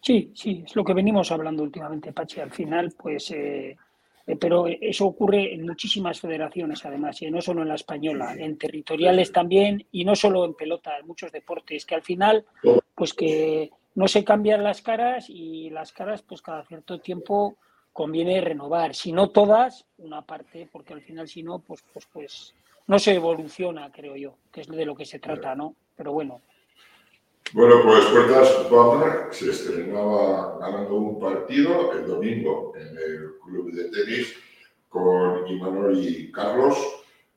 Sí, 0.00 0.32
sí, 0.34 0.64
es 0.66 0.74
lo 0.74 0.84
que 0.84 0.94
venimos 0.94 1.30
hablando 1.30 1.62
últimamente, 1.62 2.12
Pachi. 2.12 2.40
Al 2.40 2.50
final, 2.50 2.92
pues, 2.98 3.30
eh, 3.30 3.76
eh, 4.26 4.36
pero 4.36 4.66
eso 4.66 5.06
ocurre 5.06 5.54
en 5.54 5.64
muchísimas 5.64 6.20
federaciones, 6.20 6.84
además, 6.84 7.22
y 7.22 7.30
no 7.30 7.40
solo 7.40 7.62
en 7.62 7.68
la 7.68 7.76
española, 7.76 8.34
en 8.36 8.58
territoriales 8.58 9.30
también, 9.30 9.86
y 9.92 10.04
no 10.04 10.16
solo 10.16 10.44
en 10.44 10.54
pelota, 10.54 10.98
en 10.98 11.06
muchos 11.06 11.30
deportes, 11.30 11.86
que 11.86 11.94
al 11.94 12.02
final, 12.02 12.44
pues 12.96 13.14
que 13.14 13.70
no 13.94 14.08
se 14.08 14.24
cambian 14.24 14.64
las 14.64 14.82
caras 14.82 15.26
y 15.28 15.70
las 15.70 15.92
caras, 15.92 16.22
pues 16.22 16.42
cada 16.42 16.64
cierto 16.64 16.98
tiempo 16.98 17.56
conviene 17.92 18.40
renovar. 18.40 18.94
Si 18.94 19.12
no 19.12 19.30
todas, 19.30 19.86
una 19.98 20.22
parte, 20.22 20.68
porque 20.70 20.94
al 20.94 21.02
final, 21.02 21.28
si 21.28 21.42
no, 21.42 21.58
pues, 21.58 21.82
pues, 21.92 22.06
pues 22.12 22.54
no 22.86 22.98
se 22.98 23.14
evoluciona, 23.14 23.90
creo 23.92 24.16
yo, 24.16 24.36
que 24.50 24.62
es 24.62 24.68
de 24.68 24.84
lo 24.84 24.94
que 24.94 25.04
se 25.04 25.18
trata, 25.18 25.54
¿no? 25.54 25.74
Pero 25.96 26.12
bueno, 26.12 26.40
bueno, 27.54 27.82
pues 27.82 28.06
Puertas 28.06 28.70
Bamar 28.70 29.28
se 29.30 29.50
estrenaba 29.50 30.58
ganando 30.58 30.94
un 30.94 31.20
partido 31.20 31.92
el 31.92 32.06
domingo 32.06 32.72
en 32.76 32.96
el 32.96 33.32
club 33.44 33.70
de 33.72 33.90
tenis 33.90 34.34
con 34.88 35.46
Imanol 35.46 35.98
y 35.98 36.32
Carlos. 36.32 36.78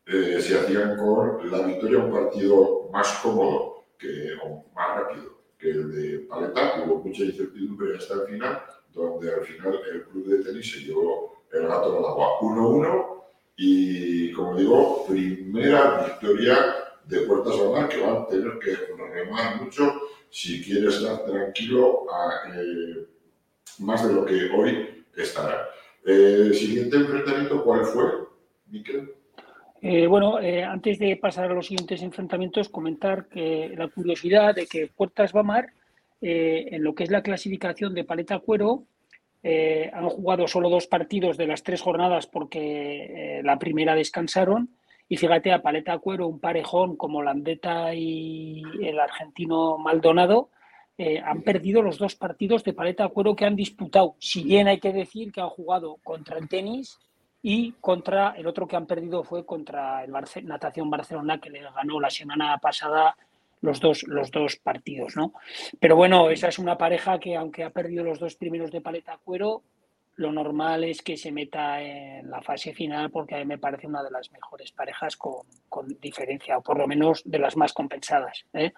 Eh, 0.05 0.39
se 0.39 0.57
hacían 0.57 0.95
con 0.95 1.51
la 1.51 1.67
victoria 1.67 1.99
un 1.99 2.13
partido 2.13 2.87
más 2.93 3.19
cómodo 3.21 3.83
que, 3.97 4.35
o 4.41 4.63
más 4.73 5.01
rápido 5.01 5.37
que 5.57 5.71
el 5.71 5.91
de 5.91 6.19
Paleta. 6.19 6.81
Hubo 6.85 7.03
mucha 7.03 7.23
incertidumbre 7.23 7.97
hasta 7.97 8.13
el 8.13 8.27
final, 8.27 8.61
donde 8.95 9.33
al 9.33 9.41
final 9.41 9.79
el 9.93 10.03
club 10.05 10.25
de 10.25 10.43
tenis 10.43 10.71
se 10.71 10.79
llevó 10.79 11.43
el 11.51 11.67
gato 11.67 11.97
al 11.97 12.05
agua 12.05 12.39
1-1 12.39 13.05
y, 13.57 14.31
como 14.31 14.55
digo, 14.57 15.05
primera 15.07 16.05
victoria 16.05 16.55
de 17.05 17.21
Puertas 17.21 17.59
Bamar 17.59 17.89
que 17.89 18.01
van 18.01 18.17
a 18.17 18.27
tener 18.27 18.57
que 18.59 18.75
remar 19.13 19.61
mucho 19.61 19.93
si 20.29 20.63
quieres 20.63 20.95
estar 20.95 21.25
tranquilo 21.25 22.05
eh, 22.53 23.05
más 23.79 24.07
de 24.07 24.13
lo 24.13 24.25
que 24.25 24.49
hoy 24.49 25.05
estará. 25.15 25.69
el 26.05 26.53
siguiente 26.53 26.97
enfrentamiento, 26.97 27.63
¿cuál 27.63 27.85
fue, 27.85 28.05
Miquel? 28.67 29.13
Eh, 29.81 30.07
bueno, 30.07 30.39
eh, 30.39 30.63
antes 30.63 30.97
de 30.97 31.15
pasar 31.15 31.51
a 31.51 31.53
los 31.53 31.67
siguientes 31.67 32.01
enfrentamientos, 32.01 32.69
comentar 32.69 33.27
que 33.27 33.73
la 33.77 33.87
curiosidad 33.87 34.55
de 34.55 34.65
que 34.65 34.87
Puertas 34.87 35.31
Bamar, 35.31 35.74
en 36.21 36.83
lo 36.83 36.95
que 36.95 37.03
es 37.03 37.11
la 37.11 37.21
clasificación 37.21 37.93
de 37.93 38.03
paleta 38.03 38.39
cuero, 38.39 38.85
han 39.43 40.09
jugado 40.09 40.47
solo 40.47 40.69
dos 40.69 40.87
partidos 40.87 41.37
de 41.37 41.45
las 41.45 41.61
tres 41.61 41.81
jornadas 41.81 42.25
porque 42.25 43.41
la 43.43 43.59
primera 43.59 43.93
descansaron 43.93 44.69
y 45.07 45.17
fíjate, 45.17 45.51
a 45.53 45.61
Paleta 45.61 45.97
Cuero, 45.99 46.27
un 46.27 46.39
parejón 46.39 46.95
como 46.95 47.21
Landeta 47.21 47.93
y 47.93 48.63
el 48.81 48.99
argentino 48.99 49.77
Maldonado, 49.77 50.49
eh, 50.97 51.19
han 51.19 51.41
perdido 51.41 51.81
los 51.81 51.97
dos 51.97 52.15
partidos 52.15 52.63
de 52.63 52.73
Paleta 52.73 53.07
Cuero 53.09 53.35
que 53.35 53.45
han 53.45 53.55
disputado. 53.55 54.15
Si 54.19 54.43
bien 54.43 54.67
hay 54.67 54.79
que 54.79 54.93
decir 54.93 55.31
que 55.31 55.41
han 55.41 55.49
jugado 55.49 55.97
contra 56.03 56.39
el 56.39 56.49
tenis 56.49 56.97
y 57.41 57.73
contra 57.73 58.31
el 58.31 58.47
otro 58.47 58.67
que 58.67 58.75
han 58.75 58.87
perdido 58.87 59.23
fue 59.23 59.45
contra 59.45 60.03
el 60.03 60.11
Natación 60.43 60.89
Barcelona, 60.89 61.39
que 61.39 61.51
le 61.51 61.61
ganó 61.61 61.99
la 61.99 62.09
semana 62.09 62.57
pasada 62.57 63.15
los 63.65 63.79
dos, 63.79 64.03
los 64.03 64.31
dos 64.31 64.55
partidos, 64.57 65.15
¿no? 65.15 65.33
Pero 65.79 65.95
bueno, 65.95 66.29
esa 66.29 66.47
es 66.47 66.59
una 66.59 66.77
pareja 66.77 67.19
que 67.19 67.35
aunque 67.35 67.63
ha 67.63 67.71
perdido 67.71 68.03
los 68.03 68.19
dos 68.19 68.35
primeros 68.35 68.71
de 68.71 68.81
Paleta 68.81 69.19
Cuero, 69.23 69.63
lo 70.17 70.31
normal 70.31 70.83
es 70.85 71.01
que 71.01 71.17
se 71.17 71.31
meta 71.31 71.81
en 71.81 72.29
la 72.29 72.41
fase 72.41 72.73
final 72.73 73.11
porque 73.11 73.35
a 73.35 73.39
mí 73.39 73.45
me 73.45 73.57
parece 73.57 73.87
una 73.87 74.01
de 74.01 74.11
las 74.11 74.31
mejores 74.31 74.71
parejas 74.71 75.17
con, 75.17 75.45
diferencia, 75.99 76.57
o 76.57 76.61
por 76.61 76.77
lo 76.77 76.87
menos 76.87 77.21
de 77.25 77.39
las 77.39 77.57
más 77.57 77.73
compensadas. 77.73 78.45
¿eh? 78.53 78.71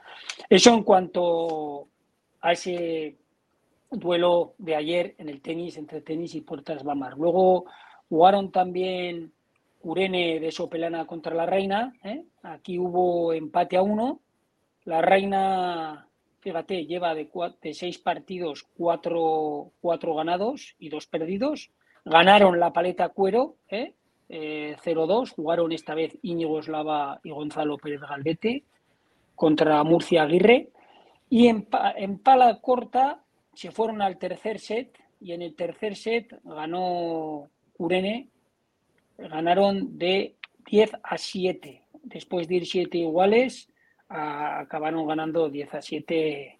Eso 0.50 0.74
en 0.74 0.84
cuanto 0.84 1.88
a 2.42 2.54
ese 2.54 3.16
duelo 3.92 4.56
de 4.58 4.76
ayer 4.76 5.16
en 5.20 5.30
el 5.30 5.42
tenis, 5.42 5.78
entre 5.78 6.02
tenis 6.02 6.34
y 6.34 6.42
Puertas 6.42 6.84
Bamar. 6.84 7.18
Luego 7.18 7.66
jugaron 8.10 8.52
también 8.52 9.32
Urene 9.84 10.40
de 10.40 10.52
Sopelana 10.52 11.06
contra 11.06 11.36
la 11.36 11.46
Reina. 11.46 11.94
¿eh? 12.04 12.24
Aquí 12.44 12.80
hubo 12.80 13.32
empate 13.32 13.78
a 13.78 13.84
uno. 13.84 14.22
La 14.88 15.02
Reina 15.02 16.08
fíjate, 16.40 16.86
lleva 16.86 17.14
de, 17.14 17.28
seis 17.74 17.98
partidos, 17.98 18.66
cuatro, 18.78 19.74
ganados 20.16 20.76
y 20.80 20.88
dos 20.88 21.08
perdidos. 21.08 21.72
Ganaron 22.06 22.58
la 22.58 22.72
paleta 22.72 23.10
cuero, 23.10 23.58
¿eh? 23.68 23.96
0-2. 24.30 24.30
Eh, 24.30 25.34
jugaron 25.36 25.74
esta 25.74 25.94
vez 25.94 26.18
Íñigo 26.22 26.60
Eslava 26.60 27.20
y 27.22 27.32
Gonzalo 27.32 27.78
Pérez 27.78 28.00
Galvete 28.00 28.64
contra 29.36 29.84
Murcia 29.84 30.24
Aguirre. 30.24 30.70
Y 31.30 31.48
en, 31.48 31.68
en 31.98 32.20
pala 32.20 32.62
corta 32.62 33.22
se 33.54 33.72
fueron 33.72 34.02
al 34.02 34.18
tercer 34.18 34.58
set 34.58 34.98
y 35.20 35.34
en 35.34 35.42
el 35.42 35.54
tercer 35.54 35.98
set 35.98 36.34
ganó 36.46 37.50
Urene. 37.78 38.30
Ganaron 39.18 39.98
de 39.98 40.38
10 40.66 40.92
a 41.04 41.18
7. 41.18 41.84
Después 42.04 42.48
de 42.48 42.56
ir 42.56 42.66
7 42.66 42.98
iguales, 43.00 43.68
acabaron 44.10 45.08
ganando 45.08 45.50
10 45.50 45.74
a 45.74 45.82
7 45.82 46.60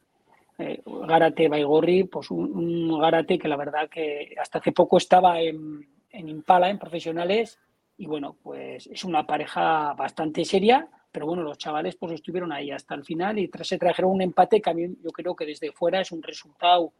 eh, 0.60 0.82
Gárate 0.86 1.48
Baigorri, 1.48 2.06
pues 2.06 2.32
un, 2.32 2.52
un, 2.56 3.00
Gárate 3.00 3.38
que 3.38 3.48
la 3.48 3.58
verdad 3.58 3.90
que 3.90 4.36
hasta 4.40 4.58
hace 4.58 4.72
poco 4.72 4.98
estaba 4.98 5.40
en, 5.40 5.88
en, 6.10 6.30
Impala, 6.30 6.70
en 6.70 6.80
profesionales, 6.80 7.60
y 7.98 8.08
bueno, 8.08 8.38
pues 8.42 8.88
es 8.88 9.04
una 9.04 9.26
pareja 9.26 9.94
bastante 9.94 10.44
seria, 10.46 10.88
pero 11.12 11.26
bueno, 11.26 11.44
los 11.44 11.58
chavales 11.58 11.96
pues 11.96 12.14
estuvieron 12.14 12.52
ahí 12.52 12.72
hasta 12.72 12.96
el 12.96 13.04
final 13.04 13.40
y 13.40 13.48
tras 13.48 13.68
se 13.68 13.78
trajeron 13.78 14.12
un 14.12 14.22
empate 14.22 14.62
que 14.62 14.70
a 14.70 14.76
yo 14.76 15.12
creo 15.12 15.36
que 15.36 15.46
desde 15.46 15.72
fuera 15.72 16.02
es 16.02 16.12
un 16.12 16.22
resultado 16.22 16.92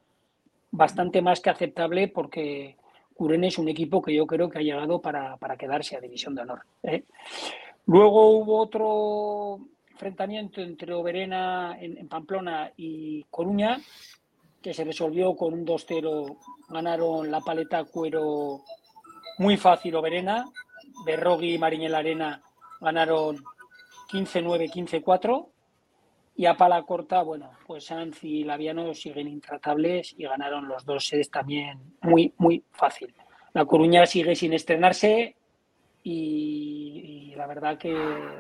bastante 0.72 1.22
más 1.22 1.40
que 1.40 1.50
aceptable 1.50 2.08
porque 2.08 2.78
Curen 3.14 3.44
es 3.44 3.58
un 3.58 3.68
equipo 3.68 4.02
que 4.02 4.14
yo 4.14 4.26
creo 4.28 4.50
que 4.50 4.60
ha 4.60 4.62
llegado 4.62 5.02
para, 5.02 5.38
para 5.38 5.58
quedarse 5.58 5.96
a 5.96 6.02
División 6.02 6.36
de 6.36 6.42
Honor. 6.42 6.62
¿eh? 6.84 7.04
Luego 7.86 8.30
hubo 8.30 8.60
otro 8.60 9.60
enfrentamiento 9.98 10.62
entre 10.62 10.94
Oberena 10.94 11.76
en, 11.80 12.08
Pamplona 12.08 12.72
y 12.78 13.24
Coruña, 13.32 13.80
que 14.62 14.72
se 14.72 14.84
resolvió 14.84 15.36
con 15.36 15.56
un 15.56 15.66
2-0. 15.66 16.38
Ganaron 16.70 17.32
la 17.32 17.42
paleta 17.42 17.84
cuero 17.84 18.64
muy 19.40 19.58
fácil 19.58 19.96
Oberena. 19.96 20.46
Berrogui 21.04 21.56
y 21.56 21.58
Mariñel 21.58 21.96
Arena 21.96 22.44
ganaron 22.80 23.38
15-9, 24.12 24.72
15-4. 25.04 25.48
Y 26.36 26.46
a 26.46 26.56
pala 26.56 26.84
corta, 26.84 27.24
bueno, 27.24 27.50
pues 27.66 27.86
Sanz 27.86 28.24
y 28.24 28.44
Laviano 28.44 28.94
siguen 28.94 29.28
intratables 29.28 30.14
y 30.16 30.26
ganaron 30.26 30.68
los 30.68 30.86
dos 30.86 31.08
sedes 31.08 31.32
también 31.32 31.80
muy, 32.02 32.32
muy 32.38 32.64
fácil. 32.72 33.16
La 33.54 33.66
Coruña 33.66 34.06
sigue 34.06 34.36
sin 34.36 34.54
estrenarse, 34.54 35.36
y, 36.10 37.34
la 37.36 37.46
verdad 37.46 37.78
que 37.78 37.94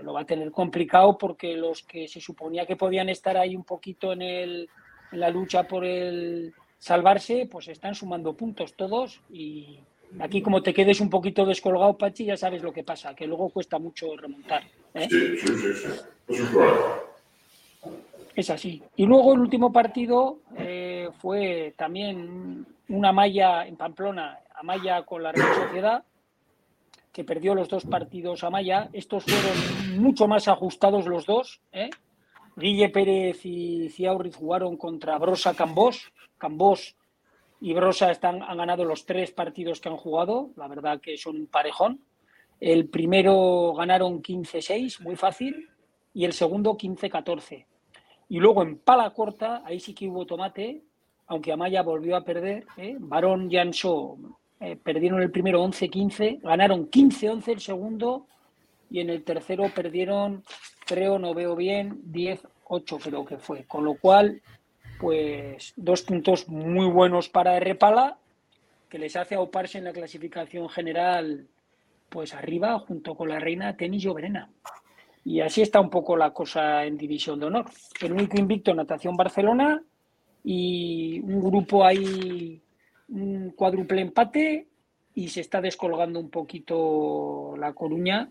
lo 0.04 0.14
va 0.14 0.22
a 0.22 0.26
tener 0.26 0.52
complicado 0.52 1.18
porque 1.18 1.56
los 1.56 1.84
que 1.84 2.08
se 2.08 2.20
suponía 2.20 2.66
que 2.66 2.76
podían 2.76 3.10
estar 3.10 3.38
ahí 3.38 3.56
un 3.56 3.64
poquito 3.64 4.12
en, 4.14 4.24
el, 4.24 4.70
en 5.12 5.20
la 5.20 5.30
lucha 5.30 5.68
por 5.68 5.86
el 5.86 6.54
salvarse, 6.80 7.48
pues 7.52 7.68
están 7.68 7.94
sumando 7.94 8.34
puntos 8.34 8.74
todos 8.74 9.22
y 9.30 9.80
aquí 10.20 10.42
como 10.42 10.64
te 10.64 10.74
quedes 10.74 11.00
un 11.00 11.10
poquito 11.10 11.46
descolgado, 11.46 11.98
Pachi, 11.98 12.26
ya 12.26 12.38
sabes 12.38 12.64
lo 12.64 12.74
que 12.74 12.84
pasa, 12.84 13.14
que 13.14 13.28
luego 13.28 13.50
cuesta 13.50 13.78
mucho 13.78 14.16
remontar. 14.18 14.64
¿eh? 14.96 15.08
Sí, 15.10 15.38
sí, 15.38 15.48
sí, 15.48 15.74
sí. 15.74 16.44
Es 18.36 18.50
así. 18.50 18.82
Y 18.96 19.06
luego 19.06 19.34
el 19.34 19.40
último 19.40 19.72
partido 19.72 20.40
eh, 20.58 21.10
fue 21.20 21.74
también 21.78 22.66
una 22.90 23.12
malla 23.12 23.68
en 23.68 23.76
Pamplona, 23.76 24.40
Amaya 24.56 25.04
con 25.04 25.22
la 25.22 25.32
Real 25.32 25.54
Sociedad, 25.54 26.04
que 27.18 27.24
perdió 27.24 27.56
los 27.56 27.68
dos 27.68 27.84
partidos 27.84 28.44
a 28.44 28.52
Maya. 28.52 28.92
Estos 28.94 29.24
fueron 29.24 30.00
mucho 30.00 30.28
más 30.28 30.48
ajustados 30.48 31.08
los 31.08 31.26
dos. 31.26 31.60
¿eh? 31.72 31.90
Guille 32.56 32.90
Pérez 32.90 33.44
y 33.44 33.90
Ciaurriz 33.90 34.36
jugaron 34.36 34.78
contra 34.78 35.18
Brosa 35.18 35.56
Cambós. 35.56 36.14
Cambós 36.38 36.96
y 37.60 37.74
Brosa 37.74 38.12
están, 38.12 38.44
han 38.44 38.58
ganado 38.58 38.86
los 38.86 39.08
tres 39.08 39.32
partidos 39.32 39.82
que 39.82 39.90
han 39.90 39.98
jugado. 39.98 40.52
La 40.58 40.68
verdad 40.68 41.02
que 41.02 41.18
son 41.18 41.38
un 41.38 41.48
parejón. 41.48 42.04
El 42.60 42.88
primero 42.88 43.74
ganaron 43.74 44.22
15-6, 44.22 45.02
muy 45.02 45.16
fácil, 45.16 45.68
y 46.14 46.24
el 46.24 46.34
segundo 46.34 46.78
15-14. 46.78 47.66
Y 48.30 48.38
luego 48.38 48.62
en 48.62 48.78
pala 48.78 49.10
corta, 49.10 49.64
ahí 49.66 49.80
sí 49.80 49.96
que 49.96 50.08
hubo 50.08 50.28
tomate, 50.28 50.84
aunque 51.26 51.52
Amaya 51.52 51.82
volvió 51.82 52.16
a 52.16 52.24
perder. 52.24 52.68
¿eh? 52.78 52.96
Barón 53.00 53.50
Jansó 53.50 54.20
eh, 54.60 54.76
perdieron 54.76 55.22
el 55.22 55.32
primero 55.32 55.64
11-15, 55.64 56.42
ganaron 56.42 56.90
15-11 56.90 57.48
el 57.50 57.60
segundo 57.60 58.28
y 58.90 59.00
en 59.02 59.10
el 59.10 59.24
tercero 59.24 59.70
perdieron, 59.74 60.44
creo, 60.86 61.20
no 61.20 61.34
veo 61.34 61.56
bien, 61.56 62.02
10-8 62.12 63.00
creo 63.02 63.26
que 63.26 63.38
fue. 63.38 63.66
Con 63.66 63.86
lo 63.86 63.96
cual, 63.96 64.42
pues 65.00 65.74
dos 65.76 66.02
puntos 66.02 66.48
muy 66.48 66.88
buenos 66.88 67.30
para 67.30 67.60
Repala, 67.60 68.18
que 68.90 68.98
les 68.98 69.16
hace 69.16 69.36
auparse 69.36 69.78
en 69.78 69.84
la 69.84 69.94
clasificación 69.94 70.70
general, 70.70 71.48
pues 72.10 72.34
arriba, 72.34 72.80
junto 72.80 73.16
con 73.16 73.30
la 73.30 73.40
reina 73.40 73.76
Tenis 73.76 74.04
Lloverena. 74.04 74.50
Y 75.26 75.42
así 75.42 75.62
está 75.62 75.82
un 75.82 75.90
poco 75.90 76.16
la 76.16 76.32
cosa 76.32 76.86
en 76.86 76.98
División 76.98 77.40
de 77.40 77.48
Honor. 77.48 77.66
El 78.02 78.14
único 78.14 78.40
invicto, 78.40 78.74
Natación 78.74 79.18
Barcelona, 79.18 79.84
y 80.44 81.20
un 81.20 81.42
grupo 81.42 81.86
ahí 81.86 82.62
un 83.10 83.52
cuádruple 83.52 84.02
empate 84.02 84.68
y 85.14 85.30
se 85.30 85.42
está 85.42 85.62
descolgando 85.62 86.20
un 86.20 86.30
poquito 86.30 87.56
la 87.58 87.74
Coruña, 87.74 88.30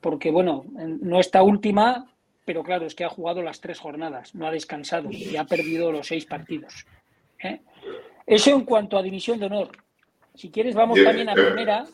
porque 0.00 0.30
bueno, 0.30 0.64
no 0.74 1.20
está 1.20 1.42
última, 1.42 2.06
pero 2.44 2.62
claro, 2.62 2.86
es 2.86 2.94
que 2.94 3.04
ha 3.04 3.08
jugado 3.08 3.42
las 3.42 3.60
tres 3.60 3.78
jornadas, 3.78 4.34
no 4.34 4.46
ha 4.46 4.50
descansado 4.50 5.10
y 5.10 5.36
ha 5.36 5.44
perdido 5.44 5.92
los 5.92 6.08
seis 6.08 6.26
partidos. 6.26 6.86
¿eh? 7.42 7.60
Eso 8.26 8.50
en 8.50 8.64
cuanto 8.64 8.98
a 8.98 9.02
división 9.02 9.38
de 9.38 9.46
honor. 9.46 9.70
Si 10.34 10.50
quieres, 10.50 10.74
vamos 10.74 11.02
también 11.02 11.28
a 11.28 11.34
primera. 11.34 11.86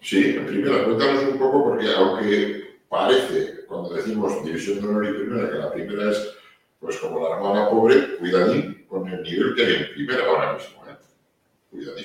Sí, 0.00 0.34
en 0.36 0.46
primera, 0.46 0.84
cuéntanos 0.84 1.24
un 1.24 1.38
poco, 1.38 1.64
porque 1.64 1.86
aunque 1.96 2.64
parece, 2.88 3.66
cuando 3.66 3.94
decimos 3.94 4.44
división 4.44 4.80
de 4.80 4.88
honor 4.88 5.06
y 5.06 5.12
primera, 5.12 5.50
que 5.50 5.58
la 5.58 5.72
primera 5.72 6.10
es 6.10 6.36
pues 6.80 6.98
como 6.98 7.26
la 7.26 7.36
hermana 7.36 7.70
pobre, 7.70 8.16
cuidadín 8.18 8.84
con 8.88 9.08
el 9.08 9.22
nivel 9.22 9.54
que 9.54 9.64
hay 9.64 9.74
en 9.74 9.94
primera 9.94 10.26
ahora 10.26 10.52
mismo. 10.54 10.83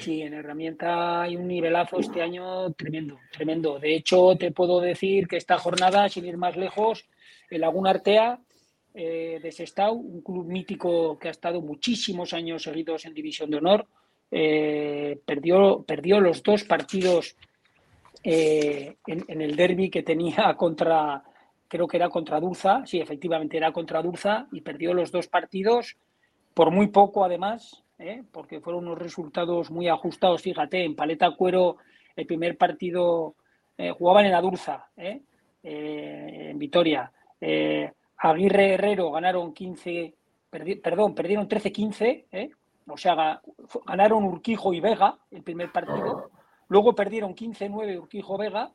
Sí, 0.02 0.22
en 0.22 0.34
herramienta 0.34 1.22
hay 1.22 1.36
un 1.36 1.48
nivelazo 1.48 2.00
este 2.00 2.22
año 2.22 2.72
tremendo, 2.74 3.20
tremendo. 3.32 3.80
De 3.80 3.96
hecho, 3.96 4.36
te 4.36 4.52
puedo 4.52 4.82
decir 4.82 5.28
que 5.28 5.38
esta 5.38 5.58
jornada, 5.58 6.10
sin 6.10 6.26
ir 6.26 6.38
más 6.38 6.58
lejos, 6.58 7.08
el 7.50 7.62
Laguna 7.62 7.92
Artea 7.92 8.40
eh, 8.94 9.40
de 9.42 9.52
Sestao, 9.52 9.94
un 9.94 10.22
club 10.22 10.48
mítico 10.48 11.20
que 11.20 11.28
ha 11.28 11.32
estado 11.32 11.62
muchísimos 11.62 12.34
años 12.34 12.64
seguidos 12.64 13.06
en 13.06 13.14
División 13.14 13.52
de 13.52 13.58
Honor, 13.58 13.88
eh, 14.32 15.20
perdió, 15.26 15.84
perdió 15.84 16.20
los 16.20 16.42
dos 16.42 16.64
partidos 16.64 17.36
eh, 18.24 18.96
en, 19.06 19.42
el 19.42 19.56
derby 19.56 19.90
que 19.90 20.04
tenía 20.04 20.54
contra, 20.58 21.24
creo 21.68 21.88
que 21.88 21.98
era 21.98 22.10
contra 22.10 22.40
Dulza, 22.40 22.86
sí, 22.86 23.00
efectivamente 23.00 23.58
era 23.58 23.72
contra 23.72 24.02
Dulza, 24.02 24.48
y 24.52 24.62
perdió 24.62 24.94
los 24.94 25.12
dos 25.12 25.28
partidos 25.28 25.98
por 26.54 26.72
muy 26.72 26.88
poco 26.88 27.24
además, 27.24 27.84
¿eh? 28.00 28.24
porque 28.32 28.62
fueron 28.62 28.88
unos 28.88 28.98
resultados 28.98 29.70
muy 29.70 29.88
ajustados. 29.88 30.42
Fíjate, 30.42 30.84
en 30.84 30.96
Paleta 30.96 31.32
Cuero 31.32 31.78
el 32.16 32.26
primer 32.26 32.58
partido 32.58 33.36
eh, 33.78 33.92
jugaban 33.92 34.26
en 34.26 34.34
Adurza, 34.34 34.90
¿eh? 34.98 35.22
en 35.62 36.58
Vitoria. 36.58 37.12
Aguirre 38.18 38.74
Herrero 38.74 39.12
ganaron 39.12 39.54
15, 39.54 40.14
perdón, 40.82 41.14
perdieron 41.14 41.48
13-15, 41.48 42.56
o 42.88 42.98
sea, 42.98 43.42
ganaron 43.86 44.24
Urquijo 44.24 44.74
y 44.74 44.80
Vega 44.80 45.18
el 45.32 45.44
primer 45.44 45.72
partido. 45.72 46.32
Luego 46.70 46.96
perdieron 46.96 47.36
15-9 47.36 48.00
Urquijo 48.00 48.38
Vega 48.38 48.72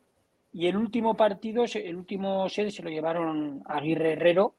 y 0.53 0.67
el 0.67 0.77
último 0.77 1.15
partido, 1.15 1.65
el 1.65 1.97
último 1.97 2.49
set 2.49 2.71
se 2.71 2.83
lo 2.83 2.91
llevaron 2.91 3.63
Aguirre 3.67 4.13
Herrero 4.13 4.55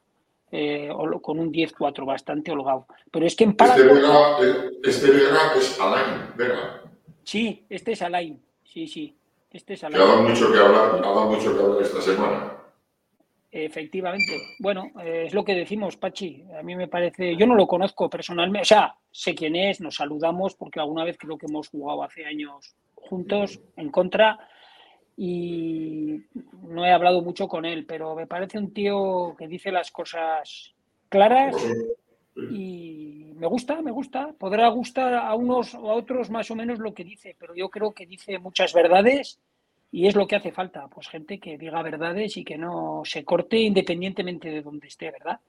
eh, 0.52 0.90
con 1.22 1.40
un 1.40 1.52
10-4 1.52 2.06
bastante 2.06 2.52
holgado. 2.52 2.88
Pero 3.12 3.26
es 3.26 3.36
que 3.36 3.46
en 3.46 3.52
este 3.52 3.66
Paraguay... 3.66 4.48
Este, 4.84 5.12
Vega, 5.12 5.54
es 5.58 5.80
Alain, 5.80 6.36
Vega. 6.36 6.82
Sí, 7.24 7.66
este 7.70 7.94
es 7.94 8.02
Alain, 8.02 8.42
sí, 8.64 8.88
sí. 8.88 9.18
Este 9.52 9.74
es 9.74 9.84
Alain. 9.84 10.02
ha 10.02 10.06
dado 10.06 10.22
mucho 10.24 10.52
que 10.52 10.60
hablar, 10.60 10.96
ha 10.96 11.02
dado 11.02 11.32
mucho 11.32 11.56
que 11.56 11.64
hablar 11.64 11.82
esta 11.82 12.02
semana. 12.02 12.54
Efectivamente. 13.58 14.34
Bueno, 14.60 14.92
eh, 15.02 15.24
es 15.28 15.34
lo 15.34 15.46
que 15.46 15.56
decimos, 15.56 15.96
Pachi. 15.96 16.44
A 16.60 16.62
mí 16.62 16.76
me 16.76 16.90
parece, 16.90 17.38
yo 17.38 17.48
no 17.48 17.56
lo 17.56 17.66
conozco 17.66 18.10
personalmente, 18.10 18.64
o 18.64 18.66
sea, 18.66 18.96
sé 19.12 19.34
quién 19.34 19.56
es, 19.56 19.80
nos 19.80 19.96
saludamos 19.96 20.56
porque 20.56 20.82
alguna 20.82 21.06
vez 21.06 21.18
creo 21.18 21.38
que 21.38 21.46
hemos 21.46 21.70
jugado 21.70 22.04
hace 22.04 22.26
años 22.26 22.76
juntos 22.96 23.62
en 23.78 23.92
contra 23.92 24.38
y 25.18 26.22
no 26.64 26.86
he 26.86 26.92
hablado 26.92 27.22
mucho 27.22 27.48
con 27.48 27.66
él, 27.66 27.86
pero 27.86 28.16
me 28.16 28.28
parece 28.28 28.58
un 28.58 28.74
tío 28.74 29.36
que 29.38 29.48
dice 29.48 29.72
las 29.72 29.92
cosas 29.92 30.74
claras 31.10 31.56
y 32.52 33.32
me 33.36 33.48
gusta, 33.48 33.82
me 33.82 33.92
gusta. 33.92 34.34
Podrá 34.38 34.68
gustar 34.70 35.14
a 35.14 35.34
unos 35.36 35.74
o 35.76 35.90
a 35.90 35.94
otros 35.94 36.30
más 36.30 36.52
o 36.52 36.56
menos 36.56 36.80
lo 36.80 36.94
que 36.94 37.06
dice, 37.06 37.36
pero 37.40 37.56
yo 37.56 37.70
creo 37.70 37.94
que 37.94 38.06
dice 38.06 38.40
muchas 38.40 38.74
verdades 38.74 39.40
y 39.92 40.08
es 40.08 40.16
lo 40.16 40.28
que 40.28 40.36
hace 40.36 40.52
falta, 40.52 40.88
pues 40.88 41.08
gente 41.08 41.40
que 41.40 41.58
diga 41.58 41.82
verdades 41.82 42.36
y 42.36 42.44
que 42.44 42.58
no 42.58 43.04
se 43.06 43.24
corte 43.24 43.58
independientemente 43.58 44.50
de 44.50 44.62
donde 44.62 44.88
esté, 44.88 45.12
¿verdad? 45.12 45.40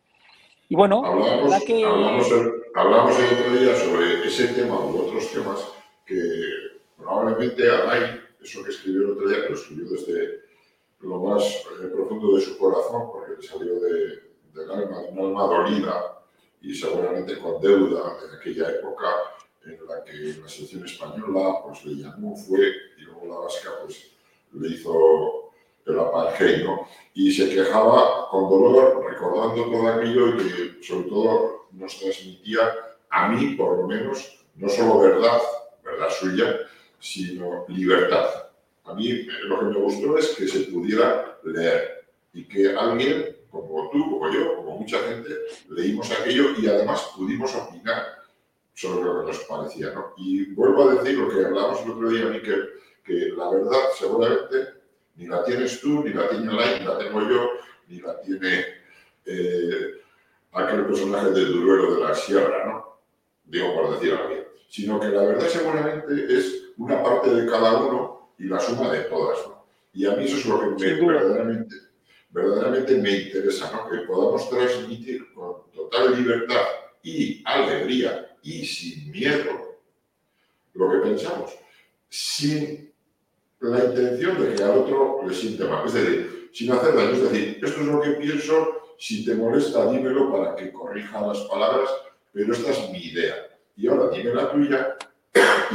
Y 0.68 0.76
bueno, 0.76 1.04
hablamos, 1.04 1.64
que... 1.64 1.84
hablamos, 1.84 2.30
el, 2.30 2.52
hablamos 2.74 3.18
el 3.18 3.38
otro 3.38 3.56
día 3.56 3.74
sobre 3.76 4.26
ese 4.26 4.48
tema 4.48 4.78
u 4.78 4.96
otros 4.96 5.32
temas 5.32 5.72
que 6.04 6.20
probablemente 6.96 7.68
Alain 7.70 8.25
eso 8.42 8.62
que 8.62 8.70
escribió 8.70 9.02
el 9.02 9.10
otro 9.12 9.28
día, 9.28 9.42
que 9.42 9.48
lo 9.50 9.54
escribió 9.54 9.88
desde 9.90 10.40
lo 11.00 11.20
más 11.20 11.44
eh, 11.44 11.86
profundo 11.92 12.36
de 12.36 12.42
su 12.42 12.58
corazón, 12.58 13.10
porque 13.12 13.36
le 13.40 13.42
salió 13.42 13.80
de, 13.80 14.22
del 14.54 14.70
alma, 14.70 15.02
de 15.02 15.08
un 15.10 15.18
alma 15.18 15.42
dolida 15.42 16.22
y 16.60 16.74
seguramente 16.74 17.38
con 17.38 17.60
deuda 17.60 18.18
en 18.24 18.38
aquella 18.38 18.70
época 18.70 19.06
en 19.64 19.78
la 19.86 20.02
que 20.04 20.40
la 20.40 20.48
selección 20.48 20.84
española 20.84 21.62
pues, 21.64 21.84
le 21.84 22.02
llamó, 22.02 22.36
fue, 22.36 22.72
y 22.98 23.02
luego 23.02 23.26
la 23.26 23.36
vasca 23.40 23.70
pues, 23.82 24.12
le 24.52 24.68
hizo 24.68 25.52
el 25.84 25.98
apartheid, 25.98 26.64
¿no? 26.64 26.88
Y 27.14 27.32
se 27.32 27.48
quejaba 27.48 28.28
con 28.30 28.48
dolor, 28.48 29.04
recordando 29.08 29.64
todo 29.70 29.88
aquello 29.88 30.28
y 30.28 30.36
que 30.36 30.82
sobre 30.82 31.08
todo 31.08 31.66
nos 31.72 31.98
transmitía, 31.98 32.60
a 33.10 33.28
mí 33.28 33.54
por 33.54 33.78
lo 33.78 33.86
menos, 33.86 34.44
no 34.56 34.68
solo 34.68 34.98
verdad, 35.00 35.40
verdad 35.84 36.08
suya, 36.10 36.58
sino 37.06 37.64
libertad. 37.68 38.26
A 38.84 38.94
mí 38.94 39.26
lo 39.44 39.58
que 39.60 39.64
me 39.66 39.78
gustó 39.78 40.18
es 40.18 40.28
que 40.36 40.48
se 40.48 40.60
pudiera 40.60 41.38
leer 41.44 42.04
y 42.32 42.44
que 42.44 42.74
alguien, 42.74 43.36
como 43.50 43.90
tú, 43.90 44.10
como 44.10 44.32
yo, 44.32 44.56
como 44.56 44.78
mucha 44.78 44.98
gente, 45.00 45.30
leímos 45.70 46.10
aquello 46.10 46.50
y 46.58 46.66
además 46.66 47.12
pudimos 47.16 47.54
opinar 47.54 48.02
sobre 48.74 49.04
lo 49.04 49.20
que 49.20 49.26
nos 49.28 49.38
parecía. 49.44 49.92
¿no? 49.92 50.12
Y 50.16 50.52
vuelvo 50.54 50.88
a 50.88 50.94
decir 50.96 51.18
lo 51.18 51.28
que 51.28 51.44
hablábamos 51.44 51.82
el 51.84 51.92
otro 51.92 52.10
día, 52.10 52.26
Miquel, 52.26 52.70
que 53.04 53.32
la 53.36 53.50
verdad 53.50 53.78
seguramente 53.96 54.56
ni 55.14 55.26
la 55.26 55.44
tienes 55.44 55.80
tú, 55.80 56.02
ni 56.04 56.12
la 56.12 56.28
tiene 56.28 56.52
Lai, 56.52 56.80
ni 56.80 56.86
la 56.86 56.98
tengo 56.98 57.20
yo, 57.28 57.50
ni 57.88 58.00
la 58.00 58.20
tiene 58.20 58.64
eh, 59.24 59.94
aquel 60.52 60.86
personaje 60.86 61.30
del 61.30 61.52
Duruelo 61.52 61.94
de 61.94 62.00
la 62.02 62.14
Sierra, 62.14 62.66
¿no? 62.66 62.98
Digo 63.44 63.74
por 63.74 63.94
decir 63.94 64.12
algo. 64.12 64.44
Sino 64.68 65.00
que 65.00 65.08
la 65.08 65.22
verdad 65.22 65.48
seguramente 65.48 66.36
es 66.36 66.65
una 66.78 67.02
parte 67.02 67.30
de 67.30 67.50
cada 67.50 67.80
uno 67.80 68.32
y 68.38 68.44
la 68.44 68.60
suma 68.60 68.90
de 68.90 69.00
todas. 69.02 69.38
¿no? 69.46 69.64
Y 69.92 70.06
a 70.06 70.12
mí 70.12 70.24
eso 70.24 70.36
es 70.36 70.46
lo 70.46 70.60
que 70.76 70.84
me, 70.84 71.06
verdaderamente, 71.06 71.76
verdaderamente 72.30 72.98
me 72.98 73.10
interesa, 73.10 73.70
¿no? 73.72 73.88
que 73.88 74.06
podamos 74.06 74.48
transmitir 74.50 75.32
con 75.32 75.70
total 75.74 76.16
libertad 76.16 76.62
y 77.02 77.42
alegría 77.44 78.36
y 78.42 78.64
sin 78.64 79.10
miedo 79.10 79.78
lo 80.74 80.90
que 80.90 80.98
pensamos, 81.08 81.52
sin 82.08 82.92
la 83.60 83.84
intención 83.84 84.40
de 84.40 84.54
que 84.54 84.62
al 84.62 84.78
otro 84.78 85.22
le 85.26 85.34
siente 85.34 85.64
mal. 85.64 85.86
Es 85.86 85.94
decir, 85.94 86.50
sin 86.52 86.72
hacer 86.72 86.94
daño. 86.94 87.12
Es 87.12 87.22
decir, 87.22 87.60
esto 87.62 87.80
es 87.80 87.86
lo 87.86 88.00
que 88.00 88.10
pienso, 88.12 88.94
si 88.98 89.24
te 89.24 89.34
molesta, 89.34 89.90
dímelo 89.90 90.32
para 90.32 90.54
que 90.56 90.72
corrija 90.72 91.26
las 91.26 91.40
palabras, 91.42 91.90
pero 92.32 92.52
esta 92.52 92.70
es 92.70 92.90
mi 92.90 92.98
idea. 92.98 93.34
y 93.76 93.88
ahora 93.88 94.08
dime 94.16 94.32
la 94.32 94.50
tuya, 94.50 94.96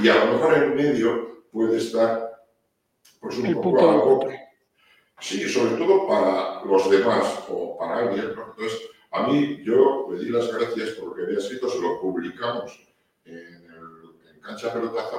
y 0.01 0.07
a 0.09 0.25
lo 0.25 0.33
mejor 0.33 0.53
en 0.55 0.75
medio 0.75 1.45
puede 1.51 1.77
estar 1.77 2.31
pues 3.19 3.37
un 3.37 3.61
poco 3.61 3.89
algo. 3.89 4.29
Sí, 5.19 5.47
sobre 5.47 5.75
todo 5.75 6.07
para 6.07 6.65
los 6.65 6.89
demás 6.89 7.45
o 7.49 7.77
para 7.77 7.97
alguien. 7.97 8.25
Entonces, 8.29 8.89
a 9.11 9.27
mí 9.27 9.61
yo 9.63 10.07
le 10.11 10.19
di 10.23 10.29
las 10.29 10.51
gracias 10.51 10.91
por 10.91 11.09
lo 11.09 11.15
que 11.15 11.23
había 11.23 11.37
escrito, 11.37 11.69
se 11.69 11.79
lo 11.79 11.99
publicamos 12.01 12.79
en, 13.25 13.35
el, 13.35 14.33
en 14.33 14.41
Cancha 14.41 14.73
Pelota 14.73 15.09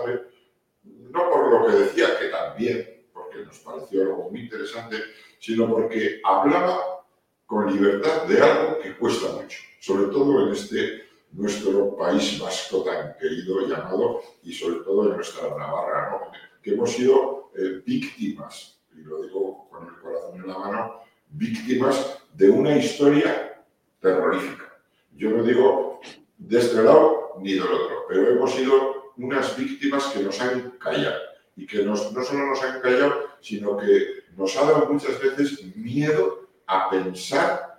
no 0.85 1.30
por 1.30 1.50
lo 1.50 1.66
que 1.66 1.76
decía, 1.85 2.18
que 2.18 2.28
también, 2.28 3.06
porque 3.12 3.44
nos 3.44 3.58
pareció 3.58 4.02
algo 4.02 4.30
muy 4.30 4.40
interesante, 4.40 4.96
sino 5.38 5.68
porque 5.68 6.20
hablaba 6.24 7.04
con 7.46 7.72
libertad 7.72 8.24
de 8.24 8.40
algo 8.40 8.78
que 8.78 8.96
cuesta 8.96 9.32
mucho, 9.32 9.58
sobre 9.78 10.11
todo 10.11 10.46
en 10.46 10.52
este 10.52 11.01
nuestro 11.32 11.96
país 11.96 12.38
vasco 12.38 12.82
tan 12.82 13.16
querido 13.18 13.66
llamado, 13.66 14.20
y 14.42 14.52
sobre 14.52 14.76
todo 14.84 15.10
en 15.10 15.16
nuestra 15.16 15.48
Navarra, 15.56 16.30
que 16.62 16.74
hemos 16.74 16.92
sido 16.92 17.50
eh, 17.56 17.82
víctimas, 17.84 18.78
y 18.94 19.00
lo 19.02 19.22
digo 19.22 19.68
con 19.70 19.86
el 19.86 19.94
corazón 20.00 20.40
en 20.40 20.46
la 20.46 20.58
mano, 20.58 21.00
víctimas 21.30 22.18
de 22.34 22.50
una 22.50 22.76
historia 22.76 23.64
terrorífica. 24.00 24.72
Yo 25.16 25.30
no 25.30 25.42
digo 25.42 26.00
de 26.38 26.58
este 26.58 26.82
lado 26.82 27.34
ni 27.40 27.54
del 27.54 27.62
otro, 27.62 28.04
pero 28.08 28.28
hemos 28.28 28.52
sido 28.52 29.12
unas 29.16 29.56
víctimas 29.56 30.06
que 30.06 30.22
nos 30.22 30.40
han 30.40 30.72
callado 30.78 31.20
y 31.56 31.66
que 31.66 31.84
nos, 31.84 32.12
no 32.12 32.22
solo 32.22 32.46
nos 32.46 32.62
han 32.62 32.80
callado, 32.80 33.14
sino 33.40 33.76
que 33.76 34.24
nos 34.36 34.56
ha 34.56 34.64
dado 34.64 34.86
muchas 34.86 35.20
veces 35.20 35.64
miedo 35.76 36.48
a 36.66 36.90
pensar 36.90 37.71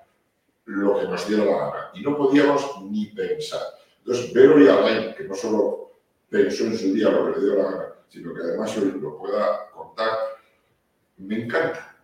lo 0.66 1.00
que 1.00 1.06
nos 1.08 1.28
diera 1.28 1.46
la 1.46 1.58
gana. 1.58 1.92
Y 1.94 2.02
no 2.02 2.18
podíamos 2.18 2.82
ni 2.90 3.08
pensar. 3.08 3.62
Entonces, 4.00 4.34
Vero 4.34 4.62
y 4.62 4.68
Alain, 4.68 5.14
que 5.16 5.24
no 5.24 5.34
solo 5.34 5.92
pensó 6.30 6.66
en 6.66 6.78
su 6.78 6.94
día 6.94 7.10
lo 7.10 7.26
que 7.26 7.40
le 7.40 7.46
dio 7.46 7.56
la 7.56 7.72
gana, 7.72 7.86
sino 8.10 8.34
que 8.34 8.42
además 8.42 8.78
hoy 8.78 8.94
lo 9.00 9.18
pueda 9.18 9.70
contar, 9.72 10.18
me 11.18 11.44
encanta. 11.44 11.96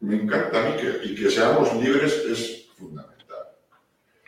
Me 0.00 0.16
encanta 0.16 0.66
a 0.66 0.70
mí 0.70 0.76
que, 0.76 1.06
y 1.06 1.14
que 1.14 1.30
seamos 1.30 1.74
libres 1.74 2.24
es 2.26 2.68
fundamental. 2.76 3.20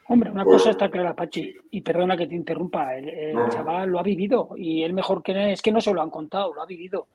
Hombre, 0.08 0.30
una 0.30 0.44
cosa 0.44 0.70
está 0.70 0.90
clara, 0.90 1.14
Pachi, 1.14 1.54
y 1.70 1.80
perdona 1.80 2.16
que 2.16 2.26
te 2.26 2.34
interrumpa, 2.34 2.96
el, 2.96 3.34
chaval 3.48 3.88
lo 3.88 3.98
ha 3.98 4.02
vivido 4.02 4.50
y 4.56 4.82
él 4.82 4.92
mejor 4.92 5.22
que 5.22 5.52
es 5.52 5.62
que 5.62 5.72
no 5.72 5.80
se 5.80 5.94
lo 5.94 6.02
han 6.02 6.10
contado, 6.10 6.52
lo 6.52 6.60
ha 6.60 6.66
vivido. 6.66 7.06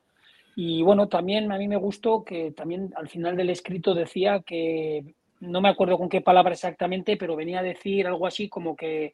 Y 0.56 0.82
bueno, 0.82 1.06
también 1.06 1.52
a 1.52 1.58
mí 1.58 1.68
me 1.68 1.76
gustó 1.76 2.24
que 2.24 2.50
también 2.50 2.92
al 2.96 3.08
final 3.08 3.36
del 3.36 3.50
escrito 3.50 3.94
decía 3.94 4.40
que, 4.40 5.14
no 5.40 5.60
me 5.60 5.68
acuerdo 5.68 5.98
con 5.98 6.08
qué 6.08 6.20
palabra 6.20 6.52
exactamente, 6.52 7.16
pero 7.16 7.36
venía 7.36 7.60
a 7.60 7.62
decir 7.62 8.06
algo 8.06 8.26
así 8.26 8.48
como 8.48 8.76
que 8.76 9.12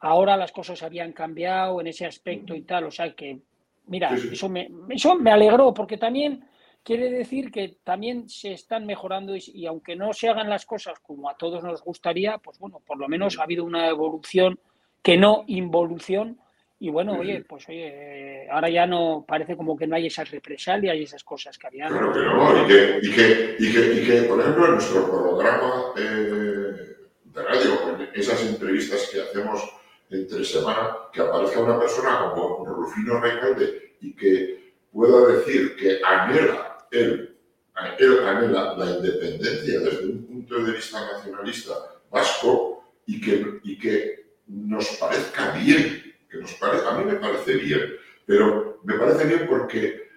ahora 0.00 0.36
las 0.36 0.52
cosas 0.52 0.82
habían 0.82 1.12
cambiado 1.12 1.80
en 1.80 1.86
ese 1.86 2.06
aspecto 2.06 2.54
y 2.54 2.62
tal. 2.62 2.84
O 2.84 2.90
sea 2.90 3.12
que, 3.14 3.38
mira, 3.86 4.14
Eso, 4.14 4.48
me, 4.48 4.68
eso 4.90 5.14
me 5.16 5.30
alegró 5.30 5.72
porque 5.72 5.96
también 5.96 6.44
quiere 6.82 7.10
decir 7.10 7.50
que 7.50 7.76
también 7.84 8.28
se 8.28 8.52
están 8.52 8.84
mejorando 8.86 9.34
y, 9.36 9.66
aunque 9.66 9.96
no 9.96 10.12
se 10.12 10.28
hagan 10.28 10.50
las 10.50 10.66
cosas 10.66 10.98
como 11.00 11.30
a 11.30 11.36
todos 11.36 11.62
nos 11.62 11.82
gustaría, 11.82 12.38
pues 12.38 12.58
bueno, 12.58 12.80
por 12.84 12.98
lo 12.98 13.08
menos 13.08 13.38
ha 13.38 13.44
habido 13.44 13.64
una 13.64 13.88
evolución 13.88 14.58
que 15.02 15.16
no 15.16 15.44
involución. 15.46 16.38
Y 16.82 16.90
bueno, 16.90 17.12
oye, 17.12 17.44
pues 17.48 17.68
oye, 17.68 18.48
ahora 18.50 18.68
ya 18.68 18.88
no 18.88 19.24
parece 19.24 19.56
como 19.56 19.76
que 19.76 19.86
no 19.86 19.94
hay 19.94 20.08
esas 20.08 20.28
represalias 20.28 20.96
y 20.96 21.04
esas 21.04 21.22
cosas 21.22 21.56
que 21.56 21.68
había. 21.68 21.86
Claro 21.86 22.12
que 22.12 22.18
no, 22.18 22.64
y 22.64 22.66
que, 22.66 22.98
y 23.00 23.12
que, 23.12 23.56
y 23.60 23.72
que, 23.72 23.94
y 23.94 24.04
que 24.04 24.22
por 24.22 24.40
ejemplo, 24.40 24.66
en 24.66 24.72
nuestro 24.72 25.08
programa 25.08 25.92
de 25.94 26.96
radio, 27.34 27.98
en 28.00 28.20
esas 28.20 28.44
entrevistas 28.44 29.08
que 29.12 29.20
hacemos 29.20 29.62
entre 30.10 30.44
semana, 30.44 30.96
que 31.12 31.20
aparezca 31.20 31.60
una 31.60 31.78
persona 31.78 32.32
como 32.34 32.64
Rufino 32.64 33.20
Recalde 33.20 33.94
y 34.00 34.12
que 34.16 34.72
pueda 34.90 35.36
decir 35.36 35.76
que 35.76 36.00
anhela 36.04 36.78
él, 36.90 37.36
anhela 37.76 38.74
la 38.76 38.90
independencia 38.90 39.78
desde 39.78 40.06
un 40.06 40.26
punto 40.26 40.64
de 40.64 40.72
vista 40.72 41.00
nacionalista 41.12 41.74
vasco 42.10 42.96
y 43.06 43.20
que, 43.20 43.60
y 43.62 43.78
que 43.78 44.32
nos 44.48 44.96
parezca 44.96 45.52
bien, 45.52 46.11
que 46.32 46.38
nos 46.38 46.54
parezca, 46.54 46.90
a 46.90 46.98
mí 46.98 47.04
me 47.04 47.16
parece 47.16 47.56
bien, 47.56 47.94
pero 48.24 48.80
me 48.84 48.94
parece 48.94 49.26
bien 49.26 49.46
porque, 49.48 50.08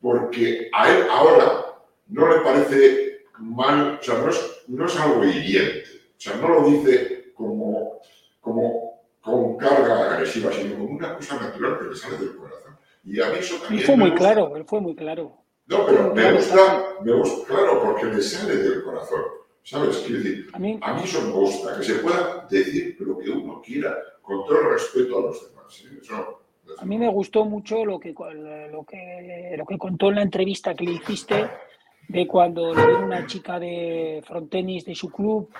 porque 0.00 0.70
a 0.72 0.90
él 0.90 1.06
ahora 1.10 1.66
no 2.06 2.28
le 2.28 2.40
parece 2.40 3.24
mal, 3.38 3.98
o 4.00 4.02
sea, 4.02 4.18
no 4.18 4.30
es, 4.30 4.62
no 4.68 4.86
es 4.86 4.96
algo 4.96 5.24
hiriente, 5.24 5.84
o 6.16 6.20
sea, 6.20 6.36
no 6.36 6.48
lo 6.48 6.70
dice 6.70 7.32
como, 7.34 8.00
como 8.40 9.02
con 9.20 9.56
carga 9.56 10.14
agresiva, 10.14 10.52
sino 10.52 10.76
como 10.76 10.96
una 10.96 11.16
cosa 11.16 11.40
natural 11.40 11.78
que 11.80 11.84
le 11.86 11.96
sale 11.96 12.18
del 12.18 12.36
corazón. 12.36 12.78
Y 13.02 13.20
a 13.20 13.28
mí 13.30 13.38
eso 13.40 13.56
también. 13.56 13.80
Él 13.80 13.86
fue 13.86 13.96
muy 13.96 14.14
claro, 14.14 14.56
él 14.56 14.64
fue 14.64 14.80
muy 14.80 14.94
claro. 14.94 15.42
No, 15.66 15.84
pero 15.84 16.14
me 16.14 16.32
gusta, 16.32 16.84
me 17.02 17.12
gusta, 17.12 17.46
claro, 17.48 17.82
porque 17.82 18.06
me 18.06 18.22
sale 18.22 18.56
del 18.56 18.84
corazón. 18.84 19.22
¿Sabes? 19.64 19.96
Quiero 20.06 20.22
decir, 20.22 20.48
a 20.52 20.60
mí, 20.60 20.78
eso 21.02 21.22
me 21.22 21.32
gusta, 21.32 21.76
que 21.76 21.82
se 21.82 21.94
pueda 21.96 22.46
decir 22.48 22.96
lo 23.00 23.18
que 23.18 23.30
uno 23.30 23.60
quiera, 23.60 23.96
con 24.26 24.44
todo 24.44 24.60
el 24.60 24.70
respeto 24.72 25.18
a 25.18 25.22
los 25.22 25.48
demás. 25.48 25.84
a 26.78 26.84
mí 26.84 26.98
me 26.98 27.08
gustó 27.08 27.44
mucho 27.44 27.84
lo 27.84 28.00
que, 28.00 28.12
lo, 28.12 28.84
que, 28.84 29.54
lo 29.56 29.64
que 29.64 29.78
contó 29.78 30.08
en 30.08 30.16
la 30.16 30.22
entrevista 30.22 30.74
que 30.74 30.84
le 30.84 30.92
hiciste 30.92 31.48
de 32.08 32.26
cuando 32.26 32.72
le 32.74 32.86
vino 32.86 33.04
una 33.04 33.26
chica 33.26 33.58
de 33.58 34.22
frontenis 34.24 34.84
de 34.84 34.94
su 34.94 35.10
club 35.10 35.50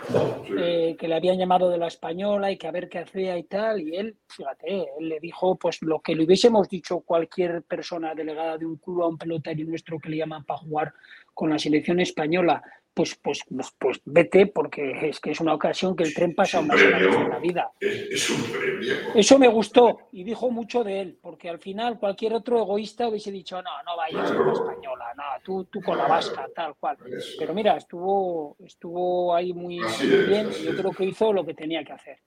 eh, 0.57 0.97
que 0.99 1.09
le 1.09 1.15
habían 1.15 1.39
llamado 1.39 1.69
de 1.69 1.79
la 1.79 1.89
española 1.89 2.51
y 2.51 2.57
que 2.57 2.69
a 2.69 2.73
ver 2.73 2.89
qué 2.89 3.01
hacía 3.01 3.37
y 3.37 3.45
tal 3.45 3.81
y 3.81 3.97
él 3.97 4.17
fíjate 4.29 4.87
él 4.99 5.09
le 5.09 5.19
dijo 5.19 5.57
pues 5.57 5.83
lo 5.83 6.01
que 6.01 6.15
le 6.15 6.25
hubiésemos 6.25 6.69
dicho 6.69 7.01
cualquier 7.01 7.63
persona 7.63 8.15
delegada 8.15 8.59
de 8.59 8.67
un 8.67 8.77
club 8.77 9.03
a 9.03 9.09
un 9.09 9.19
pelotario 9.19 9.67
nuestro 9.67 9.99
que 9.99 10.09
le 10.09 10.19
llaman 10.19 10.45
para 10.45 10.61
jugar 10.61 10.95
con 11.35 11.51
la 11.51 11.59
selección 11.59 11.99
española 11.99 12.63
pues, 12.97 13.15
pues, 13.23 13.45
pues, 13.55 13.75
pues, 13.79 14.01
vete 14.07 14.47
porque 14.47 15.11
es 15.11 15.21
que 15.21 15.33
es 15.33 15.41
una 15.41 15.53
ocasión 15.53 15.95
que 15.95 16.05
el 16.05 16.15
tren 16.15 16.35
pasa 16.35 16.61
una 16.61 16.75
vez 16.75 16.85
en 16.85 17.29
la 17.29 17.39
vida. 17.39 17.71
Es, 17.79 18.31
un 18.31 18.43
premio. 18.43 18.95
Eso 19.15 19.39
me 19.39 19.49
gustó 19.49 20.09
y 20.13 20.25
dijo 20.25 20.51
mucho 20.51 20.83
de 20.83 21.03
él, 21.03 21.19
porque 21.21 21.51
al 21.51 21.59
final 21.59 21.99
cualquier 21.99 22.33
otro 22.33 22.59
egoísta 22.59 23.09
hubiese 23.09 23.31
dicho, 23.31 23.61
no, 23.61 23.71
no 23.85 23.99
vayas 23.99 24.33
con 24.33 24.47
la 24.47 24.53
española, 24.55 25.05
no, 25.15 25.25
tú, 25.45 25.65
tú 25.65 25.83
con 25.83 25.99
la 25.99 26.09
vasca, 26.09 26.49
tal 26.55 26.75
cual. 26.77 26.97
Pero 27.39 27.53
mira, 27.53 27.77
estuvo, 27.77 28.57
estuvo 28.65 29.35
ahí 29.35 29.53
muy, 29.53 29.79
bien 30.27 30.49
y 30.59 30.65
yo 30.65 30.75
creo 30.75 30.93
que 30.93 31.05
hizo 31.05 31.35
lo 31.35 31.45
que 31.45 31.53
tenía 31.53 31.85
que 31.85 31.93
hacer. 31.93 32.19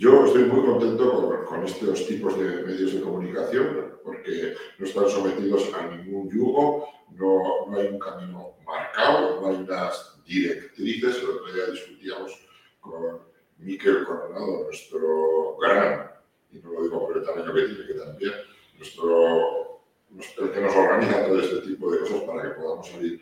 Yo 0.00 0.24
estoy 0.24 0.44
muy 0.44 0.64
contento 0.64 1.44
con, 1.46 1.62
estos 1.62 2.06
tipos 2.06 2.38
de 2.38 2.62
medios 2.62 2.94
de 2.94 3.02
comunicación 3.02 3.98
porque 4.02 4.54
no 4.78 4.86
están 4.86 5.10
sometidos 5.10 5.70
a 5.74 5.88
ningún 5.88 6.30
yugo, 6.30 6.88
no, 7.10 7.66
no 7.66 7.78
hay 7.78 7.88
un 7.88 7.98
camino 7.98 8.54
marcado, 8.64 9.42
no 9.42 9.48
hay 9.48 9.56
unas 9.56 10.18
directrices. 10.24 11.18
El 11.18 11.28
otro 11.28 11.52
día 11.52 11.66
discutíamos 11.66 12.32
con 12.80 13.20
Miquel 13.58 14.06
Coronado, 14.06 14.64
nuestro 14.64 15.58
gran, 15.58 16.10
y 16.50 16.60
no 16.60 16.72
lo 16.72 16.82
digo 16.82 17.06
por 17.06 17.18
el 17.18 17.24
tamaño 17.26 17.52
que 17.52 17.66
tiene, 17.66 17.86
que 17.86 17.92
también, 17.92 18.32
nuestro, 18.78 19.82
el 20.18 20.50
que 20.50 20.60
nos 20.62 20.76
organiza 20.76 21.26
todo 21.26 21.40
este 21.42 21.60
tipo 21.68 21.92
de 21.92 21.98
cosas 21.98 22.22
para 22.22 22.42
que 22.44 22.58
podamos 22.58 22.88
salir 22.88 23.20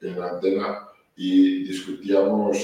en 0.00 0.20
la 0.20 0.28
antena 0.28 0.88
y 1.16 1.64
discutíamos 1.64 2.56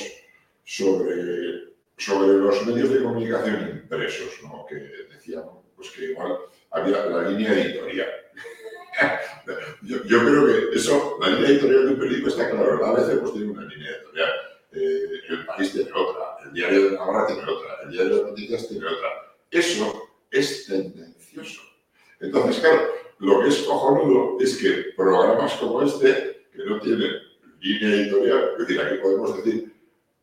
sobre 0.63 1.56
sobre 1.97 2.39
los 2.39 2.67
medios 2.67 2.91
de 2.91 3.03
comunicación 3.03 3.71
impresos, 3.71 4.43
¿no? 4.43 4.67
que 4.69 4.75
decíamos 5.11 5.65
pues 5.75 5.91
que 5.91 6.05
igual 6.07 6.39
había 6.71 7.07
la 7.07 7.29
línea 7.29 7.53
editorial. 7.53 8.09
yo, 9.83 10.01
creo 10.05 10.47
que 10.47 10.77
eso, 10.77 11.19
la 11.21 11.29
línea 11.29 11.51
editorial 11.51 11.87
de 11.87 11.93
un 11.93 11.99
periódico 11.99 12.29
está 12.29 12.51
claro, 12.51 12.81
la 12.81 12.89
ABC 12.89 13.21
pues 13.21 13.33
tiene 13.33 13.51
una 13.51 13.65
línea 13.65 13.91
editorial, 13.91 14.31
eh, 14.73 15.07
el 15.29 15.47
país 15.47 15.73
tiene 15.73 15.91
otra, 15.93 16.37
el 16.45 16.53
diario 16.53 16.91
de 16.91 16.97
Navarra 16.97 17.27
tiene 17.27 17.43
otra, 17.43 17.83
el 17.85 17.91
diario 17.91 18.17
de 18.17 18.23
noticias 18.31 18.69
tiene 18.69 18.87
otra. 18.87 19.09
Eso 19.51 20.11
es 20.31 20.67
tendencioso. 20.67 21.63
Entonces, 22.21 22.61
claro, 22.61 22.89
lo 23.19 23.43
que 23.43 23.49
es 23.49 23.59
cojonudo 23.63 24.39
es 24.41 24.57
que 24.57 24.93
programas 24.97 25.55
como 25.55 25.83
este, 25.83 26.47
que 26.53 26.65
no 26.65 26.81
tienen 26.81 27.13
línea 27.61 27.97
editorial, 27.97 28.51
es 28.53 28.67
decir, 28.67 28.81
aquí 28.81 28.97
podemos 29.03 29.37
decir 29.37 29.66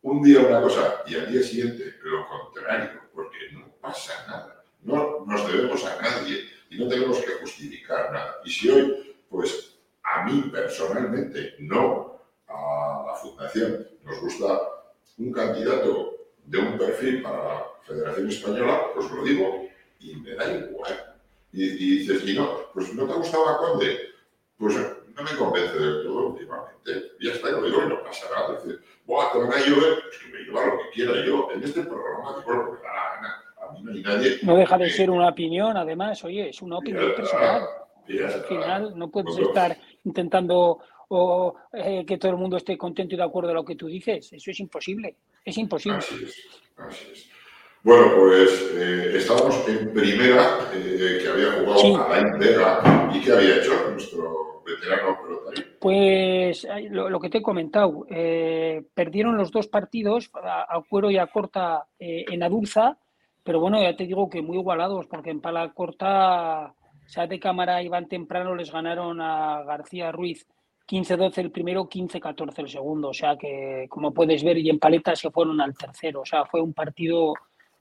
un 0.03 0.21
día 0.21 0.41
una 0.41 0.61
cosa 0.61 1.03
y 1.07 1.15
al 1.15 1.31
día 1.31 1.41
siguiente 1.41 1.95
lo 2.03 2.27
contrario, 2.27 3.01
porque 3.13 3.37
no 3.53 3.67
pasa 3.81 4.25
nada. 4.27 4.63
No 4.81 5.23
nos 5.25 5.47
debemos 5.47 5.83
a 5.85 6.01
nadie 6.01 6.43
y 6.69 6.77
no 6.77 6.87
tenemos 6.87 7.19
que 7.19 7.33
justificar 7.33 8.11
nada. 8.11 8.39
Y 8.43 8.49
si 8.51 8.69
hoy, 8.69 9.15
pues 9.29 9.77
a 10.03 10.23
mí 10.25 10.49
personalmente, 10.51 11.55
no 11.59 12.19
a 12.47 13.03
la 13.07 13.15
Fundación, 13.15 13.87
nos 14.03 14.19
gusta 14.19 14.59
un 15.17 15.31
candidato 15.31 16.13
de 16.45 16.57
un 16.57 16.77
perfil 16.77 17.21
para 17.21 17.37
la 17.37 17.65
Federación 17.83 18.27
Española, 18.27 18.81
pues 18.93 19.09
lo 19.09 19.23
digo 19.23 19.67
y 19.99 20.15
me 20.17 20.35
da 20.35 20.51
igual. 20.51 21.15
Y, 21.53 21.69
dices, 21.69 22.27
y 22.27 22.33
no, 22.35 22.71
pues 22.73 22.93
no 22.93 23.07
te 23.07 23.13
gustaba 23.13 23.57
Conde, 23.57 23.99
pues 24.57 24.75
no 24.75 25.23
me 25.23 25.37
convence 25.37 25.77
del 25.77 26.03
todo 26.03 26.27
últimamente. 26.29 27.13
Y 27.19 27.25
yo 27.25 27.51
lo 27.51 27.63
digo 27.63 27.83
y 27.83 27.89
no 27.89 28.03
pasa 28.03 28.27
nada. 28.33 28.57
Es 28.57 28.63
decir, 28.65 28.83
A 29.09 29.59
llover, 29.59 30.01
pues 30.03 30.17
que 30.19 30.31
me 30.31 30.39
lleva 30.39 30.65
lo 30.65 30.77
que 30.77 30.89
quiera 30.93 31.25
yo. 31.25 31.49
En 31.53 31.63
este 31.63 31.83
programa 31.83 32.39
digo 32.39 32.53
lo 32.53 32.71
que 32.71 32.83
da 32.83 32.93
la 32.93 33.15
gana. 33.15 33.43
A 33.61 33.71
mí 33.73 33.79
no 33.83 33.91
hay 33.91 34.01
nadie... 34.01 34.39
No 34.43 34.55
deja 34.55 34.77
de 34.77 34.89
ser 34.89 35.09
una 35.09 35.29
opinión, 35.29 35.75
además, 35.75 36.23
oye, 36.23 36.49
es 36.49 36.61
una 36.61 36.77
opinión 36.77 37.13
personal. 37.15 37.63
Al 38.07 38.43
final 38.43 38.93
no 38.97 39.09
puedes 39.09 39.37
estar 39.37 39.77
intentando 40.03 40.79
o, 41.09 41.55
eh, 41.73 42.05
que 42.05 42.17
todo 42.17 42.31
el 42.31 42.37
mundo 42.37 42.57
esté 42.57 42.77
contento 42.77 43.13
y 43.13 43.17
de 43.17 43.23
acuerdo 43.23 43.51
a 43.51 43.53
lo 43.53 43.65
que 43.65 43.75
tú 43.75 43.87
dices. 43.87 44.33
Eso 44.33 44.51
es 44.51 44.59
imposible. 44.59 45.15
Es 45.45 45.57
imposible. 45.57 45.97
Así 45.97 46.15
es, 46.23 46.47
así 46.77 47.07
es. 47.11 47.29
Bueno, 47.83 48.13
pues 48.15 48.71
eh, 48.75 49.13
estábamos 49.17 49.67
en 49.67 49.93
primera, 49.93 50.71
eh, 50.73 51.19
que 51.21 51.27
había 51.27 51.51
jugado 51.51 52.11
a 52.11 52.21
la 52.21 52.37
Vega 52.37 53.11
y 53.13 53.21
que 53.21 53.31
había 53.31 53.57
hecho 53.57 53.89
nuestro 53.91 54.52
Pues 55.79 56.67
lo, 56.89 57.19
que 57.19 57.29
te 57.29 57.39
he 57.39 57.41
comentado, 57.41 58.05
perdieron 58.93 59.37
los 59.37 59.51
dos 59.51 59.67
partidos, 59.67 60.31
a, 60.33 60.81
Cuero 60.89 61.11
y 61.11 61.17
a 61.17 61.27
Corta 61.27 61.87
en 61.99 62.41
Adulza, 62.43 62.97
pero 63.43 63.59
bueno, 63.59 63.81
ya 63.81 63.95
te 63.95 64.05
digo 64.05 64.29
que 64.29 64.41
muy 64.41 64.57
igualados, 64.57 65.07
porque 65.07 65.29
en 65.29 65.41
Pala 65.41 65.73
Corta, 65.73 66.73
sea 67.05 67.27
de 67.27 67.39
cámara 67.39 67.83
iban 67.83 68.07
temprano, 68.07 68.55
les 68.55 68.71
ganaron 68.71 69.19
a 69.19 69.63
García 69.63 70.11
Ruiz 70.11 70.47
15-12 70.87 71.37
el 71.39 71.51
primero, 71.51 71.89
15-14 71.89 72.59
el 72.59 72.69
segundo. 72.69 73.09
O 73.09 73.13
sea 73.13 73.37
que, 73.37 73.87
como 73.89 74.13
puedes 74.13 74.43
ver, 74.43 74.57
y 74.57 74.69
en 74.69 74.79
paletas 74.79 75.19
se 75.19 75.31
fueron 75.31 75.61
al 75.61 75.75
tercero. 75.75 76.21
O 76.21 76.25
sea, 76.25 76.45
fue 76.45 76.61
un 76.61 76.73
partido 76.73 77.33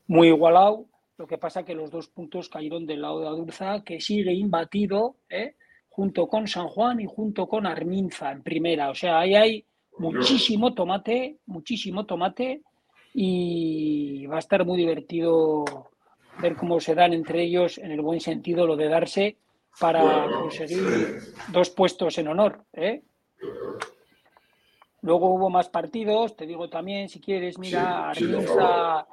muy 0.06 0.28
igualado. 0.28 0.86
Lo 1.18 1.26
que 1.26 1.38
pasa 1.38 1.64
que 1.64 1.74
los 1.74 1.90
dos 1.90 2.08
puntos 2.08 2.48
cayeron 2.48 2.86
del 2.86 3.02
lado 3.02 3.20
de 3.20 3.28
Adurza, 3.28 3.82
que 3.84 4.00
sigue 4.00 4.32
imbatido, 4.32 5.16
¿eh? 5.28 5.56
Junto 5.92 6.26
con 6.26 6.48
San 6.48 6.68
Juan 6.68 7.00
y 7.00 7.06
junto 7.06 7.46
con 7.46 7.66
Arminza 7.66 8.32
en 8.32 8.42
primera. 8.42 8.88
O 8.88 8.94
sea, 8.94 9.20
ahí 9.20 9.34
hay 9.34 9.64
muchísimo 9.98 10.72
tomate, 10.72 11.36
muchísimo 11.46 12.06
tomate 12.06 12.62
y 13.12 14.24
va 14.26 14.36
a 14.36 14.38
estar 14.38 14.64
muy 14.64 14.78
divertido 14.78 15.64
ver 16.40 16.56
cómo 16.56 16.80
se 16.80 16.94
dan 16.94 17.12
entre 17.12 17.42
ellos, 17.42 17.76
en 17.76 17.92
el 17.92 18.00
buen 18.00 18.20
sentido, 18.20 18.66
lo 18.66 18.74
de 18.74 18.88
darse 18.88 19.36
para 19.78 20.30
conseguir 20.32 21.20
dos 21.48 21.68
puestos 21.68 22.16
en 22.16 22.28
honor. 22.28 22.64
¿eh? 22.72 23.02
Luego 25.02 25.34
hubo 25.34 25.50
más 25.50 25.68
partidos, 25.68 26.36
te 26.36 26.46
digo 26.46 26.70
también, 26.70 27.10
si 27.10 27.20
quieres, 27.20 27.58
mira, 27.58 28.08
Arminza, 28.08 29.06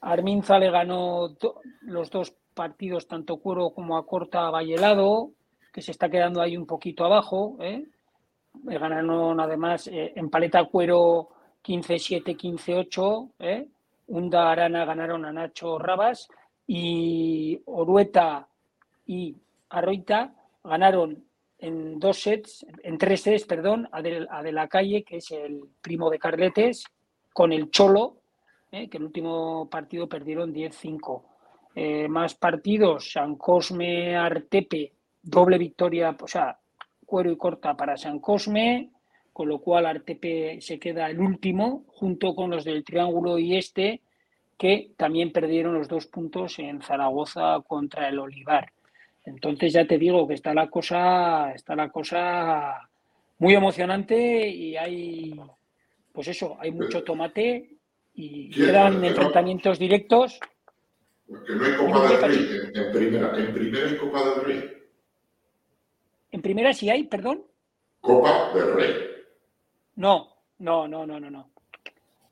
Arminza, 0.00 0.58
le 0.58 0.70
ganó 0.70 1.36
los 1.82 2.10
dos 2.10 2.34
partidos, 2.54 3.06
tanto 3.06 3.36
Cuero 3.36 3.70
como 3.70 3.98
a 3.98 4.06
Corta 4.06 4.48
Vallelado, 4.48 5.32
que 5.74 5.82
se 5.82 5.90
está 5.90 6.08
quedando 6.08 6.40
ahí 6.40 6.56
un 6.56 6.66
poquito 6.66 7.04
abajo. 7.04 7.56
¿eh? 7.60 7.84
Ganaron 8.62 9.40
además 9.40 9.88
eh, 9.88 10.12
en 10.14 10.30
Paleta 10.30 10.64
Cuero 10.66 11.30
15-7, 11.64 12.36
15-8. 12.36 13.30
¿eh? 13.40 13.66
Unda 14.06 14.52
Arana 14.52 14.84
ganaron 14.84 15.24
a 15.24 15.32
Nacho 15.32 15.76
Rabas 15.76 16.28
y 16.68 17.60
Orueta 17.64 18.46
y 19.06 19.36
Arroita 19.70 20.32
ganaron 20.62 21.24
en 21.58 21.98
dos 21.98 22.20
sets, 22.20 22.64
en 22.84 22.96
tres 22.96 23.22
sets, 23.22 23.44
perdón, 23.44 23.88
a 23.90 24.00
de, 24.00 24.52
la 24.52 24.68
calle, 24.68 25.02
que 25.02 25.16
es 25.16 25.30
el 25.32 25.60
primo 25.80 26.08
de 26.08 26.18
Carletes, 26.20 26.84
con 27.32 27.52
el 27.52 27.70
Cholo, 27.70 28.18
eh, 28.70 28.88
que 28.88 28.98
el 28.98 29.04
último 29.04 29.68
partido 29.68 30.08
perdieron 30.08 30.52
10-5. 30.54 31.22
Eh, 31.74 32.06
más 32.06 32.34
partidos, 32.34 33.10
San 33.12 33.34
Cosme, 33.36 34.14
Artepe, 34.16 34.92
doble 35.24 35.58
victoria, 35.58 36.16
o 36.20 36.28
sea, 36.28 36.58
cuero 37.04 37.30
y 37.30 37.36
corta 37.36 37.76
para 37.76 37.96
San 37.96 38.18
Cosme, 38.20 38.90
con 39.32 39.48
lo 39.48 39.58
cual 39.58 39.86
Artepe 39.86 40.60
se 40.60 40.78
queda 40.78 41.10
el 41.10 41.20
último, 41.20 41.84
junto 41.88 42.34
con 42.34 42.50
los 42.50 42.64
del 42.64 42.84
Triángulo 42.84 43.38
y 43.38 43.56
Este, 43.56 44.02
que 44.56 44.92
también 44.96 45.32
perdieron 45.32 45.74
los 45.74 45.88
dos 45.88 46.06
puntos 46.06 46.58
en 46.58 46.80
Zaragoza 46.80 47.60
contra 47.66 48.08
el 48.08 48.18
Olivar. 48.18 48.72
Entonces 49.24 49.72
ya 49.72 49.86
te 49.86 49.98
digo 49.98 50.28
que 50.28 50.34
está 50.34 50.54
la 50.54 50.68
cosa, 50.68 51.52
está 51.52 51.74
la 51.74 51.88
cosa 51.88 52.88
muy 53.38 53.54
emocionante 53.54 54.48
y 54.48 54.76
hay, 54.76 55.40
pues 56.12 56.28
eso, 56.28 56.56
hay 56.60 56.70
mucho 56.70 57.02
tomate 57.02 57.70
y 58.14 58.50
quedan 58.50 59.04
enfrentamientos 59.04 59.78
directos. 59.78 60.38
Porque 61.26 61.54
no 61.54 61.64
hay 61.64 61.72
Copa 61.74 62.08
del 62.08 62.22
Rey 62.22 62.70
en, 62.74 62.92
primera, 62.92 63.38
en 63.38 63.54
primera 63.54 63.88
hay 63.88 63.96
Copa 63.96 64.22
del 64.22 64.44
Rey. 64.44 64.73
En 66.34 66.42
primera 66.42 66.74
sí 66.74 66.90
hay, 66.90 67.04
perdón. 67.04 67.44
Copa 68.00 68.52
del 68.52 68.74
Rey. 68.74 68.92
No, 69.94 70.34
no, 70.58 70.88
no, 70.88 71.06
no, 71.06 71.20
no, 71.20 71.30
no. 71.30 71.50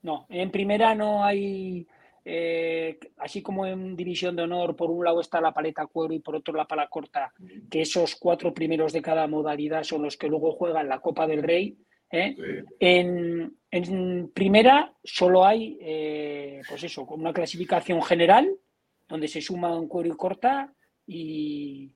No, 0.02 0.26
en 0.28 0.50
primera 0.50 0.92
no 0.92 1.24
hay 1.24 1.86
eh, 2.24 2.98
así 3.18 3.42
como 3.42 3.64
en 3.64 3.94
División 3.94 4.34
de 4.34 4.42
Honor, 4.42 4.74
por 4.74 4.90
un 4.90 5.04
lado 5.04 5.20
está 5.20 5.40
la 5.40 5.54
paleta 5.54 5.86
cuero 5.86 6.12
y 6.14 6.18
por 6.18 6.34
otro 6.34 6.52
la 6.52 6.66
pala 6.66 6.88
corta, 6.88 7.32
que 7.70 7.82
esos 7.82 8.16
cuatro 8.16 8.52
primeros 8.52 8.92
de 8.92 9.00
cada 9.00 9.28
modalidad 9.28 9.84
son 9.84 10.02
los 10.02 10.16
que 10.16 10.26
luego 10.26 10.50
juegan 10.50 10.88
la 10.88 10.98
Copa 10.98 11.28
del 11.28 11.44
Rey. 11.44 11.78
¿eh? 12.10 12.34
En, 12.80 13.54
primera 14.34 14.92
solo 15.04 15.46
hay, 15.46 15.78
eh, 15.80 16.60
pues 16.68 16.82
eso, 16.82 17.06
con 17.06 17.20
una 17.20 17.32
clasificación 17.32 18.02
general, 18.02 18.52
donde 19.08 19.28
se 19.28 19.40
suman 19.40 19.86
cuero 19.86 20.08
y 20.08 20.16
corta 20.16 20.74
y, 21.06 21.92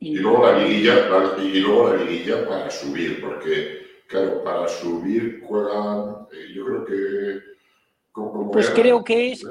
y, 0.00 0.16
luego 0.16 0.50
la 0.50 0.58
liguilla, 0.58 0.94
y 1.38 1.60
luego 1.60 1.94
la 1.94 2.04
liguilla 2.04 2.46
para 2.48 2.70
subir, 2.70 3.20
porque, 3.20 4.02
claro, 4.06 4.42
para 4.44 4.68
subir 4.68 5.42
juegan, 5.46 6.26
yo 6.52 6.64
creo 6.64 6.84
que 6.84 7.54
pues 8.52 8.70
creo 8.70 9.02
que 9.02 9.32
es 9.32 9.44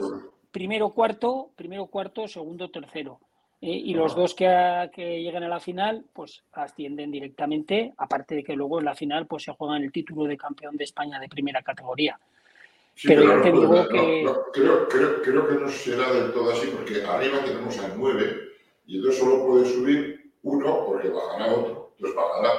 primero 0.51 0.89
cuarto, 0.91 1.51
primero 1.55 1.87
cuarto, 1.87 2.27
segundo 2.27 2.69
tercero. 2.71 3.19
Eh, 3.59 3.71
y 3.85 3.93
los 3.93 4.15
dos 4.15 4.33
que, 4.33 4.89
que 4.93 5.21
lleguen 5.21 5.43
a 5.43 5.47
la 5.47 5.59
final, 5.59 6.05
pues 6.13 6.43
ascienden 6.53 7.11
directamente, 7.11 7.93
aparte 7.97 8.35
de 8.35 8.43
que 8.43 8.55
luego 8.55 8.79
en 8.79 8.85
la 8.85 8.95
final 8.95 9.25
pues 9.25 9.43
se 9.43 9.53
juegan 9.53 9.83
el 9.83 9.91
título 9.91 10.25
de 10.25 10.37
campeón 10.37 10.77
de 10.77 10.83
España 10.83 11.19
de 11.19 11.29
primera 11.29 11.61
categoría. 11.61 12.19
pero, 13.05 13.23
yo 13.23 13.41
te 13.41 13.51
digo 13.51 13.87
que... 13.87 14.25
creo, 14.53 14.87
creo, 14.87 15.21
creo, 15.21 15.47
que 15.47 15.55
no 15.55 15.69
será 15.69 16.11
del 16.11 16.33
todo 16.33 16.51
así, 16.51 16.67
porque 16.67 17.03
arriba 17.05 17.39
tenemos 17.43 17.77
a 17.79 17.93
nueve 17.97 18.37
y 18.85 18.97
entonces 18.97 19.19
solo 19.19 19.45
puede 19.45 19.65
subir 19.65 20.12
uno 20.43 20.85
porque 20.85 21.09
bajará 21.09 21.53
otro. 21.53 21.93
Entonces 21.97 22.15
bajará, 22.15 22.49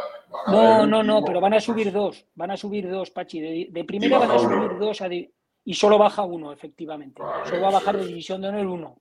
no, 0.49 0.87
no, 0.87 1.03
no, 1.03 1.25
pero 1.25 1.41
van 1.41 1.55
a 1.55 1.61
subir 1.61 1.93
dos, 1.93 2.27
van 2.35 2.51
a 2.51 2.57
subir 2.57 2.91
dos, 2.91 3.11
Pachi. 3.11 3.41
De, 3.41 3.69
de 3.71 3.85
primera 3.85 4.19
van 4.19 4.31
a 4.31 4.39
subir 4.39 4.79
dos 4.79 5.01
a, 5.01 5.09
y 5.65 5.75
solo 5.75 5.99
baja 5.99 6.25
uno, 6.25 6.53
efectivamente. 6.53 7.23
solo 7.45 7.63
va 7.63 7.69
a 7.69 7.73
bajar 7.73 7.97
de 7.97 8.07
división 8.07 8.43
de 8.43 8.49
honor 8.49 8.67
uno. 8.67 9.01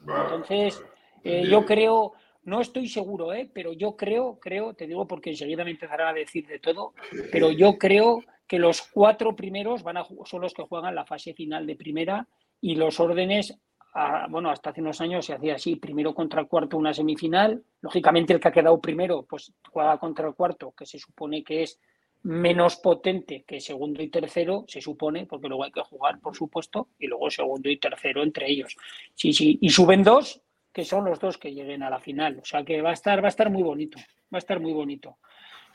Entonces, 0.00 0.82
eh, 1.24 1.44
yo 1.48 1.66
creo, 1.66 2.12
no 2.44 2.60
estoy 2.60 2.88
seguro, 2.88 3.32
¿eh? 3.32 3.50
pero 3.52 3.72
yo 3.72 3.96
creo, 3.96 4.38
creo, 4.38 4.74
te 4.74 4.86
digo 4.86 5.06
porque 5.06 5.30
enseguida 5.30 5.64
me 5.64 5.72
empezarán 5.72 6.08
a 6.08 6.12
decir 6.12 6.46
de 6.46 6.58
todo, 6.58 6.94
pero 7.32 7.50
yo 7.50 7.76
creo 7.76 8.22
que 8.46 8.58
los 8.58 8.82
cuatro 8.82 9.36
primeros 9.36 9.82
van 9.82 9.98
a, 9.98 10.06
son 10.24 10.40
los 10.40 10.54
que 10.54 10.62
juegan 10.62 10.94
la 10.94 11.04
fase 11.04 11.34
final 11.34 11.66
de 11.66 11.76
primera 11.76 12.26
y 12.60 12.76
los 12.76 13.00
órdenes, 13.00 13.58
bueno, 14.28 14.50
hasta 14.50 14.70
hace 14.70 14.80
unos 14.80 15.00
años 15.00 15.26
se 15.26 15.34
hacía 15.34 15.54
así, 15.54 15.76
primero 15.76 16.14
contra 16.14 16.40
el 16.40 16.48
cuarto 16.48 16.76
una 16.76 16.94
semifinal, 16.94 17.62
lógicamente 17.80 18.32
el 18.32 18.40
que 18.40 18.48
ha 18.48 18.52
quedado 18.52 18.80
primero 18.80 19.24
pues 19.28 19.52
juega 19.70 19.98
contra 19.98 20.28
el 20.28 20.34
cuarto, 20.34 20.72
que 20.76 20.86
se 20.86 20.98
supone 20.98 21.42
que 21.42 21.64
es 21.64 21.80
menos 22.22 22.76
potente 22.76 23.44
que 23.46 23.60
segundo 23.60 24.02
y 24.02 24.08
tercero, 24.08 24.64
se 24.68 24.80
supone, 24.80 25.26
porque 25.26 25.48
luego 25.48 25.64
hay 25.64 25.72
que 25.72 25.80
jugar, 25.80 26.20
por 26.20 26.36
supuesto, 26.36 26.88
y 26.98 27.06
luego 27.06 27.30
segundo 27.30 27.70
y 27.70 27.78
tercero 27.78 28.22
entre 28.22 28.50
ellos. 28.50 28.76
Sí, 29.14 29.32
sí, 29.32 29.58
y 29.60 29.70
suben 29.70 30.02
dos, 30.02 30.42
que 30.72 30.84
son 30.84 31.04
los 31.04 31.18
dos 31.18 31.38
que 31.38 31.52
lleguen 31.52 31.82
a 31.82 31.90
la 31.90 31.98
final. 31.98 32.38
O 32.40 32.44
sea 32.44 32.64
que 32.64 32.82
va 32.82 32.90
a 32.90 32.94
estar, 32.94 33.22
va 33.22 33.26
a 33.26 33.30
estar 33.30 33.50
muy 33.50 33.62
bonito, 33.62 33.98
va 34.32 34.36
a 34.36 34.38
estar 34.38 34.60
muy 34.60 34.72
bonito. 34.72 35.16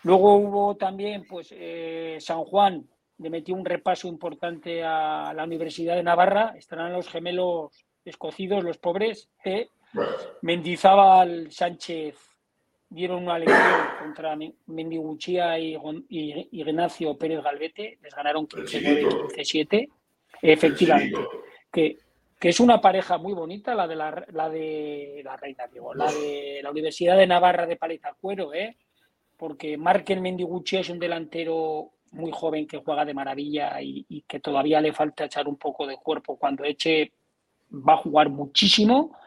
Luego 0.03 0.35
hubo 0.35 0.75
también, 0.75 1.25
pues, 1.27 1.49
eh, 1.51 2.17
San 2.19 2.43
Juan 2.43 2.87
le 3.17 3.29
metió 3.29 3.55
un 3.55 3.65
repaso 3.65 4.07
importante 4.07 4.83
a 4.83 5.33
la 5.35 5.43
Universidad 5.43 5.95
de 5.95 6.03
Navarra. 6.03 6.53
Estarán 6.57 6.93
los 6.93 7.09
gemelos 7.09 7.85
escocidos, 8.05 8.63
los 8.63 8.77
pobres. 8.77 9.29
¿eh? 9.43 9.69
Mendizábal 10.41 11.51
Sánchez 11.51 12.15
dieron 12.89 13.23
una 13.23 13.39
lección 13.39 13.81
contra 13.99 14.37
Mendiguchía 14.67 15.59
y, 15.59 15.77
Ignacio 16.51 17.17
Pérez 17.17 17.43
Galvete, 17.43 17.97
les 18.01 18.15
ganaron 18.15 18.47
15-9 18.47 19.35
15-7. 19.35 19.89
Efectivamente, 20.41 21.17
que, 21.71 21.97
que, 22.39 22.49
es 22.49 22.59
una 22.59 22.79
pareja 22.79 23.17
muy 23.17 23.33
bonita, 23.33 23.73
la 23.73 23.87
de 23.87 23.95
la, 23.95 24.25
la 24.31 24.49
de 24.49 25.21
la 25.23 25.35
Reina, 25.37 25.65
digo, 25.67 25.93
la 25.93 26.11
de 26.11 26.59
la 26.61 26.71
Universidad 26.71 27.17
de 27.17 27.25
Navarra 27.25 27.65
de 27.65 27.79
Cuero, 28.19 28.53
¿eh? 28.53 28.77
porque 29.37 29.77
Marken 29.77 30.21
Mendiguchía 30.21 30.81
es 30.81 30.89
un 30.89 30.99
delantero 30.99 31.91
muy 32.11 32.31
joven 32.31 32.67
que 32.67 32.77
juega 32.77 33.03
de 33.03 33.13
maravilla 33.13 33.81
y, 33.81 34.05
y 34.07 34.21
que 34.21 34.39
todavía 34.39 34.79
le 34.79 34.93
falta 34.93 35.25
echar 35.25 35.47
un 35.47 35.57
poco 35.57 35.85
de 35.85 35.97
cuerpo. 35.97 36.37
Cuando 36.37 36.63
eche 36.63 37.11
va 37.71 37.93
a 37.93 37.97
jugar 37.97 38.29
muchísimo 38.29 39.17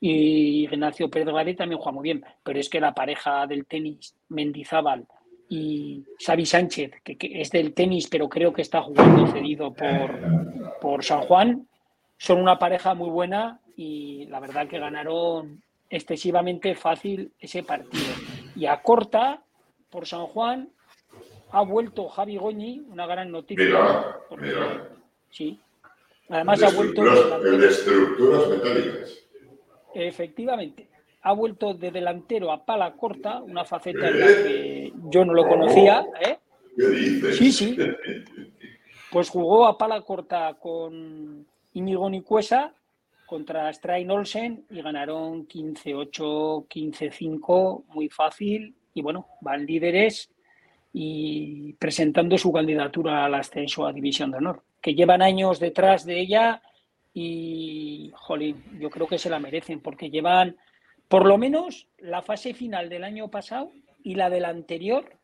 y 0.00 0.64
Ignacio 0.64 1.10
Pérez 1.10 1.26
Galvete 1.26 1.58
también 1.58 1.78
juega 1.78 1.92
muy 1.92 2.02
bien, 2.02 2.24
pero 2.42 2.58
es 2.58 2.70
que 2.70 2.80
la 2.80 2.94
pareja 2.94 3.46
del 3.46 3.66
tenis, 3.66 4.14
Mendizábal 4.28 5.06
y 5.48 6.04
Xavi 6.24 6.46
Sánchez, 6.46 6.92
que, 7.04 7.16
es 7.20 7.50
del 7.50 7.74
tenis, 7.74 8.08
pero 8.08 8.28
creo 8.28 8.52
que 8.52 8.62
está 8.62 8.80
jugando 8.80 9.26
cedido 9.26 9.74
por, 9.74 10.78
por 10.80 11.04
San 11.04 11.20
Juan, 11.22 11.68
son 12.16 12.40
una 12.40 12.58
pareja 12.58 12.94
muy 12.94 13.10
buena 13.10 13.60
y 13.76 14.26
la 14.26 14.40
verdad 14.40 14.68
que 14.68 14.78
ganaron 14.78 15.62
excesivamente 15.90 16.74
fácil 16.74 17.32
ese 17.38 17.62
partido. 17.62 18.12
Y 18.56 18.66
a 18.66 18.80
corta, 18.82 19.42
por 19.90 20.06
San 20.06 20.26
Juan, 20.26 20.70
ha 21.50 21.62
vuelto 21.62 22.08
Javi 22.08 22.36
Goñi, 22.36 22.80
una 22.88 23.06
gran 23.06 23.30
noticia. 23.30 23.64
Mira, 24.38 24.88
Sí. 25.30 25.60
Además 26.30 26.62
ha 26.62 26.70
vuelto... 26.70 27.02
El 27.44 27.60
de 27.60 27.68
estructuras 27.68 28.48
metálicas. 28.48 29.18
Efectivamente. 29.94 30.88
Ha 31.22 31.32
vuelto 31.32 31.74
de 31.74 31.90
delantero 31.90 32.50
a 32.52 32.64
pala 32.64 32.92
corta, 32.92 33.42
una 33.42 33.64
faceta 33.64 34.08
en 34.08 34.20
la 34.20 34.26
que 34.26 34.92
yo 35.10 35.24
no 35.24 35.34
lo 35.34 35.46
conocía. 35.46 36.06
¿eh? 36.20 36.38
¿Qué 36.76 36.86
dices? 36.86 37.36
Sí, 37.36 37.52
sí. 37.52 37.76
Pues 39.10 39.28
jugó 39.28 39.66
a 39.66 39.76
pala 39.76 40.00
corta 40.02 40.56
con 40.58 41.46
Íñigo 41.74 42.08
Nicuesa 42.08 42.72
contra 43.26 43.72
Strain 43.72 44.10
Olsen 44.10 44.64
y 44.70 44.80
ganaron 44.80 45.46
15-8, 45.46 46.66
15-5, 46.68 47.84
muy 47.88 48.08
fácil. 48.08 48.74
Y 48.94 49.02
bueno, 49.02 49.26
van 49.40 49.66
líderes 49.66 50.30
y 50.92 51.74
presentando 51.74 52.36
su 52.36 52.52
candidatura 52.52 53.24
al 53.24 53.34
ascenso 53.34 53.86
a 53.86 53.92
División 53.92 54.30
de 54.30 54.38
Honor, 54.38 54.62
que 54.80 54.94
llevan 54.94 55.22
años 55.22 55.60
detrás 55.60 56.04
de 56.04 56.20
ella 56.20 56.62
y, 57.12 58.12
jolín, 58.14 58.62
yo 58.78 58.90
creo 58.90 59.06
que 59.06 59.18
se 59.18 59.30
la 59.30 59.38
merecen 59.38 59.80
porque 59.80 60.10
llevan 60.10 60.56
por 61.08 61.26
lo 61.26 61.38
menos 61.38 61.88
la 61.98 62.22
fase 62.22 62.54
final 62.54 62.88
del 62.88 63.04
año 63.04 63.28
pasado 63.28 63.72
y 64.02 64.14
la 64.14 64.30
del 64.30 64.44
anterior, 64.44 65.16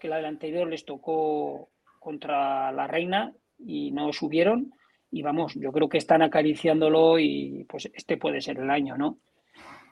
que 0.00 0.08
la 0.08 0.16
del 0.16 0.26
anterior 0.26 0.68
les 0.68 0.84
tocó 0.84 1.68
contra 1.98 2.72
la 2.72 2.86
Reina 2.86 3.32
y 3.58 3.92
no 3.92 4.12
subieron. 4.12 4.74
Y 5.12 5.22
vamos, 5.22 5.54
yo 5.54 5.72
creo 5.72 5.88
que 5.88 5.98
están 5.98 6.22
acariciándolo 6.22 7.18
y 7.18 7.64
pues 7.68 7.90
este 7.94 8.16
puede 8.16 8.40
ser 8.40 8.58
el 8.58 8.70
año, 8.70 8.96
¿no? 8.96 9.18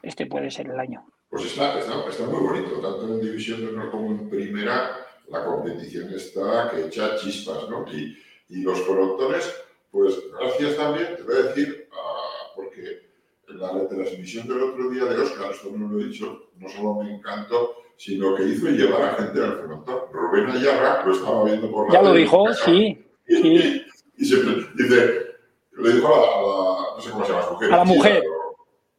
Este 0.02 0.26
puede 0.26 0.50
ser 0.50 0.68
el 0.68 0.78
año. 0.78 1.06
Pues 1.28 1.44
está, 1.46 1.78
está, 1.78 2.26
muy 2.26 2.40
bonito, 2.40 2.80
tanto 2.80 3.14
en 3.14 3.20
División 3.20 3.60
de 3.60 3.68
Honor 3.68 3.90
como 3.90 4.10
en 4.12 4.30
Primera, 4.30 4.90
la 5.30 5.44
competición 5.44 6.12
está 6.12 6.70
que 6.70 6.86
echa 6.86 7.16
chispas, 7.16 7.68
¿no? 7.68 7.84
Y, 7.92 8.16
y 8.48 8.62
los 8.62 8.80
frontones, 8.80 9.54
pues 9.90 10.14
gracias 10.38 10.76
también, 10.76 11.16
te 11.16 11.22
voy 11.22 11.36
a 11.36 11.42
decir, 11.42 11.88
uh, 11.92 12.56
porque 12.56 13.08
la 13.48 13.72
retransmisión 13.72 14.48
del 14.48 14.62
otro 14.62 14.90
día 14.90 15.04
de 15.04 15.18
Oscar, 15.18 15.50
esto 15.52 15.70
no 15.74 15.88
lo 15.88 16.00
he 16.00 16.04
dicho, 16.04 16.50
no 16.56 16.68
solo 16.68 16.94
me 16.94 17.14
encantó, 17.14 17.76
sino 17.96 18.34
que 18.34 18.44
hizo 18.44 18.68
llevar 18.68 19.02
a 19.02 19.14
gente 19.14 19.42
al 19.42 19.58
frontón. 19.58 20.00
Rubén 20.12 20.50
Ayarra 20.50 21.04
lo 21.04 21.12
estaba 21.12 21.44
viendo 21.44 21.70
por 21.70 21.88
la 21.88 21.94
Ya 21.94 22.02
lo 22.02 22.14
dijo, 22.14 22.46
sí. 22.64 23.04
Y, 23.26 23.36
sí. 23.36 23.82
y, 24.16 24.24
siempre 24.24 24.66
dice, 24.76 25.26
le 25.72 25.92
dijo 25.92 26.06
a 26.06 26.20
la, 26.20 26.96
no 26.96 27.00
sé 27.00 27.10
cómo 27.10 27.26
se 27.26 27.32
llama, 27.32 27.50
mujer. 27.50 27.72
A 27.72 27.76
la 27.76 27.84
mujer. 27.84 28.22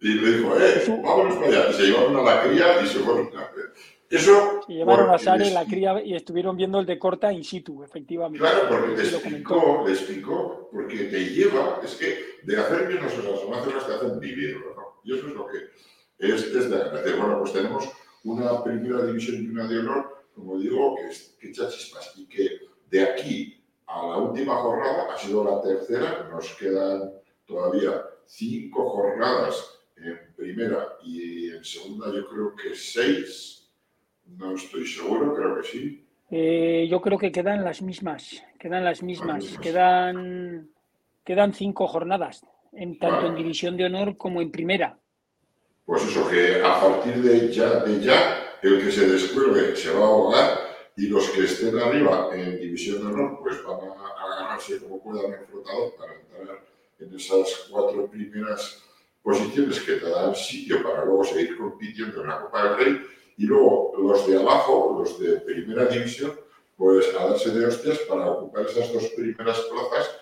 Y 0.02 0.14
le 0.14 0.38
dijo, 0.38 0.60
eh, 0.60 1.02
vámonos 1.04 1.36
para 1.36 1.48
allá. 1.48 1.70
Y 1.70 1.74
se 1.74 1.84
llevaron 1.84 2.18
a 2.18 2.22
la 2.22 2.44
cría 2.44 2.82
y 2.82 2.88
se 2.88 3.00
fueron. 3.00 3.30
Eso. 4.10 4.62
Y 4.68 4.76
llevaron 4.76 5.12
a 5.12 5.20
Sare 5.20 5.52
la 5.52 5.66
cría 5.66 6.04
y 6.04 6.16
estuvieron 6.16 6.58
viendo 6.58 6.80
el 6.80 6.86
de 6.86 6.98
corta 6.98 7.32
in 7.32 7.44
situ, 7.44 7.84
efectivamente. 7.84 8.40
Claro, 8.40 8.68
porque 8.68 8.96
te 8.96 9.08
explicó, 9.08 9.84
te 9.86 9.92
explicó, 9.92 10.70
porque 10.72 11.04
te 11.06 11.26
lleva, 11.26 11.80
es 11.84 11.96
que 11.96 12.18
de 12.44 12.58
hacer 12.60 12.88
bien 12.88 13.04
las 13.04 13.14
cosas, 13.14 13.88
te 13.88 13.94
hacen 13.94 14.20
vivirlo, 14.20 14.76
¿no? 14.76 15.02
Y 15.04 15.16
eso 15.16 15.28
es 15.28 15.34
lo 15.34 15.46
que 15.46 15.58
es, 16.18 16.44
es 16.44 16.70
de 16.70 16.76
agradecer. 16.76 17.18
Bueno, 17.18 17.40
pues 17.40 17.54
tenemos 17.54 17.88
una 18.24 18.64
primera 18.64 19.06
división 19.06 19.44
y 19.44 19.48
una 19.48 19.68
de 19.68 19.80
honor, 19.80 20.26
como 20.34 20.58
digo, 20.58 20.96
que, 20.96 21.08
es, 21.08 21.36
que 21.40 21.50
echa 21.50 21.70
chispas 21.70 22.14
y 22.18 22.26
que 22.28 22.60
de 22.90 23.04
aquí 23.04 23.64
a 23.86 24.08
la 24.08 24.18
última 24.18 24.56
jornada 24.56 25.14
ha 25.14 25.18
sido 25.18 25.44
la 25.44 25.62
tercera, 25.62 26.28
nos 26.32 26.54
quedan 26.56 27.12
todavía 27.46 28.04
cinco 28.26 28.90
jornadas 28.90 29.80
en 29.98 30.18
primera 30.36 30.98
y 31.04 31.50
en 31.50 31.64
segunda 31.64 32.08
yo 32.14 32.28
creo 32.28 32.56
que 32.56 32.76
seis, 32.76 33.59
no 34.38 34.56
estoy 34.56 34.86
seguro, 34.86 35.36
creo 35.36 35.56
que 35.56 35.68
sí. 35.68 36.06
Eh, 36.32 36.88
yo 36.90 37.02
creo 37.02 37.18
que 37.18 37.32
quedan 37.32 37.64
las 37.64 37.82
mismas, 37.82 38.44
quedan 38.60 38.84
las 38.84 39.02
mismas, 39.02 39.58
quedan, 39.60 40.70
quedan 41.24 41.54
cinco 41.54 41.88
jornadas, 41.88 42.46
en, 42.74 43.00
tanto 43.00 43.28
en 43.28 43.36
división 43.36 43.76
de 43.76 43.86
honor 43.86 44.16
como 44.16 44.42
en 44.42 44.52
primera. 44.52 44.98
Pues 45.86 46.06
eso, 46.06 46.30
que 46.30 46.62
a 46.64 46.80
partir 46.80 47.16
de 47.24 47.52
ya, 47.52 47.84
de 47.84 48.00
ya, 48.00 48.44
el 48.62 48.80
que 48.80 48.92
se 48.92 49.08
descuelgue 49.08 49.76
se 49.76 49.92
va 49.92 50.02
a 50.02 50.08
ahogar 50.08 50.60
y 50.96 51.08
los 51.08 51.30
que 51.30 51.46
estén 51.46 51.80
arriba 51.80 52.30
en 52.34 52.60
división 52.60 53.00
de 53.00 53.08
honor, 53.08 53.40
pues 53.42 53.64
van 53.64 53.80
a 53.80 54.34
agarrarse 54.36 54.80
como 54.80 55.02
puedan 55.02 55.32
el 55.32 55.48
flotador 55.48 55.96
para 55.98 56.14
entrar 56.14 56.64
en 57.00 57.16
esas 57.16 57.68
cuatro 57.72 58.08
primeras 58.08 58.84
posiciones 59.24 59.80
que 59.80 59.94
te 59.94 60.10
dan 60.10 60.36
sitio 60.36 60.84
para 60.84 61.06
luego 61.06 61.24
seguir 61.24 61.58
compitiendo 61.58 62.22
en 62.22 62.28
la 62.28 62.42
Copa 62.42 62.64
del 62.64 62.78
Rey. 62.78 63.02
Y 63.40 63.46
luego 63.46 63.94
los 63.98 64.28
de 64.28 64.38
abajo, 64.38 64.98
los 65.00 65.18
de 65.18 65.40
primera 65.40 65.86
división, 65.86 66.34
pues 66.76 67.08
a 67.16 67.30
darse 67.30 67.50
de 67.52 67.66
hostias 67.68 67.98
para 68.00 68.30
ocupar 68.30 68.66
esas 68.66 68.92
dos 68.92 69.08
primeras 69.16 69.58
plazas 69.62 70.18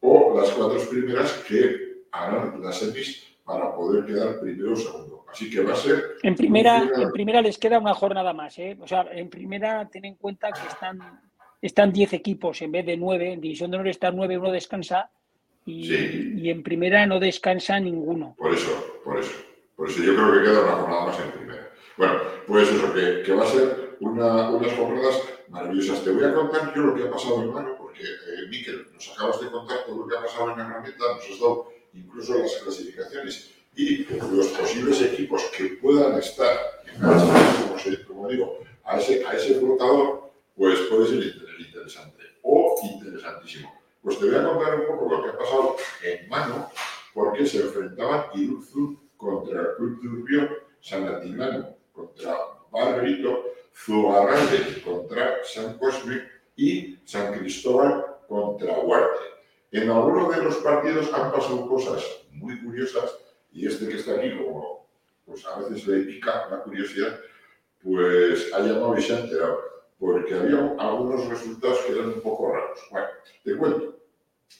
o 0.00 0.38
las 0.38 0.50
cuatro 0.50 0.78
primeras 0.90 1.32
que 1.48 2.04
harán 2.12 2.60
las 2.62 2.78
semis 2.78 3.24
para 3.44 3.74
poder 3.74 4.04
quedar 4.04 4.40
primero 4.40 4.74
o 4.74 4.76
segundo. 4.76 5.24
Así 5.26 5.48
que 5.48 5.62
va 5.62 5.72
a 5.72 5.76
ser... 5.76 6.16
En 6.22 6.36
primera, 6.36 6.86
en 6.94 7.10
primera 7.12 7.40
les 7.40 7.56
queda 7.56 7.78
una 7.78 7.94
jornada 7.94 8.34
más. 8.34 8.58
¿eh? 8.58 8.76
O 8.78 8.86
sea, 8.86 9.06
en 9.10 9.30
primera 9.30 9.88
ten 9.88 10.04
en 10.04 10.16
cuenta 10.16 10.52
que 10.52 10.68
están 10.68 11.00
están 11.62 11.94
10 11.94 12.12
equipos 12.12 12.60
en 12.60 12.72
vez 12.72 12.84
de 12.84 12.98
9. 12.98 13.32
En 13.32 13.40
División 13.40 13.70
de 13.70 13.78
Honor 13.78 13.88
están 13.88 14.16
9, 14.16 14.36
uno 14.36 14.52
descansa 14.52 15.08
y, 15.64 16.50
en 16.50 16.62
primera 16.62 17.06
no 17.06 17.18
descansa 17.18 17.80
ninguno. 17.80 18.34
Por 18.36 18.52
eso, 18.52 19.00
por 19.02 19.18
eso. 19.18 19.32
Por 19.74 19.88
eso 19.88 20.02
yo 20.02 20.14
creo 20.14 20.32
que 20.34 20.42
queda 20.42 20.60
una 20.60 20.72
jornada 20.72 21.06
más 21.06 21.20
en 21.20 21.30
primera. 21.30 21.43
Bueno, 21.96 22.14
pues 22.46 22.68
eso, 22.68 22.92
que, 22.92 23.32
va 23.32 23.44
a 23.44 23.50
ser 23.50 23.96
una, 24.00 24.50
unas 24.50 24.76
jornadas 24.76 25.22
maravillosas. 25.48 26.02
Te 26.02 26.10
voy 26.10 26.24
a 26.24 26.34
contar 26.34 26.74
yo 26.74 26.82
lo 26.82 26.94
que 26.94 27.04
ha 27.04 27.10
pasado 27.10 27.42
en 27.42 27.52
mano, 27.52 27.76
porque, 27.78 28.02
eh, 28.02 28.48
Miquel, 28.50 28.88
nos 28.92 29.10
acabas 29.10 29.40
de 29.40 29.50
contar 29.50 29.84
todo 29.86 29.98
lo 29.98 30.08
que 30.08 30.16
ha 30.16 30.22
pasado 30.22 30.50
en 30.50 30.58
la 30.58 30.64
herramienta, 30.66 31.04
nos 31.14 31.30
has 31.30 31.40
dado 31.40 31.68
incluso 31.92 32.38
las 32.38 32.52
clasificaciones 32.56 33.50
y 33.76 34.04
los 34.04 34.46
posibles 34.48 35.02
equipos 35.02 35.42
que 35.56 35.64
puedan 35.80 36.18
estar 36.18 36.56
en 36.86 38.04
como, 38.06 38.28
digo, 38.28 38.58
a 38.84 38.98
ese, 38.98 39.24
a 39.24 39.32
ese 39.32 39.54
flotador, 39.54 40.32
pues 40.56 40.78
puede 40.90 41.06
ser 41.06 41.34
interesante 41.60 42.24
o 42.42 42.74
interesantísimo. 42.82 43.72
Pues 44.02 44.18
te 44.18 44.26
voy 44.26 44.34
a 44.34 44.44
contar 44.44 44.80
un 44.80 44.86
poco 44.86 45.16
lo 45.16 45.22
que 45.22 45.30
ha 45.30 45.38
pasado 45.38 45.76
en 46.02 46.28
mano, 46.28 46.70
porque 47.12 47.46
se 47.46 47.62
enfrentaban 47.62 48.26
Iruzú 48.34 48.98
contra 49.16 49.60
el 49.60 49.76
Club 49.76 50.00
Turbio, 50.00 50.48
San 50.80 51.06
Latinano 51.10 51.73
contra 51.94 52.36
Barberito, 52.70 53.44
Zugarralde 53.74 54.82
contra 54.82 55.44
San 55.44 55.78
Cosme 55.78 56.22
y 56.56 56.98
San 57.04 57.32
Cristóbal 57.38 58.04
contra 58.28 58.78
Huarte. 58.80 59.24
En 59.72 59.90
algunos 59.90 60.34
de 60.36 60.42
los 60.42 60.56
partidos 60.56 61.12
han 61.12 61.32
pasado 61.32 61.66
cosas 61.68 62.04
muy 62.32 62.60
curiosas 62.62 63.18
y 63.52 63.66
este 63.66 63.88
que 63.88 63.96
está 63.96 64.16
aquí, 64.16 64.36
como 64.36 64.86
pues 65.24 65.46
a 65.46 65.58
veces 65.58 65.86
le 65.86 66.00
pica 66.00 66.48
la 66.50 66.62
curiosidad, 66.62 67.18
pues 67.82 68.52
ha 68.52 68.60
llamado 68.60 68.96
y 68.98 69.02
se 69.02 69.14
ha 69.14 69.20
enterado 69.20 69.74
porque 69.98 70.34
había 70.34 70.74
algunos 70.78 71.26
resultados 71.28 71.78
que 71.80 71.92
eran 71.92 72.08
un 72.08 72.20
poco 72.20 72.52
raros. 72.52 72.80
Bueno, 72.90 73.06
te 73.42 73.56
cuento. 73.56 73.98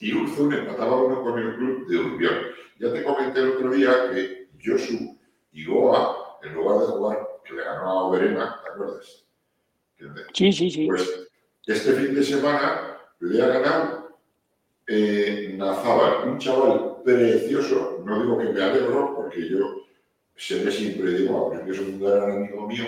Y 0.01 0.15
Urzun 0.15 0.53
empataba 0.53 1.03
uno 1.03 1.23
con 1.23 1.39
el 1.39 1.55
club 1.57 1.87
de 1.87 1.99
Urbión. 1.99 2.35
Ya 2.79 2.93
te 2.93 3.05
comenté 3.05 3.41
el 3.41 3.51
otro 3.51 3.71
día 3.71 4.11
que 4.11 4.49
Josu 4.65 5.19
y 5.53 5.65
Goa, 5.67 6.24
en 6.45 6.55
lugar 6.55 6.81
de 6.81 6.87
jugar, 6.87 7.29
que 7.45 7.55
le 7.55 7.65
ganó 7.65 7.91
a 7.91 8.05
Oberena, 8.05 8.61
¿te 8.63 8.71
acuerdas? 8.71 9.25
Sí, 10.33 10.53
sí, 10.53 10.71
sí. 10.71 10.87
Pues 10.87 11.29
este 11.67 11.93
fin 11.93 12.15
de 12.15 12.23
semana 12.23 12.99
le 13.21 13.43
ha 13.43 13.47
ganado 13.47 14.19
eh, 14.87 15.55
Nazábal, 15.57 16.29
un 16.29 16.39
chaval 16.39 16.97
precioso, 17.05 18.03
no 18.05 18.23
digo 18.23 18.39
que 18.39 18.53
me 18.53 18.63
alegro, 18.63 19.15
porque 19.17 19.49
yo 19.49 19.87
se 20.37 20.65
ve 20.65 20.71
siempre 20.71 21.13
digo, 21.13 21.51
porque 21.51 21.71
es 21.71 21.79
un 21.79 22.01
gran 22.01 22.31
amigo 22.33 22.67
mío, 22.67 22.85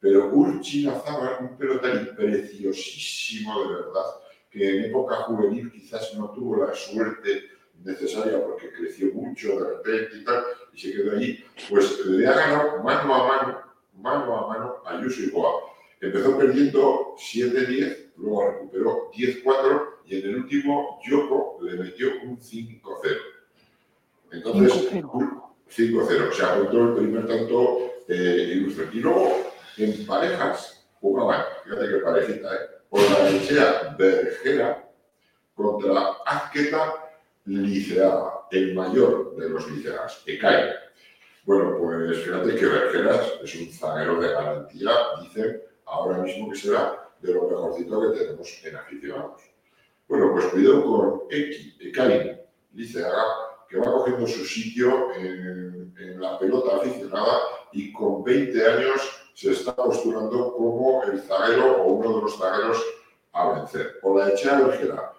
pero 0.00 0.30
Urchi 0.32 0.86
Nazábal, 0.86 1.36
un 1.40 1.56
pelotario 1.56 2.14
preciosísimo 2.16 3.62
de 3.62 3.68
verdad, 3.74 4.04
que 4.50 4.78
en 4.78 4.84
época 4.86 5.16
juvenil 5.16 5.70
quizás 5.70 6.14
no 6.14 6.30
tuvo 6.30 6.64
la 6.64 6.74
suerte 6.74 7.53
necesaria 7.82 8.42
porque 8.42 8.72
creció 8.72 9.12
mucho 9.12 9.60
de 9.60 9.76
repente 9.76 10.16
y 10.18 10.24
tal, 10.24 10.44
y 10.72 10.80
se 10.80 10.92
quedó 10.92 11.16
allí, 11.16 11.44
pues 11.68 12.06
le 12.06 12.26
ha 12.26 12.34
ganado 12.34 12.82
mano 12.82 13.14
a 13.14 13.28
mano, 13.28 13.62
mano 13.94 14.36
a 14.36 14.48
mano 14.48 14.74
a 14.86 15.00
Yusu 15.02 15.22
y 15.22 15.30
Goa. 15.30 15.60
Empezó 16.00 16.36
perdiendo 16.36 17.14
7-10, 17.16 18.12
luego 18.16 18.50
recuperó 18.50 19.10
10-4 19.12 19.94
y 20.06 20.18
en 20.18 20.28
el 20.28 20.36
último 20.36 21.00
Yoko 21.04 21.58
le 21.62 21.78
metió 21.78 22.08
un 22.22 22.38
5-0. 22.38 22.80
Entonces, 24.32 24.90
5-0, 24.92 26.28
o 26.28 26.32
sea, 26.32 26.58
contó 26.58 26.88
el 26.88 26.94
primer 26.94 27.26
tanto 27.26 27.92
eh, 28.08 28.52
ilustre. 28.56 28.88
Y 28.92 29.00
luego 29.00 29.50
en 29.78 30.06
parejas 30.06 30.86
jugaban, 31.00 31.42
fíjate 31.64 31.88
qué 31.88 31.96
parejita, 31.96 32.54
¿eh? 32.54 32.58
por 32.88 33.00
la 33.00 33.30
lechea 33.30 33.94
Bergera 33.98 34.90
contra 35.54 36.10
Azqueta 36.26 37.03
Liceaga, 37.46 38.46
el 38.50 38.74
mayor 38.74 39.36
de 39.36 39.50
los 39.50 39.70
liceagas, 39.70 40.22
ECAI. 40.26 40.72
Bueno, 41.44 41.76
pues 41.78 42.18
fíjate 42.24 42.54
que 42.54 42.66
Vergeras 42.66 43.34
es 43.42 43.54
un 43.56 43.70
zaguero 43.70 44.18
de 44.18 44.28
garantía, 44.28 44.90
dicen 45.20 45.60
ahora 45.84 46.18
mismo 46.18 46.50
que 46.50 46.56
será 46.56 47.10
de 47.20 47.34
lo 47.34 47.48
mejorcito 47.48 48.00
que 48.00 48.18
tenemos 48.18 48.64
en 48.64 48.76
aficionados. 48.76 49.42
Bueno, 50.08 50.32
pues 50.32 50.46
cuidado 50.46 50.84
con 50.84 51.22
Eki, 51.30 51.76
Liceaga, 52.72 53.24
que 53.68 53.76
va 53.76 53.92
cogiendo 53.92 54.26
su 54.26 54.44
sitio 54.44 55.12
en, 55.14 55.74
la 56.18 56.38
pelota 56.38 56.76
aficionada 56.76 57.40
y 57.72 57.92
con 57.92 58.24
20 58.24 58.66
años 58.66 59.30
se 59.34 59.52
está 59.52 59.74
postulando 59.74 60.54
como 60.54 61.02
el 61.04 61.20
zaguero 61.20 61.82
o 61.82 61.92
uno 61.92 62.16
de 62.16 62.22
los 62.22 62.38
zagueros 62.38 62.82
a 63.32 63.52
vencer. 63.52 63.98
O 64.02 64.18
la 64.18 64.30
Echea 64.30 64.60
Vergera 64.60 65.13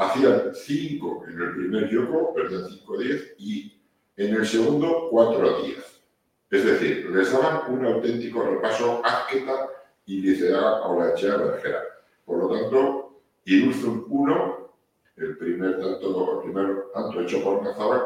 hacían 0.00 0.54
5 0.54 1.24
en 1.28 1.42
el 1.42 1.54
primer 1.54 1.90
Yoko, 1.90 2.32
perdón, 2.32 2.70
5 2.70 2.94
a 2.94 2.98
10, 3.02 3.34
y 3.38 3.80
en 4.16 4.34
el 4.34 4.46
segundo 4.46 5.08
4 5.10 5.56
a 5.56 5.62
10. 5.62 6.02
Es 6.50 6.64
decir, 6.64 7.10
les 7.10 7.30
daban 7.30 7.70
un 7.70 7.84
auténtico 7.84 8.42
repaso 8.42 9.02
Azqueta 9.04 9.68
y 10.06 10.22
Liceaga 10.22 10.86
o 10.86 10.98
la 10.98 11.10
Echea 11.10 11.36
Vergera. 11.36 11.82
Por 12.24 12.38
lo 12.38 12.48
tanto, 12.48 13.20
Ilustrum 13.44 14.06
1, 14.08 14.70
el 15.16 15.36
primer 15.36 15.78
tanto, 15.78 16.32
el 16.32 16.50
primer 16.50 16.84
tanto 16.94 17.20
hecho 17.20 17.44
por 17.44 17.62
Cazabal, 17.62 18.02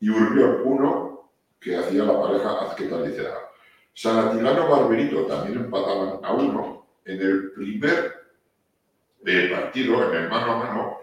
y 0.00 0.10
Urbión 0.10 0.62
1, 0.64 1.30
que 1.60 1.76
hacía 1.76 2.02
la 2.02 2.20
pareja 2.20 2.64
Azqueta 2.64 3.00
Liceaga. 3.00 3.48
Sanatilano 3.94 4.68
Barberito 4.68 5.24
también 5.26 5.58
empataban 5.58 6.18
a 6.20 6.32
uno 6.32 6.84
en 7.04 7.20
el 7.20 7.52
primer 7.52 8.22
eh, 9.24 9.50
partido, 9.54 10.10
en 10.10 10.24
el 10.24 10.28
mano 10.28 10.52
a 10.52 10.58
mano, 10.58 11.02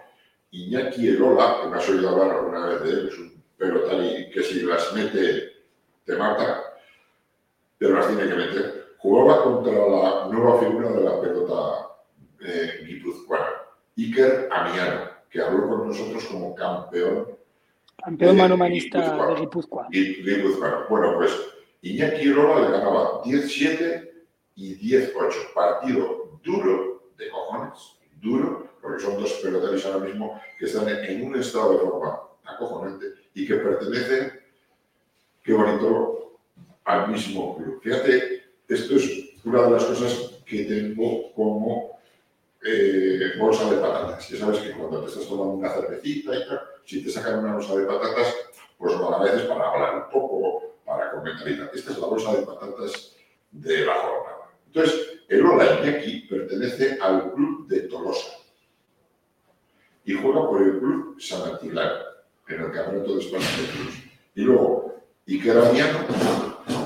Iñaki 0.52 1.10
Erola, 1.10 1.60
que 1.62 1.68
me 1.70 1.78
has 1.78 1.90
oído 1.90 2.10
hablar 2.10 2.38
alguna 2.38 2.66
vez 2.66 2.84
de 2.84 2.90
él, 2.90 3.10
es 3.10 3.20
un 3.20 3.44
pelotari 3.58 4.30
que 4.32 4.42
si 4.42 4.62
las 4.62 4.94
mete 4.94 5.50
te 6.06 6.16
mata, 6.16 6.64
pero 7.78 7.96
las 7.96 8.08
tiene 8.08 8.28
que 8.28 8.36
meter. 8.36 8.96
Jugaba 8.98 9.44
contra 9.44 9.74
la 9.74 10.28
nueva 10.30 10.60
figura 10.60 10.92
de 10.92 11.04
la 11.04 11.22
pelota 11.22 11.90
eh, 12.42 12.84
guipuzcoana, 12.86 13.48
Iker 13.98 14.50
Amiano, 14.52 15.10
que 15.30 15.42
habló 15.42 15.70
con 15.70 15.88
nosotros 15.88 16.26
como 16.26 16.56
campeón. 16.56 17.28
Campeón 18.04 18.38
manomanista 18.38 19.34
de 19.34 19.42
Guipúzcoa. 19.42 19.88
Guipuzcoano. 19.90 20.86
Bueno, 20.90 21.16
pues 21.18 21.32
Iñaki 21.82 22.32
Rola 22.32 22.68
le 22.68 22.78
ganaba 22.78 23.24
10-7 23.24 24.10
y 24.56 24.76
10-8. 24.76 25.54
Partido 25.54 26.40
duro 26.44 27.12
de 27.18 27.30
cojones, 27.30 27.98
duro, 28.22 28.69
porque 28.82 29.04
son 29.04 29.20
dos 29.20 29.32
peloteros 29.44 29.86
ahora 29.86 30.06
mismo 30.06 30.40
que 30.58 30.66
están 30.66 30.88
en 30.90 31.28
un 31.28 31.40
estado 31.40 31.74
de 31.74 31.80
forma 31.80 32.20
acojonante 32.46 33.06
y 33.34 33.48
que 33.48 33.56
pertenecen, 33.56 34.40
qué 35.44 35.54
bonito, 35.54 36.40
al 36.86 37.10
mismo 37.10 37.58
club. 37.58 37.80
Fíjate, 37.82 38.44
esto 38.68 38.96
es 38.96 39.36
una 39.44 39.64
de 39.64 39.72
las 39.72 39.86
cosas 39.86 40.42
que 40.46 40.66
tengo 40.66 41.32
como 41.34 42.00
eh, 42.64 43.34
bolsa 43.38 43.70
de 43.70 43.78
patatas. 43.78 44.30
Ya 44.30 44.40
sabes 44.40 44.60
que 44.60 44.72
cuando 44.72 45.02
te 45.02 45.08
estás 45.12 45.28
tomando 45.28 45.54
una 45.54 45.70
cervecita 45.70 46.36
y 46.36 46.48
tal, 46.48 46.62
si 46.86 47.04
te 47.04 47.12
sacan 47.12 47.40
una 47.40 47.54
bolsa 47.54 47.76
de 47.76 47.86
patatas, 47.86 48.36
pues 48.78 48.96
lo 48.96 49.14
a 49.14 49.24
veces 49.24 49.44
para 49.44 49.70
hablar 49.70 49.96
un 49.96 50.12
poco, 50.12 50.76
para 50.86 51.12
comentar 51.12 51.48
y 51.48 51.58
tal. 51.58 51.70
Esta 51.74 51.92
es 51.92 52.00
la 52.00 52.08
bolsa 52.08 52.36
de 52.36 52.46
patatas 52.46 53.16
de 53.52 53.86
la 53.86 53.96
jornada. 53.96 54.52
Entonces, 54.68 55.20
el 55.28 55.46
Ola 55.46 55.80
Iñaki 55.80 56.22
pertenece 56.22 56.98
al 57.02 57.34
club 57.34 57.68
de 57.68 57.82
Tolosa 57.82 58.39
y 60.10 60.16
juega 60.16 60.50
por 60.50 60.64
el 60.64 60.80
club 60.80 61.16
San 61.20 61.54
Atilán, 61.54 61.92
en 62.48 62.62
el 62.62 62.72
Campeonato 62.72 63.14
de 63.14 63.22
España 63.22 63.46
de 63.46 63.68
Clubs. 63.68 64.04
Y 64.34 64.42
luego, 64.42 64.96
Iker 65.28 65.58
Amiano 65.60 66.00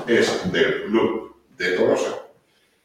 es 0.06 0.52
del 0.52 0.84
club 0.84 1.34
de 1.56 1.72
Tolosa 1.72 2.18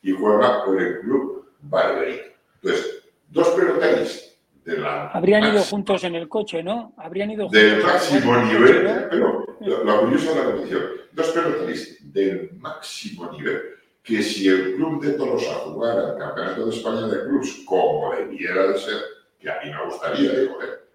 y 0.02 0.12
juega 0.14 0.64
por 0.64 0.82
el 0.82 1.02
club 1.02 1.46
Barberito. 1.60 2.24
Entonces, 2.64 3.04
dos 3.28 3.50
pelotaris 3.50 4.34
de 4.64 4.78
la. 4.78 5.10
Habrían 5.10 5.44
ido 5.44 5.62
juntos 5.62 6.06
en 6.06 6.16
el 6.16 6.30
coche, 6.30 6.64
¿no? 6.64 6.94
Habrían 6.96 7.32
ido 7.32 7.50
juntos. 7.50 7.62
Del 7.62 7.84
máximo 7.84 8.38
nivel, 8.38 9.08
pero 9.10 9.46
lo 9.60 10.00
curioso 10.00 10.30
de 10.30 10.36
la 10.40 10.46
competición, 10.46 10.84
dos 11.12 11.28
pelotaris 11.32 12.14
del 12.14 12.52
máximo 12.54 13.30
nivel, 13.34 13.62
que 14.02 14.24
si 14.24 14.48
el 14.48 14.76
club 14.76 15.04
de 15.04 15.12
Tolosa 15.16 15.54
jugara 15.66 16.14
el 16.14 16.18
Campeonato 16.18 16.66
de 16.66 16.78
España 16.78 17.08
de 17.08 17.26
Clubs 17.26 17.62
como 17.66 18.16
debiera 18.16 18.68
de 18.68 18.80
ser, 18.80 19.19
que 19.40 19.50
a 19.50 19.62
mí 19.64 19.72
me 19.72 19.86
gustaría, 19.86 20.34
¿eh? 20.34 20.50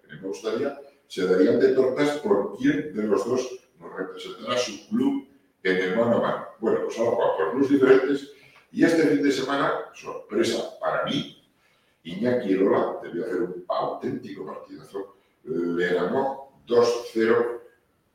Me 0.07 0.27
gustaría, 0.27 0.79
se 1.07 1.27
darían 1.27 1.59
de 1.59 1.69
tortas 1.69 2.17
por 2.19 2.57
quién 2.57 2.93
de 2.95 3.03
los 3.03 3.27
dos 3.27 3.49
nos 3.79 3.93
representará 3.93 4.57
su 4.57 4.87
club 4.89 5.27
en 5.63 5.77
el 5.77 5.97
mano 5.97 6.17
a 6.17 6.21
mano. 6.21 6.47
Bueno, 6.59 6.79
pues 6.85 6.97
ahora 6.99 7.35
por 7.37 7.51
clubes 7.51 7.69
diferentes. 7.69 8.31
Y 8.71 8.83
este 8.83 9.03
fin 9.07 9.23
de 9.23 9.31
semana, 9.31 9.85
sorpresa 9.93 10.79
para 10.79 11.03
mí, 11.05 11.43
Iñaki 12.03 12.53
Lola 12.53 12.99
debió 13.01 13.25
hacer 13.25 13.41
un 13.41 13.65
auténtico 13.67 14.45
partidazo. 14.45 15.15
Le 15.43 15.93
ganó 15.93 16.51
2-0 16.67 17.61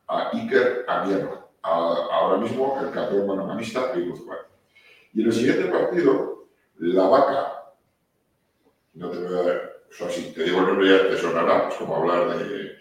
a 0.08 0.30
Iker 0.36 0.84
Amiano, 0.88 1.48
ahora 1.62 2.38
mismo 2.38 2.78
el 2.80 2.90
campeón 2.90 3.26
manomanista 3.26 3.92
Guipúzcoa. 3.94 4.46
Y 5.12 5.22
en 5.22 5.26
el 5.26 5.32
siguiente 5.32 5.64
partido, 5.66 6.46
la 6.78 7.08
vaca, 7.08 7.74
no 8.94 9.10
te 9.10 9.18
voy 9.18 9.34
a 9.34 9.69
ver, 9.90 10.08
o 10.08 10.10
sea, 10.10 10.10
si 10.10 10.32
te 10.32 10.44
digo 10.44 10.60
el 10.60 10.66
nombre 10.66 10.88
ya 10.88 11.08
te 11.08 11.16
sonará, 11.16 11.68
es 11.68 11.74
como 11.74 11.96
hablar 11.96 12.38
de, 12.38 12.76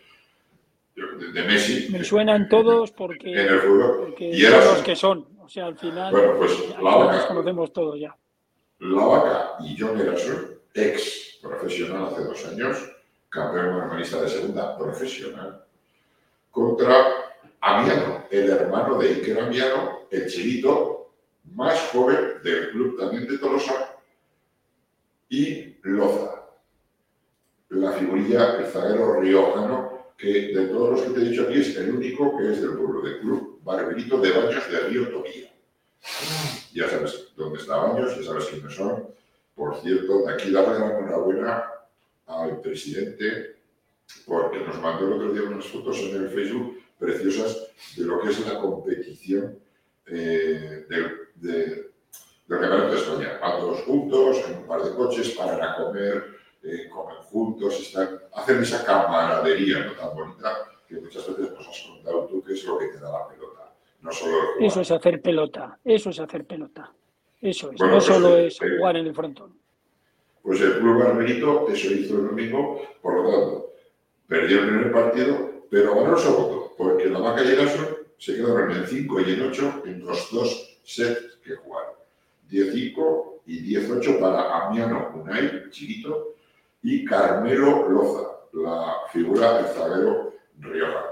de, 1.33 1.43
Messi. 1.43 1.91
Me 1.91 2.03
suenan 2.03 2.49
todos 2.49 2.91
porque, 2.91 3.31
en 3.31 3.39
el 3.39 3.59
fútbol. 3.59 3.97
porque 3.99 4.29
y 4.29 4.41
son 4.41 4.65
los 4.65 4.81
que 4.81 4.95
son. 4.95 5.27
O 5.39 5.49
sea, 5.49 5.65
al 5.65 5.77
final, 5.77 6.11
bueno, 6.11 6.35
pues, 6.37 6.69
la 6.69 6.95
vaca, 6.95 7.15
los 7.15 7.25
conocemos 7.25 7.73
todos 7.73 7.99
ya. 7.99 8.15
La 8.79 9.03
vaca 9.03 9.55
y 9.61 9.75
John 9.77 9.99
Erason 9.99 10.59
ex 10.73 11.39
profesional 11.41 12.07
hace 12.07 12.23
dos 12.23 12.45
años, 12.45 12.77
campeón 13.29 13.71
normalista 13.71 14.21
de 14.21 14.29
segunda 14.29 14.77
profesional, 14.77 15.63
contra 16.51 17.29
Amiano, 17.61 18.25
el 18.29 18.49
hermano 18.49 18.97
de 18.99 19.09
Iker 19.09 19.39
Amiano, 19.39 20.07
el 20.11 20.27
chilito 20.27 21.11
más 21.55 21.89
joven 21.91 22.41
del 22.43 22.69
club 22.69 22.97
también 22.99 23.27
de 23.27 23.37
Tolosa, 23.37 23.97
y 25.29 25.77
Loza, 25.83 26.38
la 27.69 27.91
figurilla, 27.91 28.57
el 28.57 28.65
zaguero 28.65 29.19
riojano, 29.19 30.13
que 30.17 30.53
de 30.53 30.67
todos 30.67 30.91
los 30.91 31.01
que 31.01 31.09
te 31.11 31.21
he 31.21 31.29
dicho 31.29 31.43
aquí 31.43 31.61
es 31.61 31.75
el 31.77 31.95
único 31.95 32.37
que 32.37 32.51
es 32.51 32.61
del 32.61 32.71
pueblo 32.71 33.01
del 33.01 33.19
club 33.19 33.59
Barberito 33.63 34.19
de 34.19 34.31
Baños 34.31 34.69
de 34.69 34.79
Río 34.81 35.09
Tobía. 35.09 35.53
Ya 36.73 36.89
sabes 36.89 37.31
dónde 37.35 37.59
está 37.59 37.77
Baños, 37.77 38.15
ya 38.17 38.23
sabes 38.23 38.45
quiénes 38.45 38.75
son, 38.75 39.07
por 39.55 39.79
cierto, 39.81 40.23
de 40.23 40.33
aquí 40.33 40.51
darle 40.51 40.79
la 40.79 40.99
enhorabuena 40.99 41.63
al 42.25 42.59
presidente 42.61 43.59
porque 44.25 44.59
nos 44.59 44.79
mandó 44.81 45.07
el 45.07 45.13
otro 45.13 45.33
día 45.33 45.43
unas 45.43 45.65
fotos 45.65 45.97
en 45.99 46.23
el 46.23 46.29
Facebook 46.29 46.79
preciosas 46.97 47.67
de 47.95 48.03
lo 48.05 48.19
que 48.19 48.29
es 48.29 48.45
la 48.45 48.59
competición 48.59 49.57
eh, 50.07 50.85
del, 50.89 51.11
de, 51.35 51.89
Campeonato 52.47 52.91
de 52.91 52.97
España. 52.97 53.39
Van 53.39 53.59
todos 53.59 53.81
juntos, 53.81 54.37
en 54.47 54.57
un 54.57 54.67
par 54.67 54.81
de 54.81 54.95
coches, 54.95 55.29
paran 55.31 55.61
a 55.61 55.75
comer, 55.75 56.38
eh, 56.63 56.89
comen 56.89 57.17
juntos, 57.17 57.79
están, 57.79 58.19
hacen 58.33 58.61
esa 58.61 58.83
camaradería 58.83 59.85
¿no? 59.85 59.91
tan 59.93 60.15
bonita 60.15 60.57
que 60.87 60.95
muchas 60.99 61.27
veces 61.27 61.51
nos 61.51 61.67
has 61.67 61.81
contado 61.81 62.25
tú 62.25 62.43
que 62.43 62.53
es 62.53 62.63
lo 62.65 62.77
que 62.77 62.87
te 62.87 62.99
da 62.99 63.11
la 63.11 63.27
pelota. 63.27 63.73
No 64.01 64.11
solo 64.11 64.37
Eso 64.59 64.81
es 64.81 64.91
hacer 64.91 65.21
pelota, 65.21 65.79
eso 65.83 66.09
es 66.09 66.19
hacer 66.19 66.45
pelota. 66.45 66.93
Eso 67.41 67.71
es, 67.71 67.79
no 67.79 67.89
pues, 67.89 68.03
solo 68.03 68.37
eh, 68.37 68.47
es 68.47 68.59
jugar 68.59 68.97
en 68.97 69.07
el 69.07 69.15
frontón. 69.15 69.57
Pues 70.41 70.61
el 70.61 70.79
Club 70.79 71.03
Barberito 71.03 71.67
eso 71.69 71.93
hizo 71.93 72.15
el 72.15 72.27
domingo, 72.27 72.81
por 73.01 73.13
lo 73.13 73.29
tanto, 73.29 73.73
perdió 74.27 74.59
el 74.61 74.67
primer 74.67 74.91
partido, 74.91 75.65
pero 75.69 75.95
ganó 75.95 76.15
el 76.15 76.19
segundo, 76.21 76.73
porque 76.77 77.05
la 77.05 77.19
vaca 77.19 77.43
y 77.43 77.49
el 77.49 77.61
aso 77.61 77.99
se 78.17 78.35
quedaron 78.35 78.71
en 78.71 78.85
5 78.85 79.21
y 79.21 79.33
en 79.33 79.41
8 79.49 79.83
en 79.85 80.05
los 80.05 80.31
dos 80.31 80.79
sets 80.83 81.39
que 81.43 81.55
jugaron. 81.55 81.93
15 82.49 82.93
y 83.45 83.61
18 83.61 84.19
para 84.19 84.67
Amiano 84.67 85.11
Unai, 85.15 85.69
chiquito, 85.69 86.35
y 86.81 87.05
Carmelo 87.05 87.89
Loza, 87.89 88.29
la 88.53 88.95
figura 89.11 89.57
del 89.57 89.65
zaguero 89.67 90.33
Rioja. 90.59 91.05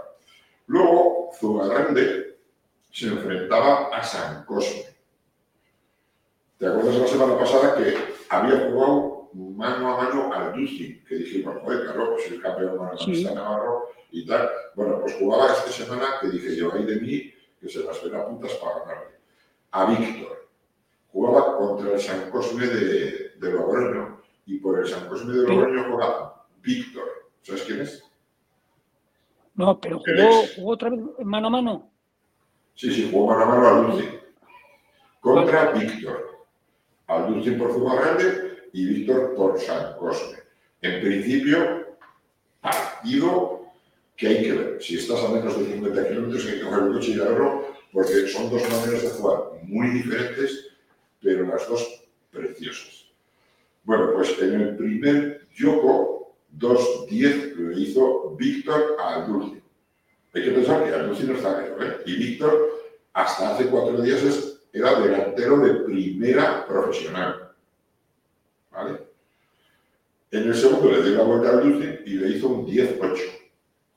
Luego, 0.68 1.32
Zugarrande 1.38 2.38
se 2.92 3.08
enfrentaba 3.08 3.90
a 3.96 4.04
San 4.04 4.46
Cosme. 4.46 4.84
¿Te 6.58 6.68
acuerdas 6.68 6.96
la 6.96 7.08
semana 7.08 7.38
pasada 7.38 7.76
que 7.76 7.96
había 8.30 8.70
jugado 8.70 9.30
mano 9.34 9.94
a 9.94 10.04
mano 10.04 10.34
al 10.34 10.54
Duci? 10.54 11.04
Que 11.04 11.16
dijimos, 11.16 11.58
joder, 11.62 11.84
claro, 11.86 12.14
pues 12.14 12.32
el 12.32 12.42
campeón 12.42 12.78
mano 12.78 12.98
sí. 12.98 13.24
Navarro 13.24 13.90
y 14.12 14.26
tal. 14.26 14.50
Bueno, 14.76 15.02
pues 15.02 15.16
jugaba 15.16 15.54
esta 15.54 15.72
semana 15.72 16.16
que 16.20 16.30
dije 16.30 16.56
yo, 16.56 16.74
ahí 16.74 16.86
de 16.86 16.96
mí, 16.96 17.34
que 17.60 17.70
se 17.70 17.84
las 17.84 18.04
ven 18.04 18.16
a 18.16 18.26
puntas 18.26 18.54
para 18.54 18.80
ganarle. 18.80 19.18
A 19.72 19.86
Víctor. 19.86 20.50
Jugaba 21.12 21.58
contra 21.58 21.94
el 21.94 22.00
San 22.00 22.32
Cosme 22.32 22.66
de, 22.66 23.34
de 23.38 23.52
Logroño 23.52 24.17
y 24.48 24.58
por 24.60 24.80
el 24.80 24.88
San 24.88 25.08
Cosme 25.08 25.34
de 25.34 25.48
Logroño 25.48 25.92
jugaba 25.92 26.48
Víctor. 26.62 27.30
¿Sabes 27.44 27.64
quién 27.64 27.82
es? 27.82 28.04
No, 29.54 29.80
pero 29.80 30.00
jugó, 30.00 30.44
jugó 30.56 30.72
otra 30.72 30.90
vez 30.90 31.00
mano 31.24 31.48
a 31.48 31.50
mano. 31.50 31.92
Sí, 32.74 32.92
sí, 32.92 33.10
jugó 33.12 33.28
mano 33.28 33.44
a 33.44 33.46
mano 33.46 33.68
al 33.68 33.92
Dulce. 33.92 34.20
Contra 35.20 35.72
Víctor. 35.74 36.46
Al 37.08 37.28
Dulce 37.28 37.52
por 37.54 37.74
Zugarralde 37.74 38.70
y 38.74 38.86
Víctor 38.86 39.36
por 39.36 39.60
San 39.60 39.98
Cosme. 39.98 40.38
En 40.82 41.02
principio, 41.02 41.98
partido 42.62 43.66
que 44.16 44.28
hay 44.28 44.44
que 44.44 44.52
ver. 44.54 44.82
Si 44.82 44.98
estás 44.98 45.24
a 45.24 45.30
menos 45.30 45.58
de 45.60 45.74
50 45.74 46.08
kilómetros, 46.08 46.46
hay 46.46 46.60
que 46.60 46.62
coger 46.62 46.84
el 46.84 46.94
coche 46.94 47.12
y 47.12 47.18
verlo, 47.18 47.66
porque 47.92 48.28
son 48.28 48.50
dos 48.50 48.62
maneras 48.64 49.04
de 49.04 49.10
jugar 49.10 49.40
muy 49.64 49.90
diferentes, 49.90 50.68
pero 51.22 51.46
las 51.46 51.68
dos 51.68 52.04
preciosas. 52.32 52.97
Bueno, 53.88 54.12
pues 54.14 54.38
en 54.42 54.60
el 54.60 54.76
primer 54.76 55.48
Yoko, 55.56 56.36
2-10 56.60 57.54
lo 57.56 57.72
hizo 57.72 58.36
Víctor 58.36 58.98
al 59.02 59.26
Dulce. 59.28 59.62
Hay 60.34 60.44
que 60.44 60.52
pensar 60.52 60.84
que 60.84 60.94
al 60.94 61.08
Dulce 61.08 61.24
no 61.24 61.36
está 61.36 61.56
claro, 61.56 61.82
¿eh? 61.82 62.02
Y 62.06 62.18
Víctor, 62.18 62.68
hasta 63.14 63.56
hace 63.56 63.68
cuatro 63.68 64.02
días, 64.02 64.60
era 64.74 65.00
delantero 65.00 65.60
de 65.60 65.74
primera 65.86 66.68
profesional. 66.68 67.54
¿Vale? 68.74 68.98
En 70.32 70.44
el 70.50 70.54
segundo 70.54 70.92
le 70.92 71.04
dio 71.04 71.20
la 71.20 71.24
vuelta 71.24 71.50
al 71.52 71.64
Dulce 71.64 72.02
y 72.06 72.16
le 72.16 72.28
hizo 72.28 72.50
un 72.50 72.68
10-8. 72.68 73.22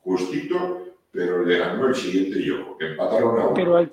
Justito, 0.04 0.86
pero 1.10 1.44
le 1.44 1.58
ganó 1.58 1.88
el 1.88 1.96
siguiente 1.96 2.40
Yoko. 2.40 2.76
Empataron 2.78 3.40
a 3.40 3.46
uno. 3.46 3.54
Pero 3.54 3.76
al, 3.76 3.90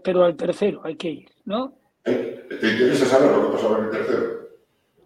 pero 0.00 0.24
al 0.24 0.36
tercero 0.36 0.80
hay 0.84 0.94
que 0.94 1.10
ir, 1.10 1.28
¿no? 1.44 1.76
¿Te 2.04 2.46
interesa 2.54 3.04
saber 3.04 3.32
lo 3.32 3.46
que 3.48 3.56
pasaba 3.56 3.78
en 3.78 3.84
el 3.86 3.90
tercero? 3.90 4.47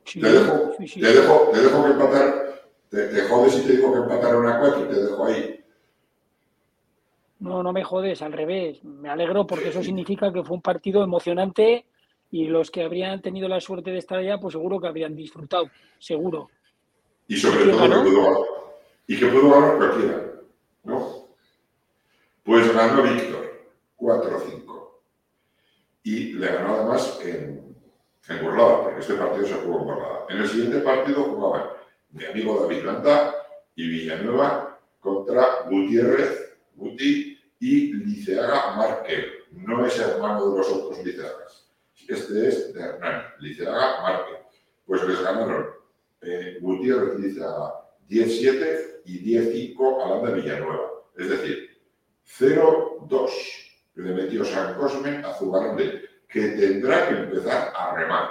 Te, 0.04 0.20
dejo, 0.20 0.72
te, 0.78 1.12
dejo, 1.12 1.50
te 1.52 1.60
dejo 1.60 1.84
que 1.84 1.90
empatar, 1.90 2.62
te, 2.88 3.08
te, 3.08 3.22
jodes 3.22 3.58
y 3.58 3.66
te 3.66 3.72
digo 3.76 3.92
que 3.92 3.98
empataron 4.00 4.48
a 4.48 4.60
cuatro 4.60 4.84
y 4.84 4.88
te 4.88 5.02
dejo 5.02 5.24
ahí. 5.24 5.64
No, 7.40 7.62
no 7.62 7.72
me 7.72 7.82
jodes, 7.82 8.22
al 8.22 8.32
revés. 8.32 8.84
Me 8.84 9.08
alegro 9.08 9.46
porque 9.46 9.70
eso 9.70 9.82
significa 9.82 10.32
que 10.32 10.44
fue 10.44 10.56
un 10.56 10.62
partido 10.62 11.02
emocionante 11.02 11.86
y 12.30 12.46
los 12.46 12.70
que 12.70 12.82
habrían 12.82 13.20
tenido 13.20 13.48
la 13.48 13.60
suerte 13.60 13.90
de 13.90 13.98
estar 13.98 14.18
allá, 14.18 14.38
pues 14.38 14.52
seguro 14.52 14.80
que 14.80 14.86
habrían 14.86 15.14
disfrutado, 15.14 15.68
seguro. 15.98 16.48
Y 17.28 17.36
sobre 17.36 17.64
todo 17.70 17.82
que 17.82 17.88
pudo 17.88 18.22
ganar. 18.22 18.46
Y 19.06 19.18
que 19.18 19.26
pudo 19.26 19.50
ganar 19.50 19.76
cualquiera, 19.76 20.32
¿no? 20.84 21.28
Pues 22.42 22.74
ganó 22.74 23.02
Víctor, 23.02 23.70
4-5. 23.98 24.90
Y 26.04 26.32
le 26.34 26.46
ganó 26.46 26.74
además 26.74 27.20
en 27.24 27.61
en 28.28 28.44
Burlada, 28.44 28.82
porque 28.84 29.00
este 29.00 29.14
partido 29.14 29.46
se 29.46 29.54
jugó 29.54 29.78
en 29.78 29.84
Burlada. 29.84 30.26
En 30.28 30.38
el 30.38 30.48
siguiente 30.48 30.78
partido 30.80 31.24
jugaban 31.24 31.70
mi 32.10 32.24
amigo 32.24 32.60
David 32.60 32.84
Landa 32.84 33.34
y 33.74 33.88
Villanueva 33.88 34.78
contra 35.00 35.62
Gutiérrez, 35.68 36.56
Guti 36.74 37.38
y 37.58 37.92
Liceaga 37.94 38.76
Markel. 38.76 39.26
No 39.52 39.84
es 39.84 39.98
hermano 39.98 40.50
de 40.50 40.58
los 40.58 40.68
otros 40.68 41.04
Liceagas. 41.04 41.68
Este 42.08 42.48
es 42.48 42.74
de 42.74 42.80
Hernán, 42.80 43.24
Liceaga 43.40 44.02
Markel. 44.02 44.36
Pues 44.86 45.02
les 45.04 45.22
ganaron 45.22 45.66
eh, 46.20 46.58
Gutiérrez 46.60 47.18
Liceaga 47.18 47.82
10-7 48.08 49.00
y 49.06 49.36
10-5 49.36 50.04
a 50.04 50.08
Landa 50.10 50.30
Villanueva. 50.32 50.90
Es 51.16 51.28
decir, 51.28 51.80
0-2 52.38 53.30
le 53.94 54.14
metió 54.14 54.44
San 54.44 54.74
Cosme 54.74 55.18
a 55.18 55.34
Zugarrande 55.34 56.11
que 56.32 56.48
tendrá 56.48 57.08
que 57.08 57.14
empezar 57.14 57.72
a 57.76 57.94
remar. 57.94 58.28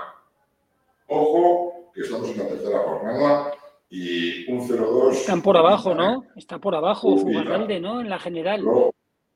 Ojo, 1.08 1.92
que 1.94 2.02
estamos 2.02 2.30
en 2.30 2.38
la 2.40 2.48
tercera 2.48 2.80
jornada 2.80 3.54
y 3.90 4.52
un 4.52 4.68
0-2. 4.68 5.12
Están 5.12 5.42
por 5.42 5.58
abajo, 5.58 5.94
¿no? 5.94 6.26
Está 6.36 6.58
por 6.58 6.74
abajo, 6.74 7.18
Fugarralde, 7.18 7.80
¿no? 7.80 8.02
En 8.02 8.10
la 8.10 8.18
general. 8.18 8.62
Luego, 8.62 8.94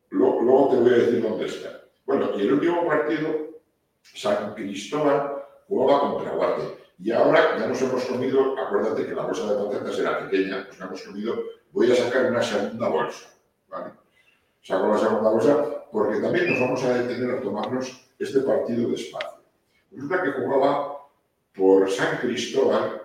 luego, 0.10 0.70
te 0.70 0.78
voy 0.78 0.90
a 0.90 0.98
decir 0.98 1.22
dónde 1.22 1.46
está. 1.46 1.82
Bueno, 2.06 2.30
y 2.38 2.42
el 2.42 2.54
último 2.54 2.86
partido, 2.88 3.28
San 4.02 4.54
Cristóbal 4.56 5.44
jugaba 5.68 6.14
contra 6.14 6.32
Guarte. 6.32 6.64
Y 6.98 7.12
ahora 7.12 7.58
ya 7.60 7.68
nos 7.68 7.82
hemos 7.82 8.06
comido, 8.06 8.58
acuérdate 8.58 9.06
que 9.06 9.14
la 9.14 9.24
bolsa 9.24 9.54
de 9.54 9.66
patatas 9.66 10.00
era 10.00 10.20
pequeña, 10.20 10.66
nos 10.66 10.80
hemos 10.80 11.02
comido, 11.04 11.36
voy 11.72 11.92
a 11.92 11.96
sacar 11.96 12.32
una 12.32 12.42
segunda 12.42 12.88
bolsa. 12.88 13.28
¿vale? 13.68 13.92
Saco 14.62 14.88
la 14.88 14.98
segunda 14.98 15.30
bolsa 15.30 15.66
porque 15.92 16.22
también 16.22 16.52
nos 16.52 16.62
vamos 16.62 16.84
a 16.84 16.94
detener 16.94 17.36
a 17.36 17.42
tomarnos 17.42 18.05
este 18.20 18.40
partido 18.42 18.90
despacio. 18.90 19.44
Resulta 19.92 20.24
que 20.24 20.32
jugaba 20.32 21.08
por 21.56 21.90
San 21.90 22.18
Cristóbal 22.18 23.02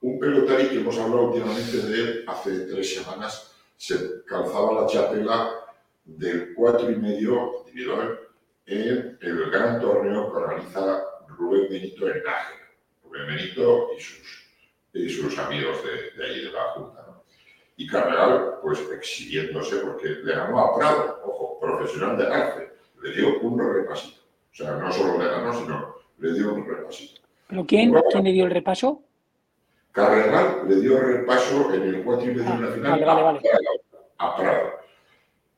un 0.00 0.18
pelotarí 0.18 0.68
que 0.68 0.80
hemos 0.80 0.98
hablado 0.98 1.28
últimamente 1.28 1.76
de 1.76 2.00
él 2.00 2.24
hace 2.26 2.60
tres 2.60 2.94
semanas. 2.94 3.54
Se 3.76 4.24
calzaba 4.24 4.80
la 4.80 4.86
chapela 4.86 5.50
del 6.04 6.54
cuatro 6.54 6.90
y 6.90 6.96
medio 6.96 7.60
en 8.66 9.18
el 9.20 9.50
gran 9.50 9.80
torneo 9.80 10.30
que 10.30 10.36
organiza 10.36 11.04
Rubén 11.28 11.68
Benito 11.68 12.08
en 12.08 12.22
Nájera. 12.22 12.70
Rubén 13.02 13.26
Benito 13.26 13.88
y 13.96 14.00
sus, 14.00 14.48
y 14.92 15.08
sus 15.08 15.38
amigos 15.38 15.78
de, 15.82 16.10
de 16.16 16.30
ahí 16.30 16.44
de 16.44 16.52
la 16.52 16.62
Junta. 16.72 17.04
¿no? 17.06 17.24
Y 17.76 17.86
Carregal, 17.86 18.58
pues 18.62 18.80
exhibiéndose, 18.92 19.78
porque 19.78 20.08
le 20.08 20.34
ganó 20.34 20.60
a 20.60 20.76
Prado, 20.76 21.20
ojo, 21.24 21.58
profesional 21.60 22.16
de 22.16 22.26
arte, 22.26 22.72
le 23.02 23.12
dio 23.12 23.40
un 23.40 23.58
repasito. 23.58 24.19
O 24.52 24.54
sea, 24.54 24.72
no 24.72 24.92
solo 24.92 25.18
le 25.18 25.28
ganó, 25.28 25.52
sino 25.52 25.94
le 26.18 26.32
dio 26.34 26.54
un 26.54 26.66
repasito. 26.66 27.20
¿Pero 27.46 27.66
quién, 27.66 27.94
¿quién 28.10 28.24
le 28.24 28.32
dio 28.32 28.44
el 28.44 28.50
repaso? 28.50 29.02
Carregal 29.92 30.68
le 30.68 30.76
dio 30.76 31.00
repaso 31.00 31.72
en 31.74 31.82
el 31.82 32.04
cuatro 32.04 32.30
y 32.30 32.34
medio 32.34 32.52
de 32.52 32.60
la 32.60 32.72
final 32.72 33.04
vale, 33.04 33.22
vale, 33.22 33.40
a, 34.18 34.36
Prado, 34.36 34.70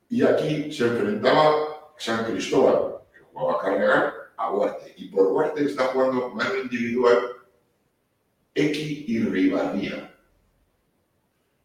Y 0.09 0.22
aquí 0.22 0.72
se 0.72 0.86
enfrentaba 0.86 1.93
San 1.99 2.24
Cristóbal, 2.24 3.03
que 3.12 3.20
jugaba 3.20 3.61
Carregal, 3.61 4.14
a 4.36 4.51
Huarte. 4.53 4.95
Y 4.97 5.09
por 5.09 5.26
Huarte 5.32 5.64
está 5.64 5.84
jugando 5.88 6.30
mano 6.30 6.57
individual 6.62 7.18
X 8.55 9.05
y 9.09 9.24
Rivadía, 9.24 10.14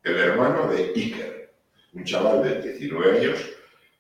el 0.04 0.18
hermano 0.18 0.68
de 0.68 0.94
Iker, 0.96 1.54
un 1.94 2.04
chaval 2.04 2.44
de 2.44 2.62
19 2.62 3.20
años 3.20 3.57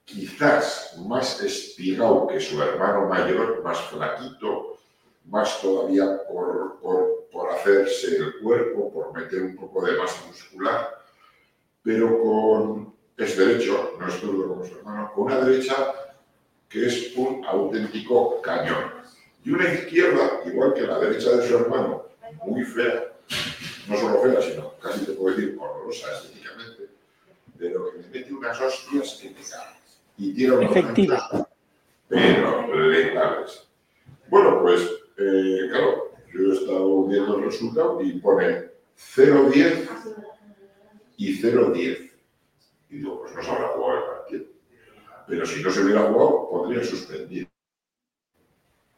quizás 0.08 0.96
más 1.06 1.42
espigado 1.44 2.28
que 2.28 2.40
su 2.40 2.62
hermano 2.64 3.10
mayor, 3.10 3.62
más 3.62 3.78
flaquito, 3.90 4.78
más 5.26 5.62
todavía 5.62 6.22
por, 6.30 6.78
hacerse 7.52 8.18
el 8.18 8.40
cuerpo, 8.40 8.92
por 8.92 9.14
meter 9.14 9.42
un 9.44 9.56
poco 9.56 9.86
de 9.86 9.98
masa 9.98 10.26
muscular, 10.28 11.02
pero 11.84 12.22
con, 12.22 12.94
es 13.18 13.38
derecho, 13.38 13.96
no 14.00 14.08
es 14.08 14.22
duro 14.22 14.48
como 14.48 14.66
su 14.66 14.78
hermano, 14.78 15.12
con 15.14 15.26
una 15.26 15.42
derecha 15.42 15.76
que 16.70 16.88
es 16.88 17.16
un 17.16 17.44
auténtico 17.46 18.42
cañón. 18.42 18.92
Y 19.44 19.52
una 19.52 19.74
izquierda, 19.74 20.42
igual 20.46 20.74
que 20.74 20.82
la 20.82 21.00
derecha 21.00 21.32
de 21.32 21.48
su 21.48 21.58
hermano, 21.58 22.06
muy 22.46 22.64
fea, 22.64 23.12
no 23.88 23.98
solo 23.98 24.22
fea, 24.22 24.42
sino 24.42 24.74
casi 24.80 25.06
te 25.06 25.14
puedo 25.14 25.36
decir 25.36 25.58
horrorosa 25.60 26.14
estéticamente, 26.14 26.90
pero 27.58 27.92
que 27.92 27.98
le 28.00 28.08
mete 28.08 28.34
unas 28.34 28.60
hostias 28.60 29.20
que 29.22 29.30
te 29.30 29.42
cagan 29.42 29.77
y 30.18 30.34
tiene 30.34 30.66
Efectiva. 30.66 31.48
pero 32.10 32.90
letales. 32.90 33.68
Bueno, 34.30 34.62
pues, 34.62 34.82
eh, 35.18 35.68
claro, 35.70 36.12
yo 36.34 36.52
he 36.52 36.54
estado 36.54 37.04
viendo 37.06 37.38
el 37.38 37.46
resultado 37.46 38.02
y 38.02 38.20
pone 38.20 38.72
0-10 38.98 39.90
y 41.18 41.42
0-10. 41.42 42.12
Y 42.90 42.96
digo, 42.98 43.22
pues 43.22 43.36
no 43.36 43.44
se 43.44 43.50
habrá 43.50 43.68
jugado 43.70 43.98
el 43.98 44.04
partido. 44.06 44.46
Pero 45.28 45.46
si 45.46 45.64
no 45.64 45.72
se 45.72 45.84
hubiera 45.84 46.04
jugado, 46.04 46.50
podría 46.50 46.84
suspender. 46.84 47.48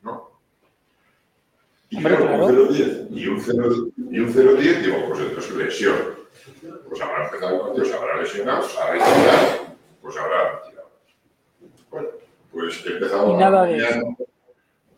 ¿No? 0.01 0.39
Y 1.89 2.01
claro, 2.01 2.23
un 2.23 2.69
0-10 2.69 3.07
y 3.11 3.27
un 3.27 4.33
0-10, 4.33 4.81
digo, 4.81 5.05
pues 5.07 5.19
entonces 5.19 5.55
lesión. 5.55 5.95
Pues 6.87 7.01
habrá 7.01 7.25
empezado 7.25 7.55
el 7.55 7.61
partido, 7.61 7.85
se 7.85 7.93
habrá 7.95 8.21
lesionado, 8.21 8.63
se 8.63 8.79
habrá 8.79 8.93
retirado, 8.93 9.75
pues 10.01 10.17
habrá 10.17 10.68
pues 12.81 12.93
empezaba 12.95 13.29
y 13.29 13.33
nada 13.35 13.65
de 13.65 13.77
eso. 13.77 14.17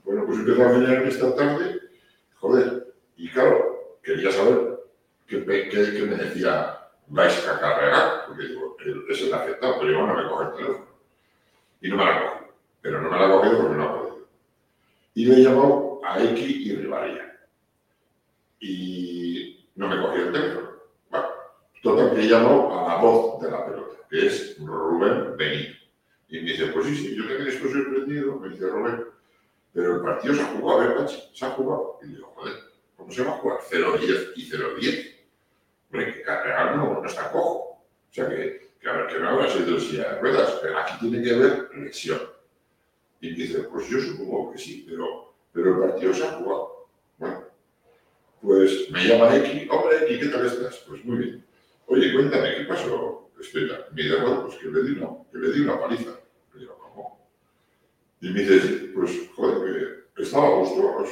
Bueno, 0.03 0.25
pues 0.25 0.39
empezó 0.39 0.63
a 0.63 0.69
mañana 0.69 1.03
esta 1.07 1.35
tarde, 1.35 1.79
joder, 2.35 2.93
y 3.15 3.29
claro, 3.29 3.97
quería 4.03 4.31
saber 4.31 4.79
qué, 5.27 5.45
qué, 5.45 5.69
qué 5.69 6.03
me 6.03 6.15
decía 6.15 6.81
vais 7.11 7.47
a 7.47 7.59
carregar, 7.59 8.25
porque 8.27 8.47
digo, 8.47 8.77
es 9.09 9.21
el 9.21 9.33
afectado, 9.33 9.75
pero 9.79 9.91
yo 9.91 10.07
no 10.07 10.15
me 10.15 10.29
coge 10.29 10.45
el 10.45 10.53
teléfono. 10.53 10.87
Y 11.81 11.89
no 11.89 11.97
me 11.97 12.05
la 12.05 12.19
coge, 12.21 12.51
pero 12.81 13.01
no 13.01 13.09
me 13.09 13.19
la 13.19 13.31
cogido 13.31 13.57
porque 13.57 13.75
no 13.75 13.83
ha 13.83 13.97
podido. 13.97 14.27
Y 15.13 15.25
le 15.25 15.35
he 15.35 15.43
llamado 15.43 16.01
a 16.05 16.23
X 16.23 16.39
y 16.39 16.75
Rivaría. 16.75 17.39
Y 18.61 19.67
no 19.75 19.87
me 19.87 20.01
cogió 20.01 20.27
el 20.27 20.31
teléfono. 20.31 20.69
Bueno, 21.09 21.27
total 21.83 22.15
que 22.15 22.21
he 22.21 22.29
llamado 22.29 22.79
a 22.79 22.87
la 22.87 23.01
voz 23.01 23.41
de 23.41 23.51
la 23.51 23.65
pelota, 23.65 23.97
que 24.09 24.27
es 24.27 24.57
Rubén 24.59 25.35
Benito. 25.35 25.80
Y 26.31 26.39
me 26.39 26.51
dice, 26.51 26.67
pues 26.67 26.87
sí, 26.87 26.95
sí, 26.95 27.15
yo 27.15 27.27
también 27.27 27.49
estoy 27.49 27.73
sorprendido, 27.73 28.39
me 28.39 28.49
dice 28.49 28.65
Robert, 28.67 29.09
pero 29.73 29.95
el 29.97 30.01
partido 30.01 30.33
se 30.33 30.41
ha 30.41 30.45
jugado, 30.45 30.79
a 30.79 30.87
ver, 30.87 30.97
Pachi, 30.97 31.29
se 31.33 31.45
ha 31.45 31.49
jugado. 31.49 31.99
Y 32.01 32.07
digo, 32.07 32.33
joder, 32.35 32.55
¿cómo 32.95 33.11
se 33.11 33.23
va 33.23 33.31
a 33.31 33.37
jugar? 33.37 33.59
0-10 33.69 34.31
y 34.37 34.49
0-10. 34.49 35.15
Hombre, 35.91 36.13
que 36.13 36.21
Carregal 36.21 36.77
no, 36.77 37.01
no 37.01 37.05
está 37.05 37.29
cojo. 37.31 37.49
O 37.49 38.13
sea 38.13 38.29
que, 38.29 38.71
que 38.79 38.89
a 38.89 38.93
ver, 38.93 39.07
que 39.07 39.19
no 39.19 39.29
habrá 39.29 39.49
sido 39.49 39.77
silla 39.77 40.13
de 40.13 40.21
ruedas, 40.21 40.57
pero 40.61 40.77
aquí 40.79 40.93
tiene 41.01 41.21
que 41.21 41.35
haber 41.35 41.69
lesión. 41.75 42.21
Y 43.19 43.35
dice, 43.35 43.63
pues 43.63 43.89
yo 43.89 43.99
supongo 43.99 44.53
que 44.53 44.57
sí, 44.57 44.85
pero, 44.89 45.33
pero 45.51 45.75
el 45.75 45.89
partido 45.89 46.13
se 46.13 46.23
ha 46.23 46.31
jugado. 46.31 46.87
Bueno, 47.17 47.43
pues 48.41 48.89
me 48.89 49.05
llama 49.05 49.35
X, 49.35 49.67
hombre 49.69 49.97
X, 50.05 50.17
¿qué 50.17 50.27
tal 50.29 50.45
estás? 50.45 50.77
Pues 50.87 51.03
muy 51.03 51.17
bien. 51.17 51.45
Oye, 51.87 52.13
cuéntame, 52.13 52.55
¿qué 52.55 52.63
pasó? 52.63 53.29
Espera, 53.39 53.87
me 53.91 54.01
dice, 54.01 54.15
bueno, 54.15 54.45
pues 54.45 54.57
que 54.57 54.67
le 54.69 54.83
di 54.83 54.91
una, 54.91 55.09
que 55.29 55.37
le 55.37 55.51
di 55.51 55.61
una 55.61 55.79
paliza. 55.79 56.20
Y 58.21 58.29
me 58.29 58.39
dice, 58.41 58.91
pues, 58.93 59.29
joder, 59.35 60.05
estaba 60.17 60.47
a 60.47 60.55
gusto, 60.59 61.05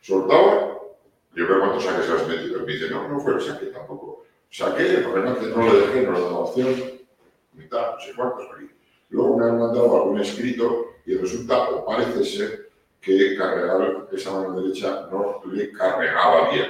soltaba, 0.00 0.78
yo 1.34 1.48
veo 1.48 1.58
cuántos 1.58 1.84
saques 1.84 2.08
has 2.08 2.28
metido. 2.28 2.62
Y 2.62 2.66
me 2.66 2.72
dice, 2.72 2.90
no, 2.90 3.08
no 3.08 3.20
fue 3.20 3.34
el 3.34 3.40
saque 3.40 3.66
tampoco. 3.66 4.24
Saqué, 4.50 4.84
que 4.84 5.02
no 5.02 5.72
le 5.72 5.80
dejé, 5.80 6.02
no 6.02 6.12
le 6.12 6.20
daba 6.20 6.38
opción, 6.38 6.74
mitad, 7.54 7.94
no 7.94 8.00
sé 8.00 8.12
cuántos 8.14 8.48
aquí. 8.54 8.70
Luego 9.08 9.38
me 9.38 9.46
han 9.46 9.58
mandado 9.58 9.96
algún 9.96 10.20
escrito 10.20 10.86
y 11.04 11.16
resulta, 11.16 11.70
o 11.70 11.84
parece 11.84 12.24
ser, 12.24 12.70
que 13.00 13.36
cargar 13.36 14.08
esa 14.12 14.30
mano 14.30 14.60
derecha 14.60 15.08
no 15.10 15.42
le 15.50 15.72
cargaba 15.72 16.50
bien, 16.52 16.68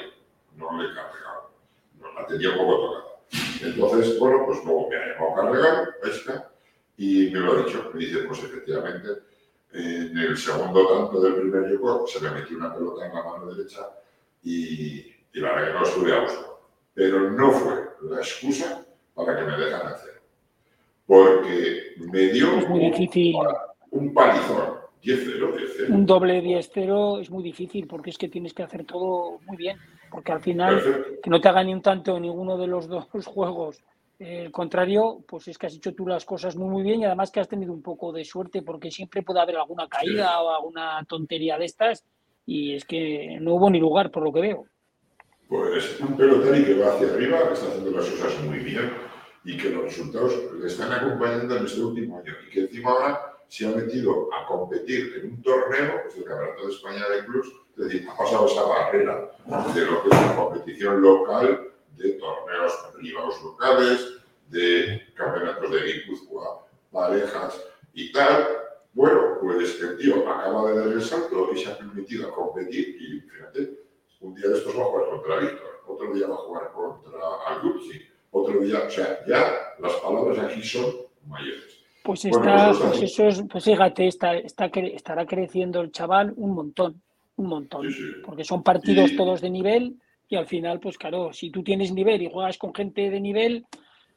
no 0.57 0.83
le 0.83 0.89
cargaba, 0.95 1.51
no 2.01 2.13
la 2.15 2.27
tenía 2.27 2.51
un 2.51 2.57
poco 2.57 2.77
tocada. 2.81 3.05
Entonces, 3.63 4.19
bueno, 4.19 4.47
pues 4.47 4.65
luego 4.65 4.89
me 4.89 4.97
ha 4.97 5.07
llamado 5.09 5.33
a 5.33 5.53
cargar, 5.53 5.97
pesca, 6.01 6.51
y 6.97 7.31
me 7.31 7.41
lo 7.41 7.53
ha 7.53 7.63
dicho. 7.65 7.91
Me 7.93 8.01
dice, 8.01 8.21
pues 8.21 8.43
efectivamente, 8.45 9.09
en 9.75 10.17
el 10.19 10.37
segundo 10.37 10.87
tanto 10.87 11.21
del 11.21 11.35
primer 11.35 11.71
yugo 11.71 12.07
se 12.07 12.21
me 12.21 12.31
metió 12.31 12.57
una 12.59 12.75
pelota 12.75 13.07
en 13.07 13.15
la 13.15 13.23
mano 13.25 13.47
derecha 13.55 13.89
y, 14.43 15.01
y 15.33 15.41
la 15.41 15.55
verdad 15.55 15.69
que 15.69 15.75
no 15.75 15.83
estuve 15.85 16.13
a 16.15 16.21
gusto. 16.21 16.49
Pero 16.95 17.31
no 17.31 17.51
fue 17.53 17.75
la 18.11 18.19
excusa 18.19 18.85
para 19.15 19.37
que 19.39 19.45
me 19.45 19.57
dejan 19.57 19.87
hacer. 19.87 20.21
Porque 21.07 21.95
me 21.99 22.21
dio 22.29 22.59
Es 22.59 22.69
muy 22.69 22.81
difícil. 22.91 23.37
un 23.91 24.13
palizón. 24.15 24.81
10-0, 25.03 25.57
10-0. 25.57 25.89
Un 25.91 26.07
doble 26.07 26.41
10-0 26.43 27.21
es 27.23 27.29
muy 27.31 27.43
difícil 27.43 27.89
porque 27.89 28.11
es 28.11 28.19
que 28.19 28.29
tienes 28.29 28.55
que 28.55 28.63
hacer 28.63 28.85
todo 28.85 29.41
muy 29.47 29.57
bien. 29.57 29.77
Porque 30.11 30.31
al 30.33 30.41
final, 30.41 30.77
Perfecto. 30.81 31.21
que 31.25 31.31
no 31.31 31.41
te 31.41 31.49
haga 31.49 31.65
ni 31.65 31.75
un 31.75 31.83
tanto 31.83 32.17
en 32.17 32.23
ninguno 32.23 32.57
de 32.57 32.67
los 32.69 32.87
dos 33.13 33.27
juegos. 33.27 33.83
El 34.25 34.53
contrario, 34.53 35.25
pues 35.27 35.49
es 35.49 35.59
que 35.59 35.67
has 35.67 35.75
hecho 35.75 35.97
tú 35.97 36.07
las 36.07 36.25
cosas 36.25 36.55
muy, 36.55 36.69
muy 36.69 36.83
bien 36.85 37.01
y 37.01 37.05
además 37.05 37.33
que 37.33 37.41
has 37.41 37.49
tenido 37.49 37.73
un 37.73 37.83
poco 37.83 38.13
de 38.13 38.25
suerte 38.25 38.63
porque 38.63 38.89
siempre 38.89 39.23
puede 39.23 39.41
haber 39.41 39.57
alguna 39.57 39.89
caída 39.89 40.41
o 40.41 40.55
alguna 40.55 41.05
tontería 41.09 41.59
de 41.59 41.65
estas 41.65 42.05
y 42.47 42.77
es 42.77 42.85
que 42.85 43.39
no 43.41 43.55
hubo 43.55 43.69
ni 43.69 43.81
lugar 43.81 44.13
por 44.13 44.23
lo 44.23 44.33
que 44.33 44.41
veo. 44.41 44.67
Pues 45.49 45.99
un 46.01 46.17
pelotari 46.17 46.65
que 46.65 46.75
va 46.75 46.95
hacia 46.95 47.09
arriba, 47.09 47.49
que 47.49 47.55
está 47.55 47.67
haciendo 47.67 47.91
las 47.91 48.09
cosas 48.11 48.45
muy 48.45 48.59
bien 48.61 48.93
y 49.45 49.57
que 49.57 49.71
los 49.71 49.83
resultados 49.83 50.39
le 50.57 50.69
están 50.69 50.93
acompañando 50.93 51.57
en 51.57 51.65
este 51.65 51.81
último 51.81 52.19
año 52.19 52.33
y 52.47 52.51
que 52.53 52.61
encima 52.61 52.91
ahora 52.93 53.21
se 53.49 53.67
ha 53.67 53.71
metido 53.71 54.33
a 54.33 54.47
competir 54.47 55.15
en 55.17 55.33
un 55.33 55.43
torneo, 55.43 56.01
es 56.09 56.17
el 56.17 56.25
Campeonato 56.25 56.65
de 56.69 56.73
España 56.73 57.09
de 57.09 57.25
Clubs, 57.25 57.49
es 57.77 57.85
decir, 57.85 58.09
ha 58.09 58.17
pasado 58.17 58.47
esa 58.47 58.63
barrera 58.63 59.33
de 59.75 59.85
lo 59.85 60.03
que 60.05 60.09
es 60.11 60.27
la 60.27 60.37
competición 60.37 61.03
local, 61.03 61.72
de 62.03 62.13
torneos 62.15 62.73
privados 62.99 63.43
locales, 63.43 64.15
de 64.49 65.03
campeonatos 65.15 65.71
de 65.71 65.81
Guipúzcoa, 65.83 66.67
parejas 66.91 67.63
y 67.95 68.13
tal. 68.13 68.47
Bueno, 68.93 69.39
pues 69.41 69.81
el 69.81 69.97
tío 69.97 70.29
acaba 70.29 70.71
de 70.71 70.79
dar 70.79 70.89
el 70.89 71.03
salto 71.03 71.49
y 71.55 71.59
se 71.59 71.71
ha 71.71 71.79
permitido 71.79 72.31
competir 72.33 72.97
y 73.01 73.21
fíjate, 73.21 73.71
un 74.21 74.35
día 74.35 74.49
de 74.49 74.59
estos 74.59 74.77
va 74.79 74.83
a 74.83 74.85
jugar 74.87 75.09
contra 75.11 75.39
Víctor, 75.41 75.83
otro 75.87 76.13
día 76.15 76.27
va 76.29 76.35
a 76.35 76.39
jugar 76.39 76.73
contra 76.73 77.21
Algupsi, 77.47 78.03
otro 78.31 78.61
día, 78.61 78.83
o 78.87 78.91
sea, 78.91 79.25
ya 79.27 79.75
las 79.79 79.93
palabras 79.95 80.39
aquí 80.41 80.63
son 80.63 80.87
mayores. 81.27 81.79
Pues 82.05 82.23
Bueno, 82.25 82.39
está, 82.41 82.71
eso 82.71 82.89
pues 82.89 83.03
eso 83.03 83.29
es, 83.29 83.43
pues 83.51 83.65
fíjate, 83.65 84.07
está, 84.09 84.37
está, 84.37 84.67
estará 84.67 85.25
creciendo 85.25 85.81
el 85.81 85.93
chaval 85.93 86.35
un 86.37 86.55
montón, 86.55 87.01
un 87.37 87.47
montón. 87.47 87.89
Sí, 87.91 87.97
sí. 87.97 88.05
Porque 88.25 88.45
son 88.45 88.63
partidos 88.63 89.13
Y- 89.13 89.17
todos 89.17 89.41
de 89.41 89.51
nivel 89.51 89.97
y 90.33 90.37
al 90.37 90.47
final, 90.47 90.81
pues 90.81 90.97
claro, 90.97 91.31
si 91.35 91.51
tú 91.51 91.63
tienes 91.63 91.93
nivel 91.93 92.23
y 92.23 92.31
juegas 92.31 92.57
con 92.57 92.75
gente 92.75 93.11
de 93.11 93.21
nivel, 93.21 93.67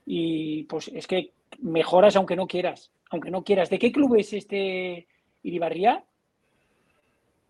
y 0.05 0.63
pues 0.63 0.87
es 0.87 1.07
que 1.07 1.33
mejoras 1.59 2.15
aunque 2.15 2.37
no 2.37 2.47
quieras, 2.47 2.89
aunque 3.09 3.29
no 3.29 3.43
quieras. 3.43 3.69
¿De 3.69 3.77
qué 3.77 3.91
club 3.91 4.15
es 4.15 4.31
este 4.31 5.07
Iribarría? 5.43 6.05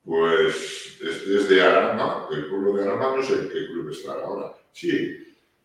Pues 0.03 0.99
es 0.99 1.30
desde 1.30 1.61
Arama, 1.61 2.28
el 2.32 2.47
pueblo 2.47 2.74
de 2.74 2.86
Arama, 2.86 3.18
no 3.18 3.22
sé 3.22 3.34
en 3.34 3.49
qué 3.49 3.68
club 3.68 3.91
está 3.91 4.13
ahora. 4.13 4.51
Sí, 4.72 5.16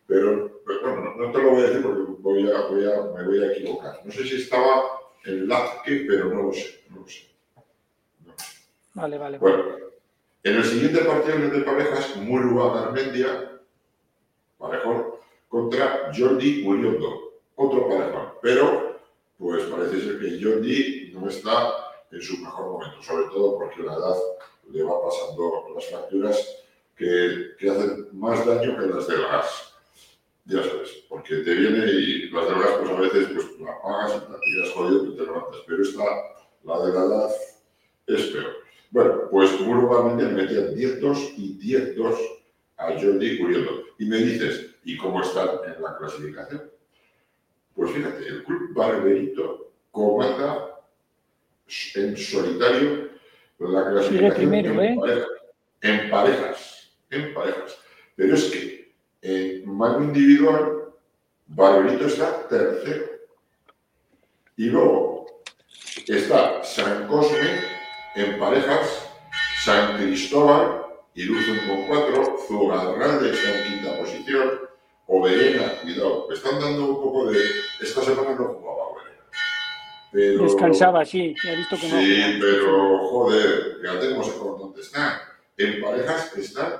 pero, 0.05 0.61
pero 0.63 0.81
bueno, 0.81 1.15
no, 1.17 1.25
no 1.25 1.31
te 1.31 1.41
lo 1.41 1.49
voy 1.49 1.63
a 1.63 1.67
decir 1.67 1.81
porque 1.81 2.03
voy 2.19 2.51
a, 2.51 2.61
voy 2.67 2.85
a, 2.85 3.01
me 3.17 3.25
voy 3.25 3.43
a 3.43 3.51
equivocar. 3.51 3.99
No 4.05 4.11
sé 4.11 4.25
si 4.25 4.35
estaba 4.35 4.83
en 5.25 5.47
Lazque, 5.47 6.05
pero 6.07 6.25
no 6.31 6.43
lo 6.43 6.53
sé, 6.53 6.83
no 6.91 6.97
lo 6.97 7.07
sé. 7.07 7.31
No 8.23 8.31
lo 8.31 8.37
sé. 8.37 8.45
Vale, 8.93 9.17
vale. 9.17 9.37
Bueno, 9.39 9.90
en 10.43 10.55
el 10.55 10.63
siguiente 10.63 11.03
partido 11.03 11.49
de 11.49 11.61
parejas, 11.61 12.15
Murua 12.17 12.73
Garmendia, 12.73 13.59
parejón, 14.57 15.05
contra 15.47 16.11
Jordi 16.15 16.65
Uriondo, 16.65 17.33
otro 17.55 17.87
parejón. 17.87 18.29
Pero, 18.41 18.99
pues 19.37 19.63
parece 19.65 20.01
ser 20.01 20.19
que 20.19 20.43
Jordi 20.43 21.11
no 21.13 21.27
está 21.27 21.73
en 22.11 22.21
su 22.21 22.37
mejor 22.37 22.71
momento, 22.71 23.03
sobre 23.03 23.25
todo 23.25 23.57
porque 23.57 23.83
la 23.83 23.93
edad 23.93 24.15
le 24.71 24.83
va 24.83 25.01
pasando 25.03 25.73
las 25.75 25.89
facturas 25.89 26.57
que, 26.95 27.69
hacen 27.69 28.07
más 28.13 28.45
daño 28.45 28.77
que 28.77 28.87
las 28.87 29.07
del 29.07 29.21
gas. 29.21 29.73
Ya 30.45 30.63
sabes, 30.63 31.03
porque 31.07 31.35
te 31.37 31.53
viene 31.53 31.85
y 31.85 32.29
las 32.31 32.45
del 32.47 32.59
gas, 32.59 32.71
pues 32.79 32.89
a 32.89 32.99
veces 32.99 33.29
pues, 33.33 33.59
la 33.59 33.81
pagas 33.81 34.15
y 34.15 34.31
te 34.31 34.39
tiras 34.39 34.71
jodido 34.71 35.05
y 35.05 35.15
te 35.15 35.23
levantas, 35.23 35.61
pero 35.67 35.81
esta, 35.83 36.03
la 36.63 36.85
de 36.85 36.93
la 36.93 37.05
edad, 37.05 37.31
es 38.07 38.21
peor. 38.27 38.60
Bueno, 38.91 39.29
pues 39.31 39.59
Urbanamente 39.61 40.25
le 40.25 40.33
metían 40.33 40.75
10-2 40.75 41.33
y 41.37 41.57
10-2 41.59 42.17
a 42.77 42.91
Jordi 42.91 43.39
Curioso. 43.39 43.83
Y 43.97 44.05
me 44.05 44.17
dices, 44.17 44.75
¿y 44.83 44.97
cómo 44.97 45.21
están 45.21 45.47
en 45.65 45.81
la 45.81 45.97
clasificación? 45.97 46.69
Pues 47.73 47.91
fíjate, 47.91 48.27
el 48.27 48.43
club 48.43 48.73
Barberito 48.73 49.71
comanda 49.91 50.77
en 51.95 52.17
solitario 52.17 53.09
la 53.59 53.91
clasificación 53.91 54.49
primero, 54.49 54.73
en, 54.73 54.79
¿eh? 54.81 54.97
parejas, 54.99 55.27
en 55.81 56.09
parejas, 56.09 56.91
en 57.11 57.33
parejas. 57.33 57.77
Pero 58.15 58.35
es 58.35 58.43
que 58.45 58.93
en 59.21 59.69
mano 59.69 60.03
individual, 60.03 60.89
Barberito 61.47 62.07
está 62.07 62.45
tercero. 62.49 63.05
Y 64.57 64.65
luego 64.65 65.43
está 66.07 66.61
San 66.63 67.07
Cosme 67.07 67.70
en 68.15 68.39
parejas, 68.39 69.09
San 69.63 69.97
Cristóbal, 69.97 70.85
Iruzum 71.15 71.57
con 71.67 71.87
cuatro, 71.87 72.37
Zugarralde 72.47 73.31
está 73.31 73.57
en 73.57 73.73
quinta 73.73 73.97
posición, 73.97 74.59
Oberena, 75.07 75.81
cuidado, 75.81 76.27
me 76.29 76.35
están 76.35 76.59
dando 76.59 76.85
un 76.85 77.01
poco 77.01 77.31
de... 77.31 77.41
Esta 77.81 78.01
semana 78.01 78.33
no 78.33 78.45
jugaba 78.45 78.87
Oberena. 78.87 79.23
Pero... 80.11 80.43
Descansaba, 80.43 81.03
sí, 81.03 81.35
ya 81.43 81.51
he 81.51 81.57
visto 81.57 81.77
que 81.77 81.89
no. 81.89 81.99
Sí, 81.99 82.37
pero 82.39 83.07
joder, 83.09 83.77
fíjate 83.81 84.09
cómo 84.11 84.23
se 84.23 84.31
por 84.31 84.59
dónde 84.59 84.81
están. 84.81 85.19
En 85.57 85.81
parejas 85.81 86.37
están 86.37 86.73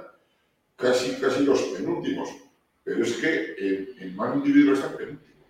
casi, 0.77 1.15
casi 1.19 1.43
los 1.43 1.59
penúltimos. 1.59 2.29
Pero 2.83 3.03
es 3.03 3.13
que 3.17 3.55
en, 3.59 3.89
en 3.99 4.15
mano 4.15 4.35
individual 4.35 4.77
están 4.77 4.95
penúltimos. 4.95 5.47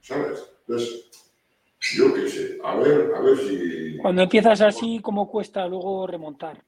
¿Sabes? 0.00 0.44
Entonces, 0.66 1.25
yo 1.94 2.12
qué 2.14 2.28
sé, 2.28 2.58
a 2.64 2.76
ver, 2.76 3.12
a 3.14 3.20
ver 3.20 3.36
si. 3.38 3.96
Cuando 3.98 4.22
empiezas 4.22 4.60
así, 4.60 4.98
¿cómo 5.00 5.28
cuesta 5.28 5.66
luego 5.66 6.06
remontar? 6.06 6.62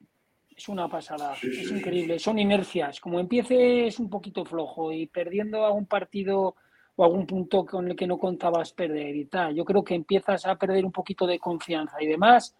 Es 0.56 0.68
una 0.68 0.88
pasada, 0.88 1.34
Sí, 1.36 1.48
es 1.48 1.68
sí. 1.68 1.74
increíble. 1.74 2.18
Son 2.18 2.38
inercias. 2.38 3.00
Como 3.00 3.20
empieces 3.20 3.98
un 4.00 4.10
poquito 4.10 4.44
flojo 4.44 4.90
y 4.92 5.06
perdiendo 5.06 5.64
algún 5.64 5.86
partido 5.86 6.56
o 6.96 7.04
algún 7.04 7.26
punto 7.26 7.64
con 7.64 7.88
el 7.88 7.94
que 7.96 8.08
no 8.08 8.18
contabas 8.18 8.72
perder 8.72 9.14
y 9.14 9.26
tal, 9.26 9.54
yo 9.54 9.64
creo 9.64 9.84
que 9.84 9.94
empiezas 9.94 10.44
a 10.46 10.56
perder 10.56 10.84
un 10.84 10.90
poquito 10.90 11.26
de 11.28 11.38
confianza 11.38 12.02
y 12.02 12.06
demás. 12.06 12.56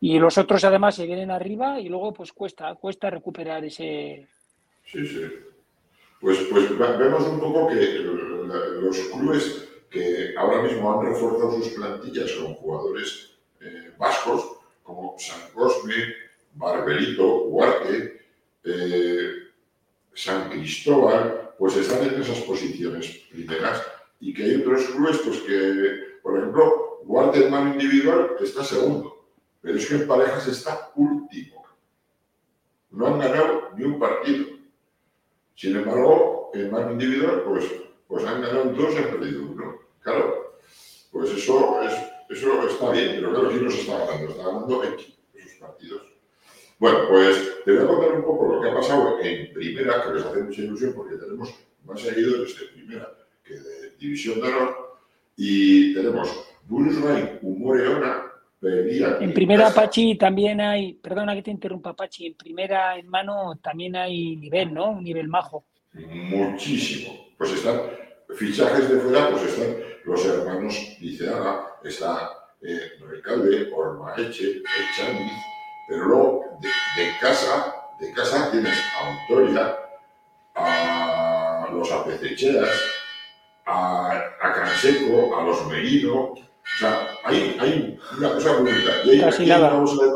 Y 0.00 0.18
los 0.18 0.38
otros 0.38 0.64
además 0.64 0.94
se 0.94 1.06
vienen 1.06 1.30
arriba 1.30 1.78
y 1.80 1.88
luego 1.90 2.12
pues 2.14 2.32
cuesta, 2.32 2.74
cuesta 2.76 3.10
recuperar 3.10 3.64
ese... 3.64 4.26
Sí, 4.86 5.06
sí. 5.06 5.20
Pues, 6.20 6.38
pues 6.50 6.78
ve- 6.78 6.96
vemos 6.96 7.26
un 7.28 7.40
poco 7.40 7.68
que 7.68 7.98
los 8.00 8.98
clubes 9.12 9.68
que 9.94 10.34
ahora 10.36 10.62
mismo 10.62 10.92
han 10.92 11.06
reforzado 11.06 11.52
sus 11.52 11.68
plantillas 11.68 12.32
con 12.32 12.54
jugadores 12.54 13.30
eh, 13.60 13.92
vascos, 13.96 14.56
como 14.82 15.14
San 15.18 15.52
Cosme, 15.54 15.94
Barberito, 16.54 17.44
Huarte, 17.44 18.20
eh, 18.64 19.30
San 20.12 20.50
Cristóbal, 20.50 21.54
pues 21.56 21.76
están 21.76 22.02
en 22.08 22.20
esas 22.20 22.40
posiciones 22.40 23.06
primeras 23.30 23.82
y 24.18 24.34
que 24.34 24.42
hay 24.42 24.56
otros 24.56 24.84
clubes 24.86 25.20
que, 25.46 26.18
por 26.22 26.38
ejemplo, 26.38 27.00
Huarte 27.04 27.44
en 27.44 27.52
mano 27.52 27.72
individual 27.72 28.32
está 28.40 28.64
segundo, 28.64 29.26
pero 29.60 29.78
es 29.78 29.86
que 29.86 29.94
en 29.94 30.08
parejas 30.08 30.48
está 30.48 30.90
último. 30.96 31.64
No 32.90 33.06
han 33.06 33.18
ganado 33.20 33.70
ni 33.76 33.84
un 33.84 33.98
partido. 34.00 34.46
Sin 35.54 35.76
embargo, 35.76 36.50
en 36.52 36.70
mano 36.72 36.92
individual, 36.92 37.44
pues, 37.46 37.64
pues 38.08 38.24
han 38.24 38.40
ganado 38.40 38.64
dos 38.72 38.92
y 38.94 38.98
han 38.98 39.10
perdido 39.10 39.42
uno. 39.42 39.83
Claro, 40.04 40.58
pues 41.10 41.30
eso, 41.30 41.80
es, 41.82 41.92
eso 42.28 42.68
está 42.68 42.90
bien, 42.90 43.12
pero 43.16 43.30
claro, 43.32 43.48
¿quién 43.48 43.64
nos 43.64 43.74
está 43.74 44.04
ganando? 44.04 44.30
Está 44.30 44.44
ganando 44.44 44.84
X 44.84 45.14
esos 45.32 45.52
partidos. 45.58 46.02
Bueno, 46.78 47.08
pues 47.08 47.64
te 47.64 47.72
voy 47.72 47.82
a 47.82 47.86
contar 47.86 48.12
un 48.12 48.22
poco 48.22 48.54
lo 48.54 48.60
que 48.60 48.68
ha 48.68 48.74
pasado 48.74 49.18
en 49.22 49.50
primera, 49.54 50.02
que 50.02 50.12
les 50.12 50.24
hace 50.24 50.42
mucha 50.42 50.60
ilusión 50.60 50.92
porque 50.94 51.16
tenemos 51.16 51.54
más 51.84 52.00
seguidores 52.00 52.60
de 52.60 52.66
primera 52.66 53.08
que 53.42 53.54
de 53.54 53.90
división 53.98 54.42
de 54.42 54.48
honor. 54.48 54.98
Y 55.36 55.94
tenemos 55.94 56.44
Bulls 56.66 57.00
Rain, 57.00 57.38
Humoreona, 57.40 58.24
perdía. 58.60 59.16
En 59.20 59.32
primera, 59.32 59.70
Pachi, 59.70 60.16
también 60.18 60.60
hay, 60.60 60.92
perdona 60.92 61.34
que 61.34 61.42
te 61.42 61.50
interrumpa, 61.50 61.96
Pachi, 61.96 62.26
en 62.26 62.34
primera, 62.34 62.98
en 62.98 63.08
mano, 63.08 63.58
también 63.62 63.96
hay 63.96 64.36
nivel, 64.36 64.74
¿no? 64.74 64.90
Un 64.90 65.04
nivel 65.04 65.28
majo. 65.28 65.64
Muchísimo. 65.94 67.28
Pues 67.38 67.52
están 67.52 67.80
fichajes 68.36 68.90
de 68.90 69.00
fuera, 69.00 69.30
pues 69.30 69.44
están 69.44 69.76
los 70.04 70.24
hermanos 70.24 70.74
Liceaga, 71.00 71.78
está 71.82 72.30
eh, 72.62 72.92
Recalde, 73.00 73.70
Ormaeche, 73.74 74.62
Chaniz, 74.96 75.32
pero 75.88 76.04
luego 76.04 76.58
de, 76.60 76.70
casa, 77.20 77.74
de 78.00 78.12
casa 78.12 78.50
tienes 78.50 78.78
a 78.96 79.20
Autoria, 79.20 79.78
a 80.54 81.68
los 81.72 81.90
Apececheras, 81.90 82.70
a, 83.66 84.12
a 84.40 84.52
Canseco, 84.52 85.36
a 85.36 85.44
los 85.44 85.66
Merino. 85.66 86.32
O 86.32 86.78
sea, 86.78 87.08
hay, 87.24 87.56
hay 87.60 87.98
una 88.16 88.32
cosa 88.34 88.56
bonita. 88.56 88.90
Y 89.04 89.10
hay, 89.10 89.20
Casi 89.20 89.42
hay 89.42 89.48
nada. 89.48 89.68
una, 89.74 89.78
bolsa 89.80 90.04
de, 90.04 90.12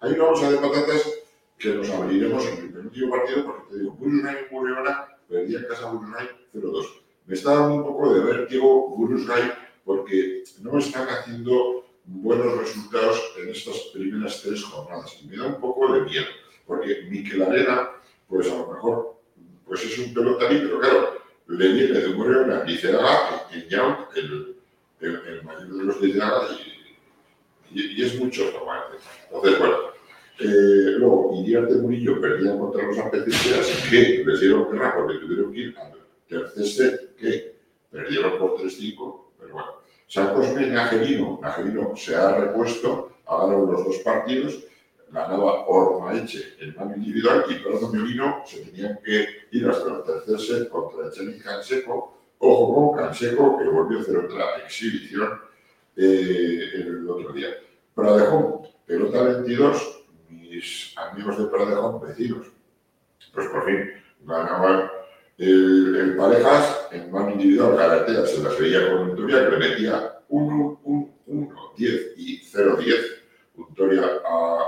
hay 0.00 0.12
una 0.12 0.24
bolsa 0.24 0.50
de 0.50 0.56
patatas 0.58 1.12
que 1.58 1.68
nos 1.70 1.90
abriremos 1.90 2.46
en 2.46 2.58
el 2.58 2.72
penúltimo 2.72 3.10
partido 3.10 3.44
porque 3.44 3.70
te 3.70 3.78
digo, 3.78 3.92
Burusnay 3.92 4.36
y 4.50 4.54
Murriona 4.54 5.08
perdí 5.28 5.56
en 5.56 5.64
casa 5.64 5.90
Burusnay 5.90 6.28
0-2. 6.54 7.03
Me 7.26 7.34
está 7.34 7.54
dando 7.54 7.76
un 7.76 7.82
poco 7.84 8.14
de 8.14 8.20
vértigo 8.20 8.90
Burusnay 8.90 9.52
porque 9.84 10.44
no 10.60 10.78
están 10.78 11.08
haciendo 11.08 11.86
buenos 12.04 12.58
resultados 12.58 13.20
en 13.38 13.48
estas 13.48 13.78
primeras 13.92 14.42
tres 14.42 14.62
jornadas. 14.62 15.18
Y 15.22 15.26
me 15.28 15.36
da 15.36 15.46
un 15.46 15.60
poco 15.60 15.92
de 15.92 16.02
miedo, 16.02 16.26
porque 16.66 17.06
Miquel 17.08 17.42
Arena, 17.42 17.90
pues 18.28 18.50
a 18.50 18.56
lo 18.56 18.72
mejor, 18.72 19.16
pues 19.66 19.84
es 19.84 19.98
un 19.98 20.12
pelotarí, 20.12 20.58
pero 20.58 20.80
claro, 20.80 21.14
le 21.48 21.72
viene 21.72 21.98
de 21.98 22.08
Murriona 22.08 22.60
a 22.60 22.64
Liceaga, 22.64 23.46
en 23.52 23.68
Young, 23.68 23.96
el, 24.16 24.56
el, 25.00 25.42
mayor 25.44 25.68
de 25.68 25.84
los 25.84 26.00
Liceaga, 26.00 26.46
y, 27.72 27.80
y, 27.80 28.02
es 28.02 28.18
mucho 28.20 28.50
tomate. 28.50 28.96
Entonces, 29.26 29.58
bueno, 29.58 29.76
eh, 30.40 30.94
luego, 30.98 31.32
Iriarte 31.40 31.74
Murillo 31.76 32.20
perdía 32.20 32.58
contra 32.58 32.86
los 32.86 32.98
apetecidas 32.98 33.66
que 33.88 34.24
les 34.26 34.40
dieron 34.40 34.70
guerra 34.70 34.94
porque 34.96 35.18
tuvieron 35.18 35.52
que 35.52 35.60
ir 35.60 35.74
al 36.30 36.52
tercer 36.52 36.66
set 36.66 37.16
que 37.16 37.56
perdieron 37.90 38.38
por 38.38 38.56
3-5, 38.58 39.24
pero 39.38 39.54
bueno. 39.54 39.84
San 40.06 40.34
Cosme 40.34 40.66
Nagelino, 40.66 41.38
Nagelino 41.42 41.96
se 41.96 42.14
ha 42.14 42.36
repuesto, 42.36 43.12
ha 43.26 43.38
ganado 43.38 43.72
los 43.72 43.84
dos 43.84 43.96
partidos, 43.98 44.64
ganaba 45.10 45.66
Ormaeche 45.66 46.56
en 46.60 46.74
mano 46.74 46.96
individual 46.96 47.44
y 47.48 47.54
Prado 47.54 47.88
Melino 47.90 48.42
se 48.44 48.60
tenían 48.60 48.98
que 49.04 49.26
ir 49.52 49.68
hasta 49.68 49.88
el 49.88 50.02
tercer 50.02 50.40
set 50.40 50.68
contra 50.68 51.08
Echeniz 51.08 51.42
Canseco, 51.42 52.18
ojo 52.38 52.74
con 52.74 52.98
Canseco 52.98 53.58
que 53.58 53.64
volvió 53.64 53.98
a 53.98 54.02
hacer 54.02 54.16
otra 54.18 54.58
exhibición 54.64 55.40
eh, 55.96 56.70
el 56.74 57.08
otro 57.08 57.32
día. 57.32 57.48
Pradejón, 57.94 58.62
pelota 58.86 59.22
22, 59.22 60.04
mis 60.30 60.94
amigos 60.96 61.38
de 61.38 61.44
Pradejón, 61.46 62.00
vecinos, 62.00 62.48
pues 63.32 63.48
por 63.48 63.64
fin 63.66 63.90
ganaban 64.26 64.90
el, 65.38 65.96
el 65.96 66.16
parejas 66.16 66.88
en 66.92 67.10
mano 67.10 67.32
individual, 67.32 67.76
Galatea 67.76 68.26
se 68.26 68.42
las 68.42 68.58
veía 68.58 68.90
con 68.90 69.06
Victoria, 69.08 69.44
que 69.44 69.56
le 69.56 69.68
metía 69.68 70.18
1, 70.28 70.80
1, 70.84 71.14
1, 71.26 71.72
10 71.76 72.12
y 72.16 72.36
0, 72.44 72.76
10. 72.78 72.96
Victoria 73.56 74.02
a 74.26 74.58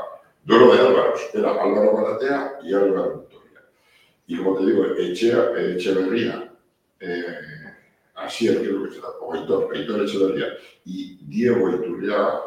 duelo 0.44 0.74
de 0.74 0.80
Álvaros, 0.80 1.20
era 1.34 1.50
Álvaro 1.50 1.96
Galatea 1.96 2.58
y 2.62 2.72
Álvaro 2.72 3.20
Victoria. 3.20 3.64
Y 4.26 4.36
como 4.36 4.56
te 4.58 4.66
digo, 4.66 4.84
Echea, 4.96 5.50
Echeverría, 5.56 6.52
eh, 7.00 7.24
Asier, 8.14 8.60
creo 8.60 8.84
que 8.84 8.94
será, 8.94 9.08
o 9.20 9.34
Aitor, 9.34 9.74
Aitor 9.74 10.02
Echeverría 10.02 10.46
y 10.84 11.18
Diego 11.26 11.68
Iturriaga 11.68 12.42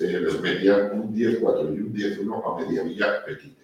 eh, 0.00 0.20
les 0.20 0.40
metían 0.40 0.98
un 0.98 1.14
10-4 1.14 1.74
y 1.74 1.80
un 1.80 1.94
10-1 1.94 2.42
a 2.44 2.60
Mediavilla 2.60 3.24
Petite. 3.24 3.62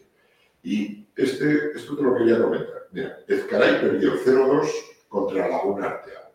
Y 0.63 1.07
este, 1.17 1.73
esto 1.75 1.97
te 1.97 2.03
lo 2.03 2.17
quería 2.17 2.41
comentar. 2.41 2.78
Mira, 2.91 3.19
Ezcaray 3.27 3.81
perdió 3.81 4.15
0-2 4.15 4.69
contra 5.09 5.49
Laguna 5.49 5.87
Artea. 5.87 6.31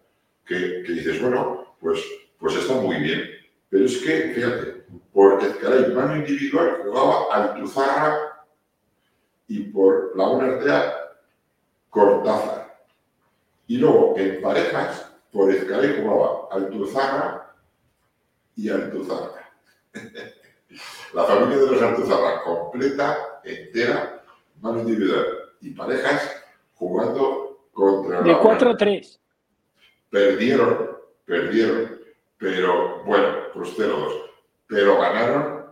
Que, 0.46 0.84
dices, 0.88 1.22
bueno, 1.22 1.76
pues, 1.80 2.04
pues 2.38 2.56
está 2.56 2.76
muy 2.76 2.98
bien. 2.98 3.30
Pero 3.70 3.86
es 3.86 3.98
que, 3.98 4.34
fíjate, 4.36 4.86
por 5.12 5.44
Ezcaray, 5.44 5.92
mano 5.94 6.18
individual, 6.18 6.82
jugaba 6.84 7.34
Altuzarra 7.34 8.46
y 9.48 9.60
por 9.62 10.16
Laguna 10.16 10.54
Artea, 10.54 10.94
Cortázar. 11.90 12.78
Y 13.68 13.78
luego, 13.78 14.16
en 14.18 14.42
parejas, 14.42 15.12
por 15.32 15.52
Ezcaray 15.52 16.02
jugaba 16.02 16.48
Altuzarra 16.52 17.56
y 18.56 18.70
Altuzarra. 18.70 19.50
La 21.14 21.24
familia 21.26 21.58
de 21.58 21.68
los 21.68 21.82
Altuzarra 21.82 22.44
completa, 22.44 23.42
entera, 23.44 24.24
mano 24.62 24.80
individual 24.80 25.26
y 25.62 25.70
parejas 25.72 26.43
jugando 26.76 27.68
contra 27.72 28.22
De 28.22 28.32
la 28.32 28.42
4-3. 28.42 29.20
Perdieron, 30.10 30.98
perdieron, 31.26 32.00
pero 32.38 33.04
bueno, 33.04 33.28
pues 33.54 33.78
0-2. 33.78 34.22
Pero 34.68 35.00
ganaron 35.00 35.64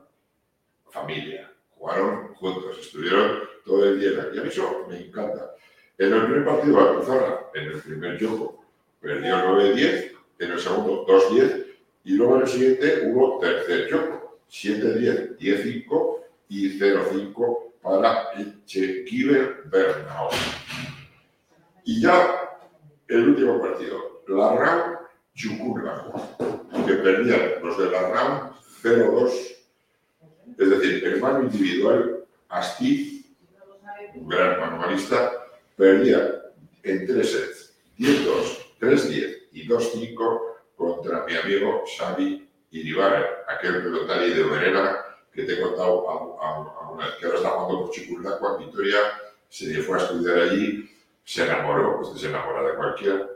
familia, 0.90 1.52
jugaron 1.72 2.34
juntos, 2.36 2.78
estuvieron 2.80 3.40
todo 3.66 3.86
el 3.86 4.00
día 4.00 4.22
aquí. 4.22 4.40
A 4.40 4.42
mí 4.42 4.48
eso 4.50 4.86
me 4.90 5.00
encanta. 5.00 5.56
En 5.98 6.14
el 6.14 6.26
primer 6.26 6.46
partido, 6.46 6.80
Altuzarra, 6.80 7.50
en 7.54 7.64
el 7.64 7.82
primer 7.82 8.20
juego, 8.20 8.66
perdió 9.00 9.36
9-10, 9.38 10.12
en 10.40 10.52
el 10.52 10.60
segundo 10.60 11.06
2-10, 11.06 11.66
y 12.06 12.14
luego 12.14 12.38
en 12.38 12.42
el 12.42 12.48
siguiente 12.48 13.08
hubo 13.08 13.40
tercer 13.40 13.92
juego, 13.92 14.40
7-10, 14.50 15.38
10-5 15.38 16.18
y 16.50 16.80
0-5 16.80 17.71
para 17.82 18.30
Echequiber 18.38 19.64
Bernao. 19.66 20.30
Y 21.84 22.02
ya 22.02 22.60
el 23.08 23.30
último 23.30 23.62
partido, 23.62 24.24
la 24.28 24.56
RAM 24.56 24.98
Chucurga, 25.34 26.06
que 26.86 26.94
perdían 26.94 27.64
los 27.64 27.78
de 27.78 27.92
la 27.92 28.10
RAM 28.10 28.54
0-2, 28.84 29.30
es 30.58 30.70
decir, 30.70 31.04
el 31.06 31.20
mano 31.20 31.44
individual, 31.44 32.26
Astiz, 32.50 33.26
un 34.16 34.28
gran 34.28 34.60
manualista, 34.60 35.32
perdía 35.76 36.42
en 36.84 37.08
tres 37.08 37.32
sets, 37.32 37.74
10-2, 37.98 38.78
3-10 38.80 39.38
y 39.54 39.68
2-5 39.68 40.42
contra 40.76 41.26
mi 41.26 41.36
amigo 41.36 41.84
Xavi 41.98 42.48
Iribar, 42.72 43.46
aquel 43.48 43.84
pelotari 43.84 44.34
de 44.34 44.44
Verena 44.44 45.11
que 45.34 45.44
te 45.44 45.54
he 45.54 45.62
contado 45.62 46.06
alguna 46.42 47.06
vez, 47.06 47.16
que 47.16 47.26
ahora 47.26 47.38
está 47.38 47.50
jugando 47.52 47.82
por 47.82 47.92
Chicurlacua, 47.92 48.58
en 48.58 48.66
Vitoria, 48.66 49.00
se 49.50 49.82
fue 49.82 49.98
a 49.98 50.04
estudiar 50.04 50.40
allí, 50.40 50.90
se 51.24 51.44
enamoró, 51.44 52.02
pues 52.02 52.20
se 52.20 52.28
enamora 52.28 52.64
de 52.64 52.76
cualquiera, 52.76 53.30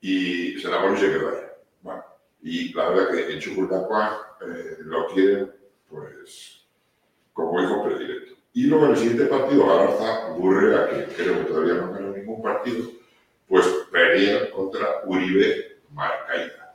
y 0.00 0.58
se 0.58 0.68
enamoró 0.68 0.94
y 0.94 0.98
se 0.98 1.10
quedó 1.10 1.28
allá. 1.28 2.06
Y 2.42 2.72
la 2.74 2.90
verdad 2.90 3.10
que 3.10 3.32
en 3.32 3.40
Chicurlacua 3.40 4.36
eh, 4.40 4.76
lo 4.80 5.06
quieren, 5.08 5.52
pues, 5.88 6.64
como 7.32 7.60
hijo 7.60 7.82
predilecto. 7.84 8.34
Y 8.52 8.64
luego 8.64 8.86
en 8.86 8.90
el 8.92 8.96
siguiente 8.96 9.26
partido, 9.26 9.66
Galarza 9.66 10.30
Burrea, 10.30 10.88
que 10.88 11.14
creo 11.14 11.38
que 11.38 11.44
todavía 11.44 11.74
no 11.74 11.92
ganó 11.92 12.10
ningún 12.10 12.40
partido, 12.40 12.88
pues 13.48 13.66
perdieron 13.90 14.50
contra 14.50 15.02
Uribe 15.04 15.78
Marcaida. 15.92 16.65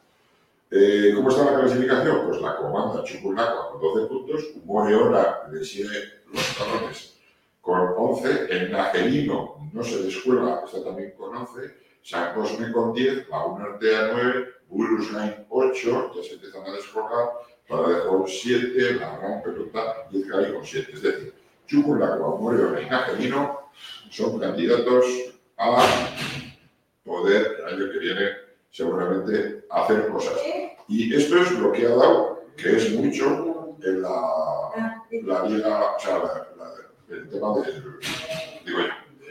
Eh, 0.74 1.11
¿Cómo 1.13 1.30
está 1.30 1.51
la 1.51 1.59
clasificación? 1.59 2.28
Pues 2.28 2.41
la 2.41 2.55
comanda 2.55 3.03
Chucurlacua 3.03 3.72
con 3.72 3.82
12 3.82 4.07
puntos, 4.07 4.43
Moreola 4.63 5.49
le 5.51 5.65
sigue 5.65 5.99
los 6.32 6.57
talones 6.57 7.13
con 7.59 7.93
11, 7.97 8.47
el 8.49 8.72
Nagelino 8.72 9.69
no 9.74 9.84
se 9.84 10.01
descuela, 10.01 10.61
está 10.65 10.82
también 10.82 11.11
con 11.17 11.36
11, 11.36 11.76
San 12.01 12.34
Cosme 12.34 12.72
con 12.72 12.93
10, 12.93 13.28
Laguna 13.28 13.65
Artea 13.65 14.11
9, 14.13 14.47
Burusgain 14.69 15.45
8, 15.49 16.11
ya 16.15 16.24
se 16.24 16.36
empiezan 16.36 16.65
a 16.65 16.72
descolgar, 16.72 17.32
Paradejón 17.67 18.24
7, 18.26 18.93
la 18.93 19.17
gran 19.17 19.43
pelota 19.43 20.07
y 20.09 20.22
Ezcaray 20.22 20.53
con 20.53 20.65
7. 20.65 20.91
Es 20.93 21.01
decir, 21.01 21.34
Chucurlacua, 21.67 22.38
Moreola 22.38 22.82
y 22.82 22.89
Nagelino 22.89 23.72
son 24.09 24.39
candidatos 24.39 25.05
a 25.57 25.86
poder 27.03 27.57
el 27.59 27.74
año 27.74 27.91
que 27.91 27.99
viene 27.99 28.51
seguramente 28.72 29.65
hacer 29.69 30.07
cosas. 30.07 30.61
Y 30.91 31.15
esto 31.15 31.37
es 31.37 31.51
lo 31.59 31.71
que 31.71 31.85
ha 31.85 31.95
dado, 31.95 32.43
que 32.57 32.75
es 32.75 32.91
mucho 32.93 33.77
en 33.83 34.01
la, 34.01 34.11
la 35.23 35.45
liga, 35.49 35.95
o 35.95 35.99
sea, 35.99 36.17
la- 36.19 36.47
la- 36.57 37.15
el 37.15 37.29
tema 37.29 37.53
del, 37.59 37.83
digo 38.65 38.79
yo, 38.79 39.25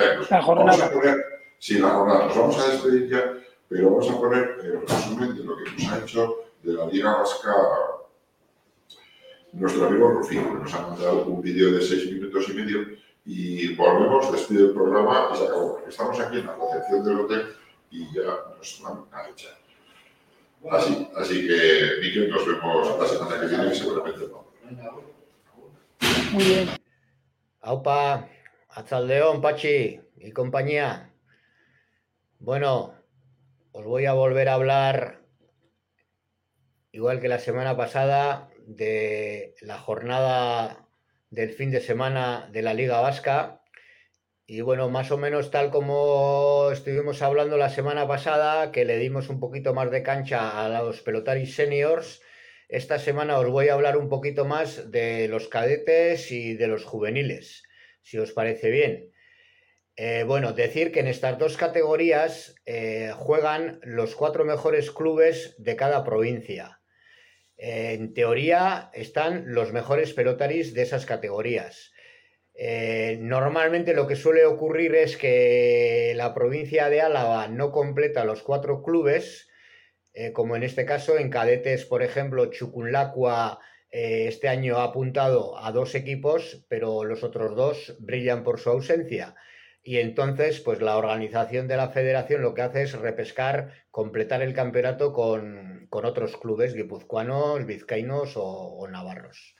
del 0.00 0.16
Cruz. 0.16 0.30
La 0.30 0.42
jornada. 0.42 0.70
Vamos 0.70 0.82
a 0.82 0.92
poner, 0.92 1.24
sí, 1.58 1.78
la 1.78 1.88
jornada. 1.90 2.26
Nos 2.26 2.36
vamos 2.36 2.58
a 2.58 2.70
despedir 2.72 3.08
ya 3.08 3.32
pero 3.68 3.90
vamos 3.90 4.08
a 4.10 4.16
poner 4.18 4.56
el 4.62 4.80
resumen 4.82 5.36
de 5.36 5.42
lo 5.44 5.56
que 5.56 5.64
nos 5.72 5.92
ha 5.92 5.98
hecho 5.98 6.36
de 6.62 6.72
la 6.72 6.86
Liga 6.86 7.16
Vasca 7.16 7.52
nuestro 9.52 9.86
amigo 9.86 10.08
Rufino, 10.10 10.52
que 10.52 10.58
nos 10.64 10.74
ha 10.74 10.82
mandado 10.86 11.24
un 11.24 11.40
vídeo 11.42 11.72
de 11.72 11.80
seis 11.82 12.10
minutos 12.12 12.48
y 12.48 12.52
medio 12.52 12.78
y 13.24 13.74
volvemos, 13.74 14.30
despide 14.30 14.64
el 14.66 14.70
programa 14.72 15.30
y 15.32 15.36
se 15.38 15.44
acabó. 15.46 15.80
Estamos 15.88 16.20
aquí 16.20 16.38
en 16.38 16.46
la 16.46 16.54
recepción 16.56 17.04
del 17.04 17.20
hotel 17.20 17.46
y 17.90 18.04
ya 18.14 18.22
nos 18.56 18.80
van 18.82 19.04
a 19.12 19.28
echar. 19.30 19.56
Así, 20.70 21.08
así 21.16 21.46
que, 21.46 22.00
Miguel, 22.00 22.30
nos 22.30 22.46
vemos 22.46 22.98
la 22.98 23.06
semana 23.06 23.40
que 23.40 23.46
viene 23.46 23.72
y 23.72 23.74
seguramente 23.74 24.26
no. 24.28 24.46
Muy 26.32 26.44
bien. 26.44 26.68
Aupa, 27.60 28.28
León, 29.04 29.40
Pachi 29.40 30.00
y 30.16 30.32
compañía. 30.32 31.12
Bueno, 32.38 32.94
os 33.72 33.84
voy 33.84 34.06
a 34.06 34.12
volver 34.12 34.48
a 34.48 34.54
hablar, 34.54 35.22
igual 36.92 37.20
que 37.20 37.28
la 37.28 37.38
semana 37.38 37.76
pasada, 37.76 38.50
de 38.66 39.54
la 39.62 39.78
jornada 39.78 40.86
del 41.30 41.50
fin 41.52 41.70
de 41.70 41.80
semana 41.80 42.48
de 42.52 42.62
la 42.62 42.74
Liga 42.74 43.00
Vasca. 43.00 43.55
Y 44.48 44.60
bueno, 44.60 44.88
más 44.88 45.10
o 45.10 45.16
menos 45.16 45.50
tal 45.50 45.70
como 45.72 46.70
estuvimos 46.70 47.20
hablando 47.20 47.56
la 47.56 47.68
semana 47.68 48.06
pasada, 48.06 48.70
que 48.70 48.84
le 48.84 48.96
dimos 48.96 49.28
un 49.28 49.40
poquito 49.40 49.74
más 49.74 49.90
de 49.90 50.04
cancha 50.04 50.64
a 50.64 50.82
los 50.82 51.02
pelotaris 51.02 51.56
seniors, 51.56 52.22
esta 52.68 53.00
semana 53.00 53.40
os 53.40 53.48
voy 53.48 53.68
a 53.68 53.74
hablar 53.74 53.96
un 53.96 54.08
poquito 54.08 54.44
más 54.44 54.92
de 54.92 55.26
los 55.26 55.48
cadetes 55.48 56.30
y 56.30 56.54
de 56.54 56.68
los 56.68 56.84
juveniles, 56.84 57.64
si 58.02 58.18
os 58.18 58.30
parece 58.30 58.70
bien. 58.70 59.10
Eh, 59.96 60.22
bueno, 60.24 60.52
decir 60.52 60.92
que 60.92 61.00
en 61.00 61.08
estas 61.08 61.38
dos 61.38 61.56
categorías 61.56 62.54
eh, 62.66 63.10
juegan 63.16 63.80
los 63.82 64.14
cuatro 64.14 64.44
mejores 64.44 64.92
clubes 64.92 65.56
de 65.58 65.74
cada 65.74 66.04
provincia. 66.04 66.80
en 67.56 68.14
teoría 68.14 68.90
están 68.94 69.54
los 69.54 69.72
mejores 69.72 70.12
pelotaris 70.12 70.72
de 70.72 70.82
esas 70.82 71.04
categorías. 71.04 71.92
Eh, 72.58 73.18
normalmente 73.20 73.94
lo 73.94 74.06
que 74.06 74.16
suele 74.16 74.46
ocurrir 74.46 74.94
es 74.94 75.16
que 75.16 76.12
la 76.16 76.34
provincia 76.34 76.88
de 76.88 77.02
Álava 77.02 77.48
no 77.48 77.70
completa 77.70 78.24
los 78.24 78.42
cuatro 78.42 78.82
clubes, 78.82 79.48
como 80.32 80.56
en 80.56 80.62
este 80.62 80.86
caso 80.86 81.18
en 81.18 81.28
cadetes, 81.28 81.84
por 81.84 82.02
ejemplo, 82.02 82.46
Chucunlacua 82.46 83.58
este 83.90 84.48
año 84.48 84.78
ha 84.78 84.84
apuntado 84.84 85.58
a 85.58 85.72
dos 85.72 85.94
equipos, 85.94 86.64
pero 86.68 87.04
los 87.04 87.22
otros 87.22 87.54
dos 87.54 87.96
brillan 88.00 88.42
por 88.42 88.58
su 88.58 88.70
ausencia 88.70 89.34
y 89.86 90.00
entonces 90.00 90.58
pues 90.60 90.82
la 90.82 90.96
organización 90.96 91.68
de 91.68 91.76
la 91.76 91.90
federación 91.90 92.42
lo 92.42 92.54
que 92.54 92.62
hace 92.62 92.82
es 92.82 92.92
repescar, 92.98 93.70
completar 93.92 94.42
el 94.42 94.52
campeonato 94.52 95.12
con, 95.12 95.86
otros 95.90 96.36
clubes 96.36 96.74
guipuzcoanos, 96.74 97.64
vizcaínos 97.64 98.32
o, 98.34 98.86
navarros. 98.90 99.55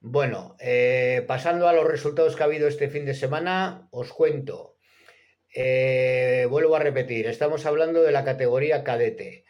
Bueno, 0.00 0.56
eh, 0.60 1.24
pasando 1.26 1.68
a 1.68 1.72
los 1.72 1.86
resultados 1.86 2.36
que 2.36 2.42
ha 2.42 2.46
habido 2.46 2.68
este 2.68 2.88
fin 2.88 3.06
de 3.06 3.14
semana, 3.14 3.88
os 3.90 4.12
cuento. 4.12 4.76
Eh, 5.54 6.46
vuelvo 6.50 6.76
a 6.76 6.80
repetir, 6.80 7.26
estamos 7.26 7.64
hablando 7.64 8.02
de 8.02 8.12
la 8.12 8.24
categoría 8.24 8.84
cadete. 8.84 9.44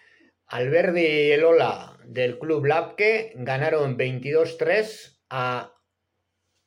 Alberdi 0.46 1.00
y 1.00 1.32
el 1.32 1.44
Ola 1.44 1.98
del 2.04 2.38
club 2.38 2.64
Lapke 2.64 3.32
ganaron 3.34 3.98
22-3 3.98 5.18
a 5.30 5.74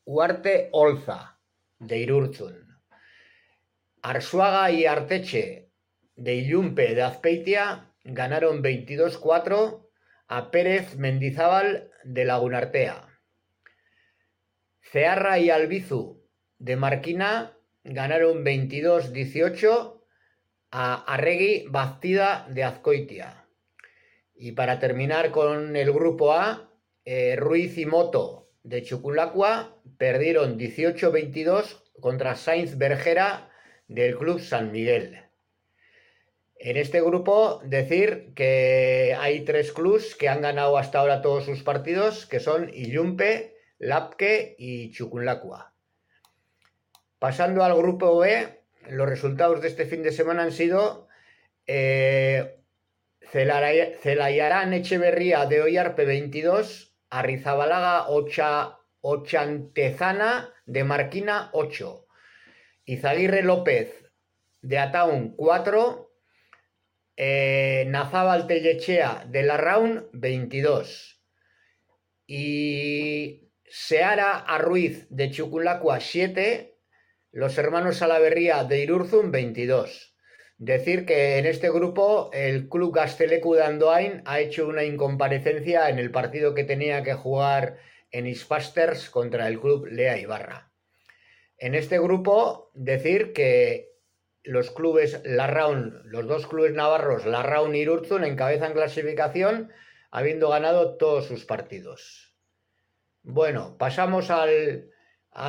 Huarte 0.03 0.69
Olza 0.73 1.39
de 1.80 1.99
Irurzun. 1.99 2.82
Arsuaga 4.01 4.71
y 4.71 4.86
Arteche 4.86 5.71
de 6.15 6.36
Illumpe 6.36 6.93
de 6.93 7.03
Azpeitia 7.03 7.93
ganaron 8.03 8.61
22-4 8.61 9.88
a 10.27 10.51
Pérez 10.51 10.97
Mendizábal 10.97 11.91
de 12.03 12.25
Lagunartea. 12.25 13.09
Cearra 14.91 15.37
y 15.37 15.51
Albizu 15.51 16.19
de 16.57 16.75
Marquina 16.75 17.55
ganaron 17.83 18.43
22-18 18.43 20.01
a 20.71 21.13
Arregui 21.13 21.65
Bastida 21.69 22.47
de 22.49 22.63
Azcoitia. 22.63 23.45
Y 24.33 24.53
para 24.53 24.79
terminar 24.79 25.29
con 25.29 25.75
el 25.75 25.91
grupo 25.91 26.33
A, 26.33 26.71
eh, 27.05 27.35
Ruiz 27.35 27.77
y 27.77 27.85
Moto 27.85 28.49
de 28.63 28.81
Chuculacua 28.81 29.79
perdieron 29.99 30.57
18-22 30.57 31.83
contra 31.99 32.35
Sainz 32.35 32.77
Bergera 32.77 33.51
del 33.87 34.17
Club 34.17 34.39
San 34.39 34.71
Miguel. 34.71 35.21
En 36.55 36.77
este 36.77 36.99
grupo, 37.01 37.61
decir 37.63 38.33
que 38.35 39.15
hay 39.19 39.41
tres 39.41 39.71
clubs 39.71 40.15
que 40.15 40.29
han 40.29 40.41
ganado 40.41 40.77
hasta 40.77 40.99
ahora 40.99 41.21
todos 41.21 41.45
sus 41.45 41.61
partidos, 41.61 42.25
que 42.25 42.39
son 42.39 42.69
Illumpe, 42.73 43.59
Lapke 43.80 44.55
y 44.57 44.91
Chucunlacua. 44.91 45.73
Pasando 47.17 47.63
al 47.63 47.75
grupo 47.75 48.17
B, 48.19 48.61
los 48.89 49.09
resultados 49.09 49.61
de 49.61 49.69
este 49.69 49.86
fin 49.86 50.03
de 50.03 50.11
semana 50.11 50.43
han 50.43 50.51
sido 50.51 51.07
eh, 51.65 52.59
Celayarán 53.21 54.73
Echeverría 54.73 55.45
de 55.45 55.61
Oyarpe 55.61 56.05
22, 56.05 56.95
Arrizabalaga 57.09 58.09
Ocha, 58.09 58.77
Ochantezana 59.01 60.54
de 60.66 60.83
Marquina 60.83 61.49
8. 61.54 62.05
Izaguirre 62.86 63.43
López 63.43 64.12
de 64.62 64.79
Ataun 64.79 65.36
4, 65.36 66.12
eh, 67.17 67.86
Nazábal 67.87 68.47
Tellechea 68.47 69.25
de 69.28 69.43
la 69.43 69.58
Raun 69.58 70.08
22 70.13 71.21
y 72.25 73.49
Seara 73.71 74.39
Arruiz 74.39 75.05
de 75.12 75.29
Chuculacua 75.29 76.00
7, 76.00 76.75
los 77.32 77.55
hermanos 77.59 77.97
Salaverría 77.97 78.63
de 78.63 78.79
Irurzun 78.79 79.29
22. 79.29 80.16
Decir 80.58 81.05
que 81.05 81.37
en 81.37 81.46
este 81.46 81.70
grupo 81.70 82.32
el 82.33 82.67
club 82.67 82.96
Gastelecu 82.96 83.54
de 83.54 83.63
Andoain 83.63 84.24
ha 84.25 84.39
hecho 84.39 84.67
una 84.67 84.86
incomparecencia 84.86 85.87
en 85.89 86.00
el 86.00 86.09
partido 86.09 86.55
que 86.55 86.63
tenía 86.63 87.04
que 87.04 87.13
jugar 87.13 87.78
en 88.09 88.25
Ispasters 88.25 89.12
contra 89.12 89.47
el 89.47 89.59
club 89.59 89.86
Lea 89.86 90.17
Ibarra. 90.17 90.71
En 91.59 91.75
este 91.75 92.00
grupo, 92.00 92.71
decir 92.74 93.33
que 93.33 93.91
los 94.41 94.71
clubes 94.71 95.21
Larraun, 95.25 96.01
los 96.05 96.25
dos 96.25 96.47
clubes 96.47 96.74
navarros, 96.74 97.28
Larraun 97.28 97.75
y 97.75 97.82
Irurzun, 97.82 98.24
encabezan 98.24 98.74
clasificación, 98.74 99.71
habiendo 100.09 100.50
ganado 100.50 100.97
todos 100.97 101.25
sus 101.25 101.46
partidos. 101.46 102.29
Bueno, 103.24 103.78
pasamos 103.78 104.29
a 104.29 104.46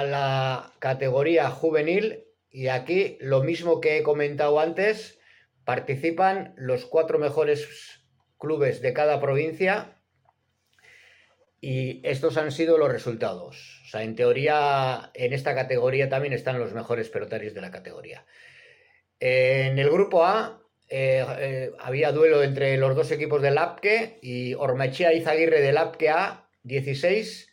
la 0.04 0.72
categoría 0.78 1.50
juvenil 1.50 2.24
y 2.50 2.68
aquí 2.68 3.16
lo 3.20 3.42
mismo 3.42 3.80
que 3.80 3.98
he 3.98 4.02
comentado 4.02 4.58
antes, 4.58 5.20
participan 5.64 6.54
los 6.56 6.84
cuatro 6.84 7.18
mejores 7.18 8.02
clubes 8.38 8.82
de 8.82 8.92
cada 8.92 9.20
provincia 9.20 10.00
y 11.60 12.00
estos 12.08 12.36
han 12.38 12.50
sido 12.50 12.78
los 12.78 12.90
resultados. 12.90 13.82
O 13.84 13.88
sea, 13.88 14.02
en 14.02 14.16
teoría, 14.16 15.10
en 15.14 15.32
esta 15.32 15.54
categoría 15.54 16.08
también 16.08 16.32
están 16.32 16.58
los 16.58 16.72
mejores 16.72 17.08
pelotarios 17.08 17.54
de 17.54 17.60
la 17.60 17.70
categoría. 17.70 18.24
En 19.20 19.78
el 19.78 19.90
grupo 19.90 20.24
A 20.24 20.62
eh, 20.88 21.24
eh, 21.38 21.70
había 21.78 22.10
duelo 22.10 22.42
entre 22.42 22.76
los 22.78 22.96
dos 22.96 23.10
equipos 23.12 23.42
del 23.42 23.56
Lapke 23.56 24.18
y 24.22 24.54
Ormachea 24.54 25.12
Izaguirre 25.12 25.60
del 25.60 25.74
Lapke 25.74 26.08
A 26.08 26.48
16 26.62 27.49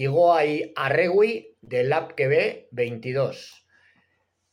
y 0.00 0.06
Goa 0.06 0.46
y 0.46 0.72
Arregui 0.76 1.58
del 1.60 1.90
Lapke 1.90 2.26
B 2.26 2.68
22. 2.70 3.66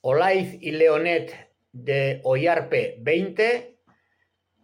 Olaiz 0.02 0.58
y 0.60 0.72
Leonet 0.72 1.54
de 1.72 2.20
Oyarpe 2.26 2.98
20 3.00 3.80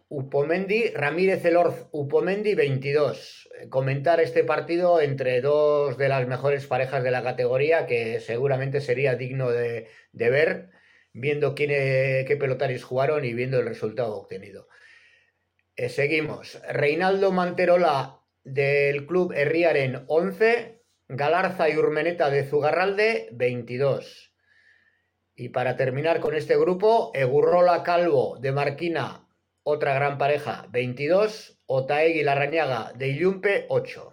Upomendi, 0.08 0.90
Ramírez 0.90 1.42
Elorz, 1.46 1.86
Upomendi 1.90 2.54
22. 2.54 3.48
Comentar 3.70 4.20
este 4.20 4.44
partido 4.44 5.00
entre 5.00 5.40
dos 5.40 5.96
de 5.96 6.10
las 6.10 6.28
mejores 6.28 6.66
parejas 6.66 7.02
de 7.02 7.12
la 7.12 7.22
categoría 7.22 7.86
que 7.86 8.20
seguramente 8.20 8.82
sería 8.82 9.14
digno 9.14 9.50
de, 9.50 9.88
ver, 10.12 10.68
viendo 11.14 11.54
quién, 11.54 11.70
qué 11.70 12.36
pelotarios 12.38 12.84
jugaron 12.84 13.24
y 13.24 13.32
viendo 13.32 13.58
el 13.58 13.64
resultado 13.64 14.16
obtenido. 14.16 14.68
Eh, 15.76 15.88
seguimos. 15.88 16.60
Reinaldo 16.68 17.32
Manterola 17.32 18.20
del 18.44 19.06
club 19.06 19.32
Herriaren 19.32 20.04
11, 20.06 20.73
Galarza 21.08 21.68
y 21.68 21.76
Urmeneta 21.76 22.30
de 22.30 22.44
Zugarralde 22.44 23.28
22. 23.32 24.32
Y 25.34 25.50
para 25.50 25.76
terminar 25.76 26.20
con 26.20 26.34
este 26.34 26.56
grupo, 26.56 27.10
Egurrola 27.14 27.82
Calvo 27.82 28.38
de 28.40 28.52
Marquina 28.52 29.24
otra 29.66 29.94
gran 29.94 30.18
pareja, 30.18 30.66
22, 30.70 31.62
Otaegui 31.66 32.22
Larrañaga 32.22 32.92
de 32.94 33.08
Illumpe, 33.08 33.66
8. 33.70 34.12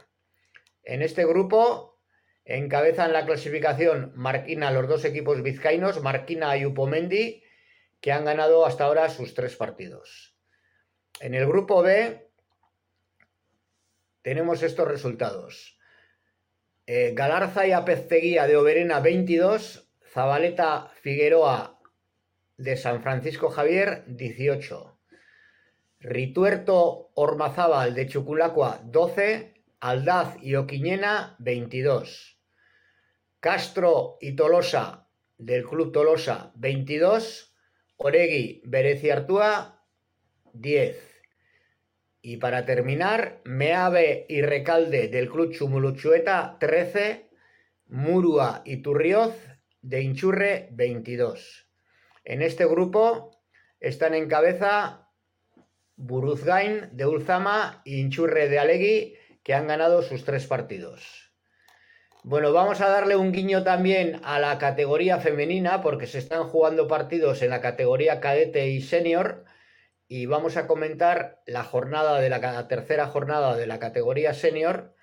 En 0.84 1.02
este 1.02 1.26
grupo 1.26 2.02
encabezan 2.46 3.14
la 3.14 3.26
clasificación 3.26 4.14
Marquina 4.16 4.72
los 4.72 4.88
dos 4.88 5.04
equipos 5.06 5.44
vizcaínos, 5.44 6.02
Marquina 6.02 6.56
y 6.56 6.66
Upomendi, 6.66 7.44
que 8.00 8.12
han 8.12 8.26
ganado 8.26 8.66
hasta 8.66 8.86
ahora 8.86 9.10
sus 9.10 9.34
tres 9.34 9.58
partidos. 9.58 10.38
En 11.20 11.36
el 11.36 11.46
grupo 11.46 11.84
B 11.84 12.32
tenemos 14.22 14.64
estos 14.64 14.88
resultados. 14.88 15.78
Eh, 16.94 17.14
Galarza 17.16 17.66
y 17.66 17.72
Apezteguía 17.72 18.48
de 18.48 18.58
Oberena 18.58 19.00
22, 19.00 19.90
Zabaleta 20.12 20.92
Figueroa 21.02 21.80
de 22.58 22.76
San 22.76 23.02
Francisco 23.02 23.50
Javier 23.50 24.04
18, 24.08 25.00
Rituerto 26.02 27.12
Ormazábal 27.14 27.96
de 27.96 28.08
Chuculacua 28.08 28.82
12, 28.84 29.54
Aldaz 29.80 30.36
y 30.44 30.56
Oquiñena 30.56 31.38
22, 31.40 32.38
Castro 33.40 34.18
y 34.20 34.36
Tolosa 34.36 35.08
del 35.38 35.64
Club 35.64 35.94
Tolosa 35.94 36.52
22, 36.56 37.56
Oregui 37.96 38.64
Bereciartúa 38.66 39.82
10. 40.52 41.11
Y 42.22 42.38
para 42.38 42.66
terminar, 42.66 43.42
Meave 43.46 44.28
y 44.30 44.44
Recalde 44.44 45.08
del 45.08 45.30
Club 45.30 45.52
Chumuluchueta 45.54 46.58
13, 46.60 47.30
Murua 47.88 48.62
y 48.64 48.78
Turrioz 48.78 49.36
de 49.82 50.02
Inchurre 50.04 50.70
22. 50.72 51.68
En 52.24 52.44
este 52.44 52.66
grupo 52.66 53.32
están 53.80 54.14
en 54.14 54.28
cabeza 54.28 55.10
Buruzgain 55.96 56.90
de 56.96 57.08
Ulzama 57.08 57.82
y 57.86 58.00
Inchurre 58.00 58.50
de 58.50 58.60
Alegui, 58.60 59.16
que 59.44 59.56
han 59.56 59.66
ganado 59.66 60.04
sus 60.04 60.24
tres 60.24 60.46
partidos. 60.46 61.32
Bueno, 62.24 62.54
vamos 62.54 62.82
a 62.82 62.90
darle 62.90 63.16
un 63.16 63.32
guiño 63.32 63.64
también 63.64 64.22
a 64.24 64.40
la 64.40 64.60
categoría 64.60 65.20
femenina, 65.20 65.82
porque 65.82 66.06
se 66.06 66.20
están 66.20 66.44
jugando 66.44 66.88
partidos 66.88 67.42
en 67.42 67.50
la 67.50 67.62
categoría 67.62 68.20
cadete 68.20 68.68
y 68.68 68.82
senior 68.82 69.44
y 70.14 70.26
vamos 70.26 70.58
a 70.58 70.68
comentar 70.68 71.42
la 71.46 71.64
jornada 71.64 72.20
de 72.20 72.28
la, 72.28 72.68
tercera 72.68 73.08
jornada 73.08 73.56
de 73.56 73.66
la 73.66 73.80
categoría 73.80 74.34
senior 74.34 74.94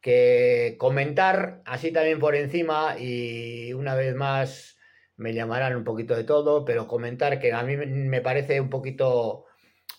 que 0.00 0.76
comentar 0.78 1.60
así 1.66 1.92
también 1.92 2.18
por 2.18 2.34
encima 2.34 2.96
y 2.98 3.74
una 3.74 3.94
vez 3.94 4.14
más 4.14 4.78
me 5.16 5.34
llamarán 5.34 5.76
un 5.76 5.84
poquito 5.84 6.16
de 6.16 6.24
todo, 6.24 6.64
pero 6.64 6.88
comentar 6.88 7.40
que 7.40 7.52
a 7.52 7.62
mí 7.62 7.76
me 7.76 8.22
parece 8.22 8.58
un 8.58 8.70
poquito 8.70 9.44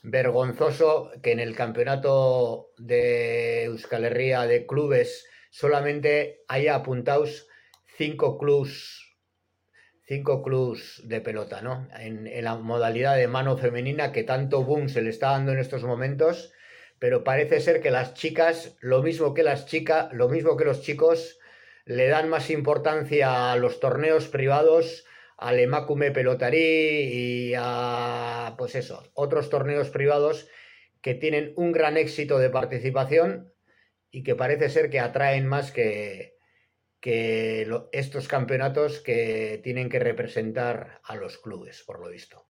vergonzoso 0.02 1.12
que 1.22 1.32
en 1.32 1.40
el 1.40 1.56
campeonato 1.56 2.72
de 2.80 3.66
Euskal 3.66 4.06
Herria 4.06 4.48
de 4.48 4.66
clubes 4.66 5.28
solamente 5.52 6.44
haya 6.48 6.74
apuntados 6.74 7.48
cinco 7.98 8.40
clubes 8.40 9.03
cinco 10.06 10.44
clubs 10.44 11.02
de 11.06 11.22
pelota, 11.22 11.62
¿no? 11.62 11.88
En, 12.00 12.30
la 12.44 12.56
modalidad 12.56 13.16
de 13.16 13.28
mano 13.28 13.58
femenina 13.58 14.12
que 14.12 14.24
tanto 14.24 14.64
boom 14.64 14.90
se 14.90 15.02
le 15.02 15.10
está 15.10 15.32
dando 15.32 15.52
en 15.54 15.60
estos 15.60 15.84
momentos, 15.84 16.52
pero 17.00 17.24
parece 17.24 17.60
ser 17.60 17.82
que 17.82 17.92
las 17.92 18.14
chicas, 18.14 18.76
lo 18.82 19.02
mismo 19.02 19.34
que 19.34 19.44
las 19.44 19.66
chicas, 19.66 20.12
lo 20.14 20.30
mismo 20.30 20.58
que 20.58 20.66
los 20.66 20.82
chicos, 20.82 21.40
le 21.86 22.08
dan 22.08 22.30
más 22.30 22.50
importancia 22.50 23.52
a 23.52 23.56
los 23.58 23.80
torneos 23.80 24.28
privados, 24.28 25.06
al 25.38 25.60
Emacume 25.60 26.12
Pelotarí 26.12 26.60
y 26.60 27.54
a, 27.58 28.56
pues 28.58 28.76
eso, 28.76 29.04
otros 29.14 29.50
torneos 29.50 29.90
privados 29.90 30.48
que 31.02 31.16
tienen 31.16 31.54
un 31.58 31.74
gran 31.74 31.98
éxito 31.98 32.40
de 32.40 32.50
participación 32.50 33.52
y 34.10 34.24
que 34.24 34.36
parece 34.36 34.70
ser 34.70 34.90
que 34.90 35.00
atraen 35.00 35.48
más 35.48 35.72
que, 35.72 36.33
que 37.04 37.68
estos 37.92 38.30
campeonatos 38.30 39.02
que 39.02 39.60
tienen 39.62 39.90
que 39.90 40.00
representar 40.00 41.02
a 41.04 41.18
los 41.18 41.38
clubes, 41.38 41.84
por 41.86 42.00
lo 42.00 42.08
visto. 42.08 42.46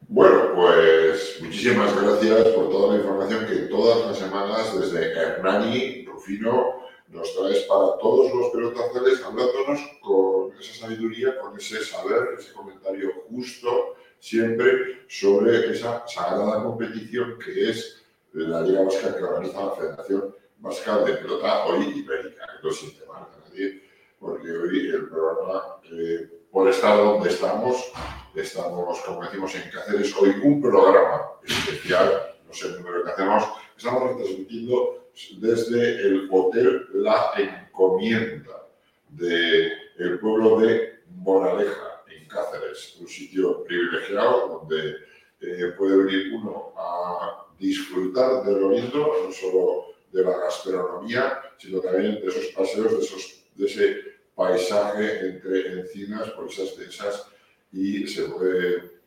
Bueno, 0.00 0.54
pues 0.54 1.38
muchísimas 1.42 1.94
gracias 1.94 2.48
por 2.54 2.70
toda 2.70 2.94
la 2.94 3.00
información 3.00 3.46
que 3.46 3.68
todas 3.68 4.06
las 4.06 4.16
semanas 4.16 4.80
desde 4.80 5.12
Hernani, 5.12 6.06
Rufino, 6.06 6.84
nos 7.08 7.36
traes 7.36 7.64
para 7.64 7.98
todos 7.98 8.32
los 8.32 8.48
pelotazales, 8.48 9.22
hablándonos 9.22 9.80
con 10.00 10.58
esa 10.58 10.86
sabiduría, 10.86 11.38
con 11.38 11.54
ese 11.58 11.84
saber, 11.84 12.28
ese 12.38 12.54
comentario 12.54 13.10
justo 13.28 13.97
siempre 14.20 15.04
sobre 15.08 15.72
esa 15.72 16.06
sagrada 16.06 16.62
competición 16.62 17.38
que 17.38 17.70
es 17.70 18.04
la 18.32 18.60
Liga 18.62 18.82
Vasca 18.82 19.16
que 19.16 19.24
organiza 19.24 19.64
la 19.64 19.70
Federación 19.72 20.34
Vasca 20.58 20.98
de 21.04 21.12
Pelota 21.14 21.64
hoy 21.66 21.84
ibérica, 21.86 22.46
que 22.60 22.66
no 22.66 22.72
siente 22.72 23.06
mal 23.06 23.26
nadie, 23.44 23.82
porque 24.18 24.50
hoy 24.50 24.88
el 24.88 25.08
programa, 25.08 25.76
eh, 25.84 26.28
por 26.50 26.68
estar 26.68 26.96
donde 26.96 27.28
estamos, 27.28 27.92
estamos, 28.34 29.00
como 29.00 29.22
decimos 29.22 29.54
en 29.54 29.70
Cáceres, 29.70 30.14
hoy 30.16 30.34
un 30.42 30.60
programa 30.60 31.32
especial, 31.44 32.34
no 32.46 32.52
sé 32.52 32.66
el 32.68 32.76
número 32.78 33.04
que 33.04 33.10
hacemos, 33.10 33.44
estamos 33.76 34.02
retransmitiendo 34.10 35.08
desde 35.38 36.00
el 36.00 36.28
Hotel 36.30 36.86
La 36.94 37.32
Encomienda 37.36 38.66
del 39.10 39.72
el 39.98 40.18
pueblo 40.20 40.60
de 40.60 41.00
Moraleja, 41.08 41.97
Cáceres, 42.28 42.96
un 43.00 43.08
sitio 43.08 43.64
privilegiado 43.64 44.60
donde 44.60 44.96
eh, 45.40 45.72
puede 45.76 45.96
venir 46.04 46.34
uno 46.34 46.72
a 46.76 47.46
disfrutar 47.58 48.44
de 48.44 48.52
lo 48.52 48.70
lindo, 48.70 49.12
no 49.24 49.32
solo 49.32 49.86
de 50.12 50.22
la 50.22 50.38
gastronomía, 50.38 51.40
sino 51.58 51.80
también 51.80 52.20
de 52.20 52.26
esos 52.26 52.46
paseos, 52.48 52.92
de, 52.92 53.04
esos, 53.04 53.44
de 53.54 53.66
ese 53.66 53.96
paisaje 54.34 55.28
entre 55.28 55.80
encinas, 55.80 56.30
por 56.30 56.46
esas 56.48 56.76
densas, 56.76 57.26
y 57.72 58.06
se 58.06 58.24
puede, 58.24 59.00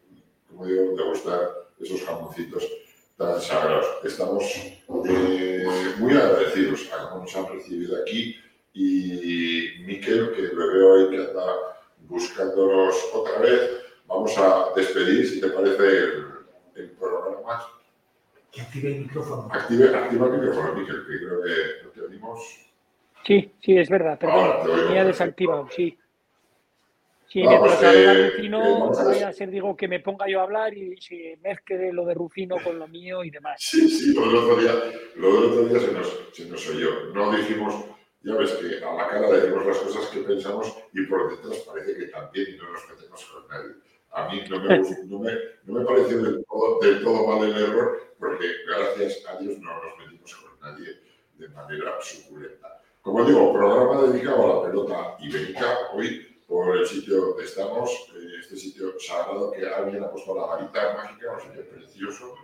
como 0.50 0.66
digo, 0.66 0.96
degustar 0.96 1.50
esos 1.80 2.04
jamoncitos 2.04 2.68
tan 3.18 3.40
sagrados. 3.42 3.86
Estamos 4.04 4.44
eh, 5.08 5.66
muy 5.98 6.14
agradecidos 6.14 6.92
a 6.92 7.10
cómo 7.10 7.24
nos 7.24 7.36
han 7.36 7.48
recibido 7.48 8.02
aquí 8.02 8.36
y 8.74 9.84
Miquel, 9.86 10.32
que 10.34 10.42
lo 10.54 10.68
veo 10.68 10.94
hoy 10.94 11.10
que 11.10 11.18
anda 11.18 11.71
buscándonos 12.12 12.96
otra 13.14 13.40
vez. 13.40 13.72
Vamos 14.06 14.38
a 14.38 14.72
despedir, 14.76 15.28
si 15.28 15.42
te 15.42 15.48
parece, 15.48 15.84
el, 15.88 16.26
el 16.76 16.90
programa. 16.92 17.66
Que 18.52 18.62
active 18.62 18.90
el 18.96 19.00
micrófono. 19.04 19.48
Active, 19.52 19.96
activa 19.96 20.26
el 20.28 20.32
micrófono, 20.34 20.74
Miquel, 20.76 21.06
que 21.08 21.18
creo 21.26 21.42
que 21.42 21.84
no 21.86 21.90
te 21.92 22.02
oímos. 22.02 22.58
Sí, 23.26 23.52
sí, 23.62 23.78
es 23.78 23.90
verdad, 23.90 24.20
perdón, 24.20 24.66
tenía 24.88 25.06
desactivado, 25.06 25.70
sí. 25.72 25.98
Sí, 27.30 27.44
Vamos, 27.44 27.62
mientras 27.70 27.96
eh, 27.96 28.08
habla 28.10 28.28
Rufino, 28.28 28.60
eh, 28.68 28.74
vamos 28.82 29.00
a- 29.00 29.04
vaya 29.06 29.28
a 29.30 29.34
ser, 29.34 29.50
digo, 29.52 29.78
que 29.78 29.88
me 29.88 30.02
ponga 30.02 30.28
yo 30.28 30.42
a 30.42 30.44
hablar 30.44 30.78
y 30.78 31.00
se 31.00 31.38
mezcle 31.42 31.94
lo 31.94 32.04
de 32.06 32.14
Rufino 32.14 32.58
con 32.62 32.78
lo 32.78 32.90
mío 32.90 33.24
y 33.24 33.30
demás. 33.30 33.56
Sí, 33.62 33.88
sí, 33.88 34.14
lo 34.14 34.26
del 34.28 34.36
otro 34.36 34.56
día, 34.58 34.74
lo 35.16 35.34
del 35.34 35.44
otro 35.52 35.66
día 35.66 35.80
se, 35.80 35.92
nos, 35.94 36.20
se 36.34 36.46
nos 36.50 36.68
oyó. 36.68 36.90
No 37.14 37.32
dijimos, 37.32 37.86
ya 38.24 38.36
ves 38.36 38.52
que 38.54 38.84
a 38.84 38.94
la 38.94 39.08
cara 39.08 39.32
decimos 39.32 39.66
las 39.66 39.78
cosas 39.78 40.06
que 40.08 40.20
pensamos 40.22 40.76
y 40.94 41.06
por 41.06 41.32
detrás 41.32 41.60
parece 41.60 41.98
que 41.98 42.06
también 42.08 42.58
no 42.58 42.72
nos 42.72 42.90
metemos 42.90 43.26
con 43.26 43.48
nadie. 43.48 43.76
A 44.12 44.30
mí 44.30 44.44
no 44.50 44.60
me, 44.60 44.80
no 45.06 45.20
me, 45.20 45.32
no 45.64 45.80
me 45.80 45.86
pareció 45.86 46.22
del 46.22 46.46
todo, 46.46 46.80
del 46.82 47.04
todo 47.04 47.28
mal 47.28 47.48
el 47.48 47.58
error 47.58 48.14
porque 48.20 48.46
gracias 48.68 49.26
a 49.28 49.38
Dios 49.38 49.58
no 49.60 49.74
nos 49.74 49.98
metimos 49.98 50.36
con 50.36 50.60
nadie 50.60 51.00
de 51.38 51.50
manera 51.50 51.94
suculenta. 52.02 52.82
Como 53.02 53.26
digo, 53.26 53.54
programa 53.54 54.04
dedicado 54.04 54.44
a 54.44 54.56
la 54.56 54.70
pelota 54.70 55.18
ibérica 55.20 55.90
hoy 55.94 56.40
por 56.48 56.78
el 56.78 56.86
sitio 56.86 57.22
donde 57.22 57.46
estamos, 57.46 57.90
eh, 58.16 58.40
este 58.42 58.58
sitio 58.58 59.00
sagrado 59.00 59.52
que 59.52 59.66
alguien 59.66 60.04
ha 60.04 60.12
puesto 60.12 60.36
la 60.36 60.46
varita 60.46 60.94
mágica, 60.94 61.34
un 61.34 61.42
sitio 61.42 61.68
precioso. 61.70 62.36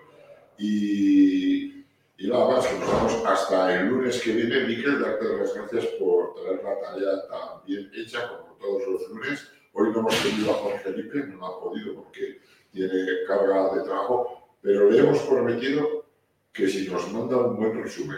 Y, 0.58 1.86
y 2.18 2.28
nada 2.30 2.48
más, 2.50 2.66
que 2.68 2.80
nos 2.80 2.92
vamos 2.92 3.14
hasta 3.26 3.80
el 3.80 3.88
lunes 3.88 4.22
que 4.22 4.32
viene. 4.32 4.66
Miquel, 4.66 5.00
darte 5.02 5.26
las 5.38 5.54
gracias 5.54 5.86
por 6.00 6.34
traer 6.36 6.64
la 6.64 6.80
tarea 6.82 7.28
tan 7.28 7.64
bien 7.66 7.92
hecha 7.94 8.28
como 8.30 8.56
todos 8.58 8.88
los 8.88 9.10
lunes. 9.10 9.48
Hoy 9.74 9.92
no 9.92 10.00
hemos 10.00 10.24
tenido 10.24 10.52
a 10.52 10.56
Jorge 10.56 10.80
Felipe, 10.80 11.18
no 11.28 11.46
ha 11.46 11.60
podido 11.60 11.96
porque 11.96 12.40
tiene 12.72 13.06
carga 13.28 13.76
de 13.76 13.84
trabajo, 13.84 14.50
pero 14.62 14.90
le 14.90 14.98
hemos 15.00 15.20
prometido 15.20 16.06
que 16.52 16.68
si 16.68 16.90
nos 16.90 17.12
manda 17.14 17.38
un 17.38 17.58
buen 17.58 17.84
resumen 17.84 18.18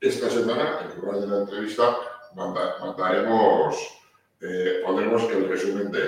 esta 0.00 0.28
semana, 0.28 0.80
en 0.92 1.00
lugar 1.00 1.20
de 1.20 1.26
la 1.28 1.38
entrevista, 1.42 1.96
manda- 2.34 2.78
mandaremos, 2.80 3.76
eh, 4.40 4.80
pondremos 4.84 5.22
el 5.30 5.48
resumen 5.48 5.92
de, 5.92 6.00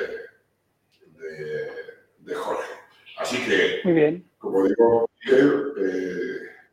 de, 1.19 1.71
de 2.19 2.35
Jorge. 2.35 2.73
Así 3.19 3.37
que 3.45 3.81
Muy 3.85 3.93
bien. 3.93 4.31
como 4.39 4.67
digo, 4.67 5.09
Miguel, 5.25 5.73
eh, 5.79 6.32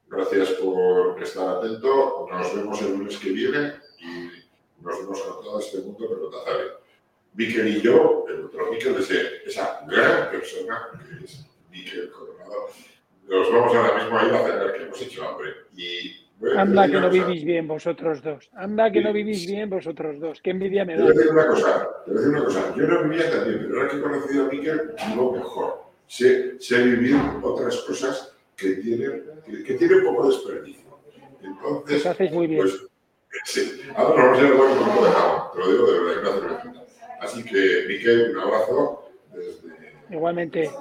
gracias 0.10 0.50
por 0.54 1.22
estar 1.22 1.58
atento. 1.58 2.28
Nos 2.32 2.56
vemos 2.56 2.82
el 2.82 2.92
lunes 2.98 3.18
que 3.18 3.30
viene 3.32 3.74
y 4.00 4.84
nos 4.84 5.00
vemos 5.00 5.22
con 5.22 5.44
todo 5.44 5.60
este 5.60 5.80
mundo 5.80 6.08
pelotazario. 6.10 6.80
Miquel 7.36 7.68
y 7.68 7.82
yo, 7.82 8.26
el 8.28 8.46
otro 8.46 8.72
Miquel, 8.72 8.96
ese- 8.96 9.44
esa 9.46 9.82
gran 9.88 10.32
persona 10.32 10.88
que 11.20 11.24
es 11.26 11.46
Miquel 11.72 12.10
Coronado, 12.12 12.68
nos 13.28 13.52
vamos 13.52 13.76
ahora 13.76 14.04
mismo 14.04 14.18
a 14.20 14.26
ir 14.26 14.34
a 14.34 14.44
cenar, 14.44 14.74
que 14.74 14.84
hemos 14.84 15.02
hecho 15.02 15.28
hambre. 15.28 15.50
Y 15.76 16.26
Anda 16.56 16.88
que 16.88 17.02
no 17.02 17.10
vivís 17.10 17.44
bien 17.44 17.68
vosotros 17.68 18.24
dos. 18.24 18.50
Anda 18.54 18.90
que 18.92 19.02
no 19.02 19.12
vivís 19.12 19.46
bien 19.46 19.70
vosotros 19.70 20.20
dos. 20.22 20.42
Qué 20.42 20.52
envidia 20.52 20.86
me 20.86 20.96
Te 20.96 21.02
voy 21.02 21.12
a 21.12 21.14
da. 21.14 21.18
decir 21.20 21.32
una 21.34 21.48
cosa, 21.48 21.90
te 22.06 22.12
voy 22.12 22.18
a 22.18 22.22
decir 22.22 22.36
una 22.38 22.46
cosa. 22.46 22.76
Yo 22.78 22.88
no 22.88 23.04
vivía 23.04 23.30
tan 23.30 23.44
bien, 23.46 23.60
pero 23.68 23.76
ahora 23.78 23.90
que 23.92 23.98
he 23.98 24.02
conocido 24.02 24.46
a 24.46 24.48
Miquel, 24.48 24.92
vivo 25.10 25.32
mejor. 25.36 25.84
Sé, 26.08 26.60
sé 26.62 26.82
vivir 26.82 27.16
otras 27.44 27.76
cosas 27.82 28.29
que 28.60 28.76
tienen, 28.76 29.24
que, 29.46 29.64
que 29.64 29.74
tienen 29.76 30.04
poco 30.04 30.28
desperdicio. 30.30 30.90
Entonces, 31.42 31.84
Pues 31.86 32.06
hacéis 32.06 32.32
muy 32.32 32.48
bien. 32.48 32.62
pues, 32.62 32.86
sí. 33.46 33.82
Ahora 33.96 34.24
nos 34.32 34.38
vamos 34.38 34.40
a 34.40 34.42
ir 34.42 34.48
a 34.48 34.58
tomar 34.58 34.78
un 34.78 34.86
poco 34.96 35.06
de 35.06 35.12
agua, 35.12 35.52
te 35.54 35.60
lo 35.60 35.72
digo 35.72 35.92
de 35.92 36.00
verdad, 36.00 36.32
cervecita. 36.40 36.84
Así 37.22 37.44
que, 37.44 37.86
Miquel, 37.88 38.32
un 38.36 38.40
abrazo 38.42 39.10
desde, 39.34 39.94
Igualmente. 40.10 40.72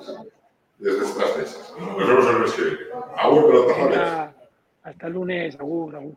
desde 0.79 1.05
estas 1.05 1.37
mesas. 1.37 1.75
Nos 1.79 1.97
vemos 2.09 2.27
el 2.27 2.39
mes 2.41 2.53
que 2.53 2.63
viene. 2.63 2.79
Agur, 3.17 3.67
Venga, 3.77 4.35
hasta 4.83 5.07
el 5.07 5.13
lunes. 5.13 5.57
Agur, 5.59 5.97
agur. 5.97 6.15